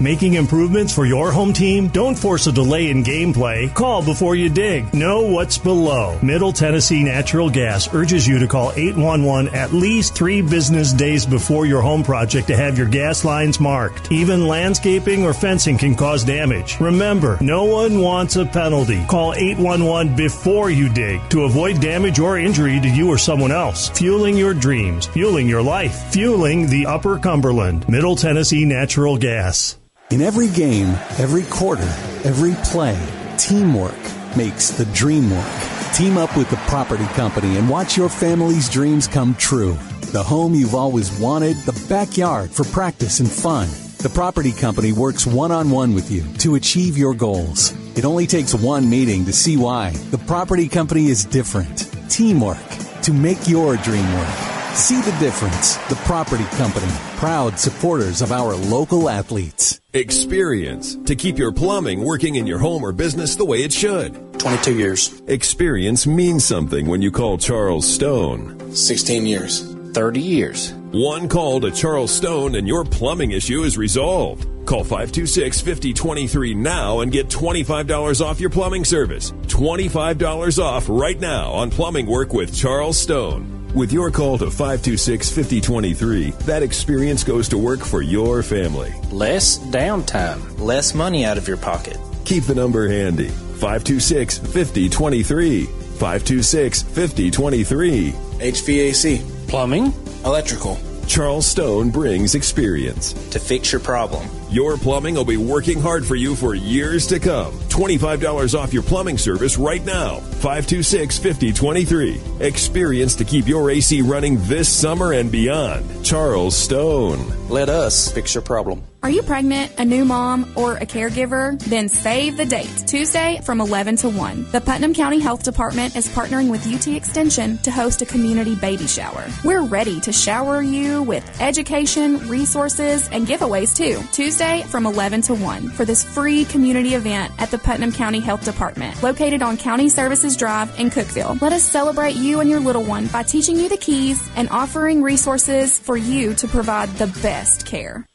[0.00, 1.88] Making improvements for your home team?
[1.88, 3.72] Don't force a delay in gameplay.
[3.74, 4.94] Call before you dig.
[4.94, 6.18] Know what's below.
[6.22, 11.66] Middle Tennessee Natural Gas urges you to call 811 at least three business days before
[11.66, 14.10] your home project to have your gas lines marked.
[14.10, 16.80] Even landscaping or fencing can cause damage.
[16.80, 19.04] Remember, no one wants a penalty.
[19.04, 23.90] Call 811 before you dig to avoid damage or injury to you or someone else.
[23.90, 27.86] Fueling your dreams, fueling your life, fueling the Upper Cumberland.
[27.86, 29.76] Middle Tennessee Natural Gas.
[30.10, 31.88] In every game, every quarter,
[32.24, 32.98] every play,
[33.38, 33.96] teamwork
[34.36, 35.60] makes the dream work.
[35.94, 39.78] Team up with the property company and watch your family's dreams come true.
[40.10, 43.68] The home you've always wanted, the backyard for practice and fun.
[43.98, 47.72] The property company works one on one with you to achieve your goals.
[47.96, 49.90] It only takes one meeting to see why.
[50.10, 51.88] The property company is different.
[52.10, 52.58] Teamwork
[53.02, 54.49] to make your dream work.
[54.74, 55.76] See the difference.
[55.88, 59.80] The Property Company, proud supporters of our local athletes.
[59.92, 64.38] Experience to keep your plumbing working in your home or business the way it should.
[64.38, 65.22] 22 years.
[65.26, 68.74] Experience means something when you call Charles Stone.
[68.74, 69.74] 16 years.
[69.92, 70.72] 30 years.
[70.92, 74.46] One call to Charles Stone and your plumbing issue is resolved.
[74.66, 79.32] Call 526 5023 now and get $25 off your plumbing service.
[79.48, 83.59] $25 off right now on plumbing work with Charles Stone.
[83.74, 88.92] With your call to 526 5023, that experience goes to work for your family.
[89.10, 91.96] Less downtime, less money out of your pocket.
[92.24, 95.66] Keep the number handy 526 5023.
[95.66, 98.10] 526 5023.
[98.10, 99.92] HVAC, plumbing,
[100.24, 100.78] electrical.
[101.06, 104.28] Charles Stone brings experience to fix your problem.
[104.50, 107.52] Your plumbing will be working hard for you for years to come.
[107.68, 110.16] $25 off your plumbing service right now.
[110.16, 112.20] 526 5023.
[112.40, 116.04] Experience to keep your AC running this summer and beyond.
[116.04, 117.48] Charles Stone.
[117.48, 118.82] Let us fix your problem.
[119.02, 121.58] Are you pregnant, a new mom, or a caregiver?
[121.58, 124.50] Then save the date, Tuesday from 11 to 1.
[124.50, 128.86] The Putnam County Health Department is partnering with UT Extension to host a community baby
[128.86, 129.26] shower.
[129.42, 134.02] We're ready to shower you with education, resources, and giveaways too.
[134.12, 134.39] Tuesday
[134.70, 139.02] from 11 to 1 for this free community event at the Putnam County Health Department,
[139.02, 141.38] located on County Services Drive in Cookeville.
[141.42, 145.02] Let us celebrate you and your little one by teaching you the keys and offering
[145.02, 148.06] resources for you to provide the best care.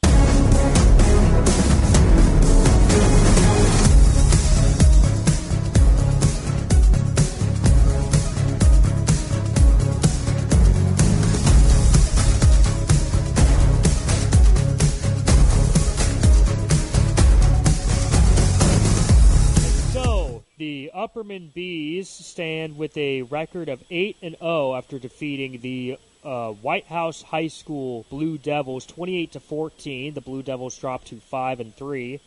[21.06, 26.86] Upperman Bees stand with a record of 8 and 0 after defeating the uh, White
[26.86, 30.14] House High School Blue Devils 28 to 14.
[30.14, 32.18] The Blue Devils dropped to 5 and 3.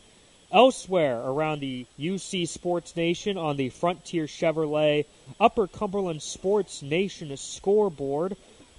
[0.50, 5.04] Elsewhere around the UC Sports Nation on the Frontier Chevrolet
[5.38, 8.34] Upper Cumberland Sports Nation scoreboard,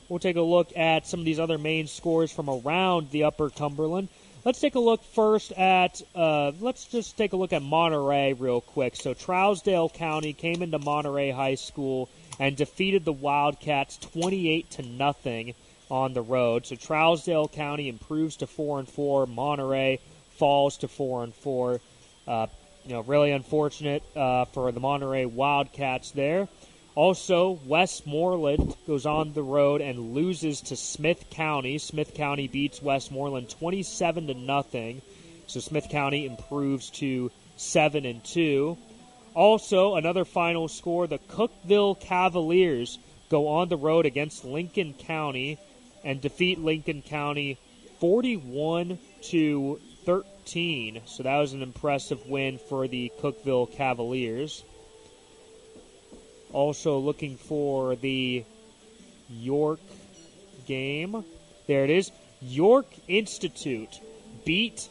[0.09, 3.51] we'll take a look at some of these other main scores from around the Upper
[3.51, 4.07] Cumberland.
[4.43, 8.61] Let's take a look first at, uh, let's just take a look at Monterey real
[8.61, 8.95] quick.
[8.95, 15.53] So Trousdale County came into Monterey High School and defeated the Wildcats 28 to nothing
[15.91, 16.65] on the road.
[16.65, 19.27] So Trousdale County improves to 4 and 4.
[19.27, 19.99] Monterey
[20.37, 21.79] falls to 4 and 4.
[22.27, 22.47] Uh,
[22.85, 26.47] you know, really unfortunate uh, for the Monterey Wildcats there.
[26.93, 31.77] Also, Westmoreland goes on the road and loses to Smith County.
[31.77, 35.01] Smith County beats Westmoreland 27 to nothing.
[35.47, 38.77] So Smith County improves to 7 and 2.
[39.33, 45.57] Also, another final score, the Cookeville Cavaliers go on the road against Lincoln County
[46.03, 47.57] and defeat Lincoln County
[47.99, 51.01] 41 to 13.
[51.05, 54.65] So that was an impressive win for the Cookeville Cavaliers.
[56.53, 58.43] Also looking for the
[59.29, 59.79] York
[60.67, 61.23] game.
[61.67, 62.11] There it is.
[62.41, 63.99] York Institute
[64.45, 64.87] beat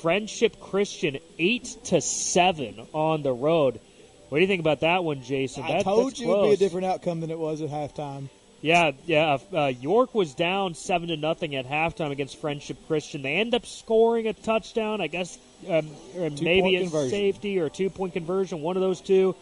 [0.00, 3.80] Friendship Christian eight to seven on the road.
[4.28, 5.62] What do you think about that one, Jason?
[5.64, 7.70] I That- told that's you it would be a different outcome than it was at
[7.70, 8.28] halftime.
[8.62, 9.38] Yeah, yeah.
[9.52, 13.22] Uh, York was down seven to nothing at halftime against Friendship Christian.
[13.22, 15.00] They end up scoring a touchdown.
[15.00, 15.36] I guess
[15.68, 17.10] um, or maybe a conversion.
[17.10, 19.34] safety or two point conversion, one of those two.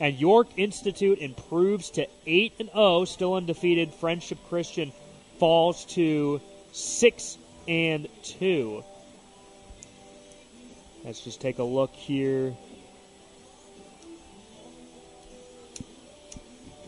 [0.00, 3.92] And York Institute improves to eight and zero, still undefeated.
[3.94, 4.92] Friendship Christian
[5.38, 6.40] falls to
[6.72, 7.36] six
[7.66, 8.84] and two.
[11.04, 12.54] Let's just take a look here.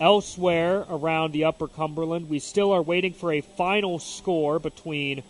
[0.00, 5.22] Elsewhere around the Upper Cumberland, we still are waiting for a final score between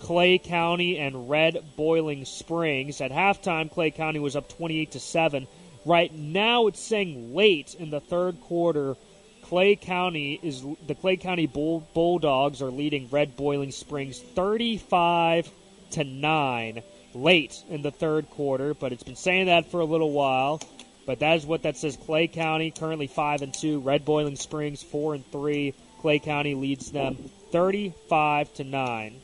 [0.00, 3.00] Clay County and Red Boiling Springs.
[3.00, 5.46] At halftime, Clay County was up 28 to 7.
[5.88, 8.94] Right now, it's saying late in the third quarter,
[9.40, 15.50] Clay County is the Clay County Bull, Bulldogs are leading Red Boiling Springs 35
[15.92, 16.82] to 9
[17.14, 20.60] late in the third quarter, but it's been saying that for a little while.
[21.06, 21.96] But that is what that says.
[21.96, 23.80] Clay County currently five and two.
[23.80, 25.72] Red Boiling Springs four and three.
[26.02, 27.16] Clay County leads them
[27.50, 29.22] thirty-five to nine.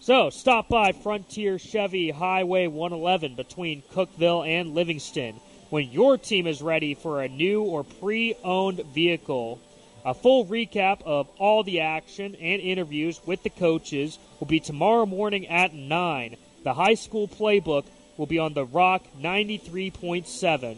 [0.00, 6.62] So stop by Frontier Chevy Highway 111 between Cookeville and Livingston when your team is
[6.62, 9.60] ready for a new or pre-owned vehicle.
[10.04, 15.06] A full recap of all the action and interviews with the coaches will be tomorrow
[15.06, 16.36] morning at 9.
[16.62, 17.84] The high school playbook
[18.16, 20.76] will be on the Rock 93.7.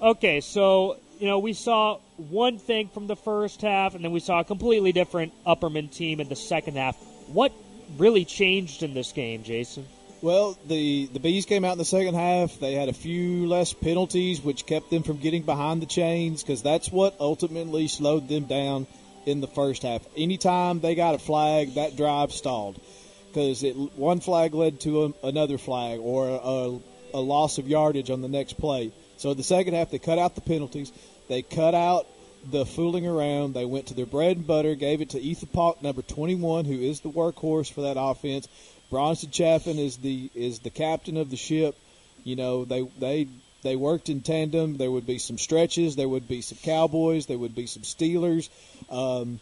[0.00, 4.20] Okay, so, you know, we saw one thing from the first half, and then we
[4.20, 6.96] saw a completely different Upperman team in the second half.
[7.28, 7.52] What
[7.96, 9.86] really changed in this game, Jason?
[10.24, 12.58] Well, the the bees came out in the second half.
[12.58, 16.62] They had a few less penalties, which kept them from getting behind the chains because
[16.62, 18.86] that's what ultimately slowed them down
[19.26, 20.00] in the first half.
[20.16, 22.80] Anytime they got a flag, that drive stalled
[23.28, 23.62] because
[23.96, 28.28] one flag led to a, another flag or a, a loss of yardage on the
[28.28, 28.92] next play.
[29.18, 30.90] So the second half, they cut out the penalties.
[31.28, 32.06] They cut out
[32.50, 33.52] the fooling around.
[33.52, 37.00] They went to their bread and butter, gave it to Ethan number 21, who is
[37.00, 38.48] the workhorse for that offense.
[38.94, 41.76] Bronson Chaffin is the is the captain of the ship.
[42.22, 43.26] You know, they they
[43.64, 44.76] they worked in tandem.
[44.76, 45.96] There would be some stretches.
[45.96, 47.26] There would be some Cowboys.
[47.26, 48.48] There would be some Steelers.
[48.88, 49.40] Um,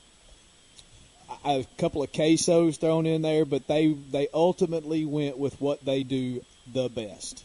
[1.44, 6.02] a couple of quesos thrown in there, but they they ultimately went with what they
[6.02, 7.44] do the best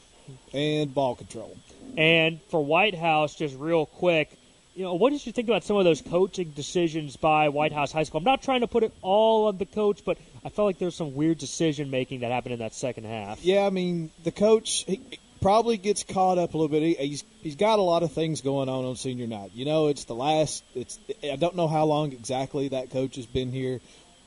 [0.54, 1.58] and ball control.
[1.98, 4.32] And for White House, just real quick,
[4.78, 7.92] you know, what did you think about some of those coaching decisions by White House
[7.92, 8.20] High School?
[8.20, 10.86] I'm not trying to put it all on the coach, but I felt like there
[10.86, 13.44] was some weird decision making that happened in that second half.
[13.44, 15.02] Yeah, I mean the coach he
[15.42, 16.84] probably gets caught up a little bit.
[16.84, 19.50] He, he's he's got a lot of things going on on senior night.
[19.56, 20.64] You know, it's the last.
[20.76, 23.80] It's I don't know how long exactly that coach has been here.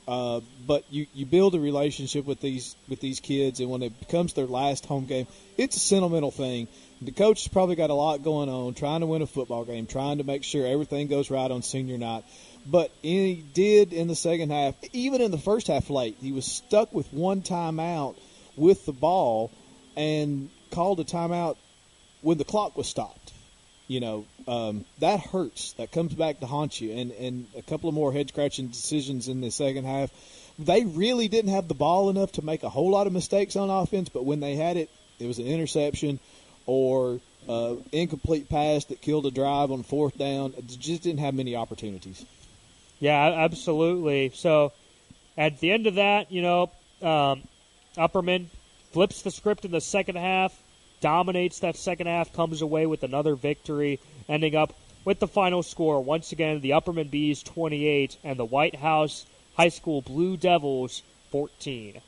[0.05, 3.97] Uh, but you, you build a relationship with these with these kids, and when it
[3.99, 6.67] becomes their last home game, it's a sentimental thing.
[7.03, 9.87] The coach has probably got a lot going on, trying to win a football game,
[9.87, 12.23] trying to make sure everything goes right on senior night.
[12.65, 16.45] But he did in the second half, even in the first half late, he was
[16.45, 18.15] stuck with one timeout
[18.55, 19.49] with the ball
[19.97, 21.57] and called a timeout
[22.21, 23.33] when the clock was stopped.
[23.87, 25.73] You know, um, that hurts.
[25.73, 26.91] That comes back to haunt you.
[26.91, 30.11] And, and a couple of more head scratching decisions in the second half.
[30.59, 33.71] They really didn't have the ball enough to make a whole lot of mistakes on
[33.71, 36.19] offense, but when they had it, it was an interception
[36.65, 40.53] or uh, incomplete pass that killed a drive on fourth down.
[40.67, 42.25] Just didn't have many opportunities.
[42.99, 44.31] Yeah, absolutely.
[44.35, 44.73] So
[45.37, 47.41] at the end of that, you know, um,
[47.97, 48.45] Upperman
[48.91, 50.57] flips the script in the second half,
[51.01, 53.99] dominates that second half, comes away with another victory,
[54.29, 54.73] ending up
[55.03, 56.01] with the final score.
[56.03, 59.25] Once again, the Upperman Bees 28 and the White House
[59.55, 62.01] High School Blue Devils 14.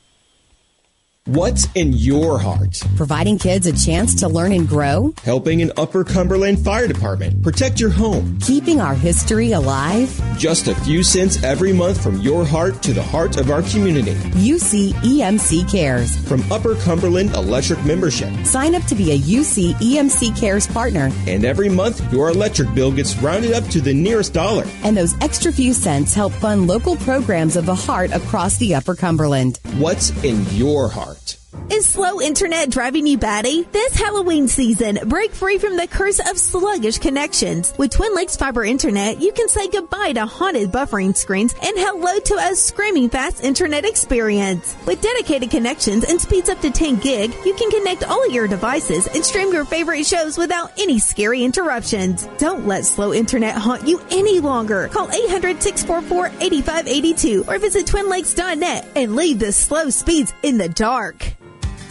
[1.28, 2.82] What's in your heart?
[2.96, 5.14] Providing kids a chance to learn and grow?
[5.22, 8.38] Helping an Upper Cumberland Fire Department protect your home?
[8.42, 10.20] Keeping our history alive?
[10.36, 14.12] Just a few cents every month from your heart to the heart of our community.
[14.36, 16.14] UC EMC Cares.
[16.28, 18.28] From Upper Cumberland Electric Membership.
[18.44, 21.10] Sign up to be a UC EMC Cares partner.
[21.26, 24.66] And every month, your electric bill gets rounded up to the nearest dollar.
[24.82, 28.94] And those extra few cents help fund local programs of the heart across the Upper
[28.94, 29.58] Cumberland.
[29.78, 31.13] What's in your heart?
[31.14, 31.43] heart.
[31.70, 33.62] Is slow internet driving you batty?
[33.62, 37.72] This Halloween season, break free from the curse of sluggish connections.
[37.78, 42.18] With Twin Lakes Fiber Internet, you can say goodbye to haunted buffering screens and hello
[42.18, 44.76] to a screaming fast internet experience.
[44.86, 49.06] With dedicated connections and speeds up to 10 gig, you can connect all your devices
[49.06, 52.28] and stream your favorite shows without any scary interruptions.
[52.36, 54.88] Don't let slow internet haunt you any longer.
[54.88, 61.34] Call 800-644-8582 or visit twinlakes.net and leave the slow speeds in the dark.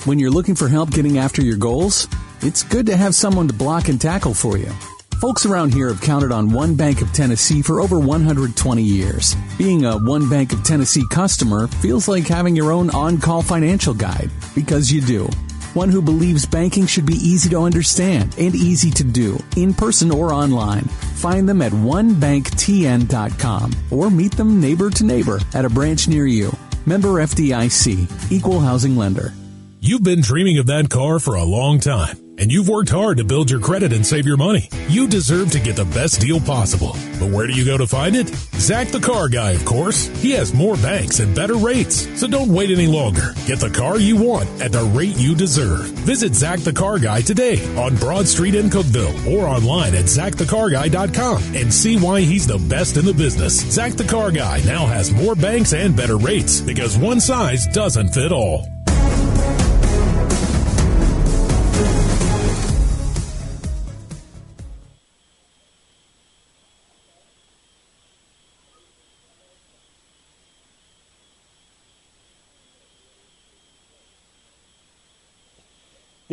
[0.06, 2.10] When you're looking for help getting after your goals,
[2.42, 4.70] it's good to have someone to block and tackle for you.
[5.22, 9.38] Folks around here have counted on One Bank of Tennessee for over 120 years.
[9.58, 14.30] Being a One Bank of Tennessee customer feels like having your own on-call financial guide,
[14.54, 15.30] because you do.
[15.74, 20.12] One who believes banking should be easy to understand and easy to do, in person
[20.12, 20.84] or online.
[21.16, 26.52] Find them at onebanktn.com or meet them neighbor to neighbor at a branch near you.
[26.86, 29.32] Member FDIC, Equal Housing Lender.
[29.86, 33.26] You've been dreaming of that car for a long time, and you've worked hard to
[33.26, 34.70] build your credit and save your money.
[34.88, 36.94] You deserve to get the best deal possible.
[37.20, 38.30] But where do you go to find it?
[38.56, 40.06] Zach the Car Guy, of course.
[40.22, 42.08] He has more banks and better rates.
[42.18, 43.34] So don't wait any longer.
[43.46, 45.88] Get the car you want at the rate you deserve.
[46.08, 51.44] Visit Zach the Car Guy today on Broad Street in Cookeville or online at zachthecarguy.com
[51.56, 53.60] and see why he's the best in the business.
[53.70, 58.14] Zach the Car Guy now has more banks and better rates because one size doesn't
[58.14, 58.73] fit all.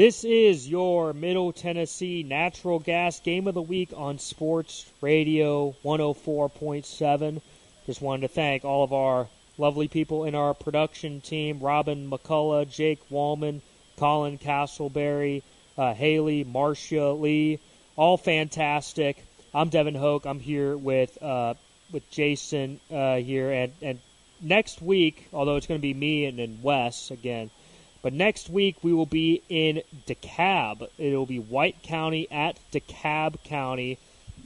[0.00, 7.42] This is your Middle Tennessee Natural Gas Game of the Week on Sports Radio 104.7.
[7.84, 12.70] Just wanted to thank all of our lovely people in our production team Robin McCullough,
[12.70, 13.60] Jake Wallman,
[13.98, 15.42] Colin Castleberry,
[15.76, 17.58] uh, Haley, Marcia Lee.
[17.94, 19.22] All fantastic.
[19.52, 20.24] I'm Devin Hoke.
[20.24, 21.52] I'm here with uh,
[21.92, 23.98] with Jason uh, here, and, and
[24.40, 27.50] next week, although it's going to be me and, and Wes again,
[28.02, 30.88] but next week we will be in DeKalb.
[30.98, 33.98] It will be White County at DeKalb County.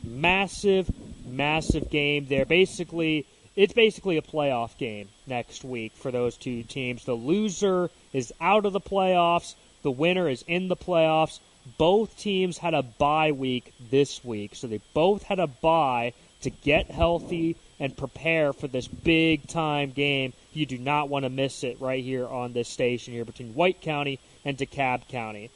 [0.02, 0.90] Massive,
[1.26, 2.44] massive game there.
[2.44, 3.26] Basically,
[3.56, 7.04] it's basically a playoff game next week for those two teams.
[7.04, 9.54] The loser is out of the playoffs.
[9.82, 11.38] The winner is in the playoffs.
[11.78, 16.50] Both teams had a bye week this week, so they both had a bye to
[16.50, 20.32] get healthy and prepare for this big time game.
[20.54, 23.80] You do not want to miss it right here on this station here between White
[23.80, 25.50] County and DeKalb County.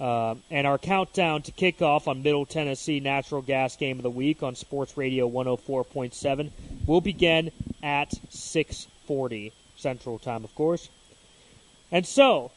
[0.00, 4.42] Uh, and our countdown to kickoff on Middle Tennessee Natural Gas Game of the Week
[4.42, 6.50] on Sports Radio 104.7
[6.86, 7.52] will begin
[7.82, 10.88] at 6:40 Central Time, of course.
[11.92, 12.50] And so,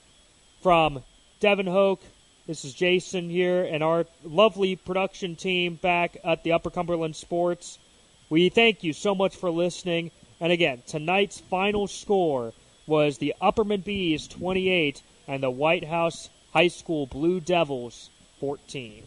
[0.62, 1.04] from
[1.40, 2.02] Devin Hoke,
[2.48, 7.78] this is Jason here, and our lovely production team back at the Upper Cumberland Sports.
[8.30, 10.12] We thank you so much for listening.
[10.40, 12.54] And again, tonight's final score
[12.86, 18.10] was the Upperman Bees 28 and the White House High School Blue Devils
[18.40, 19.04] 14.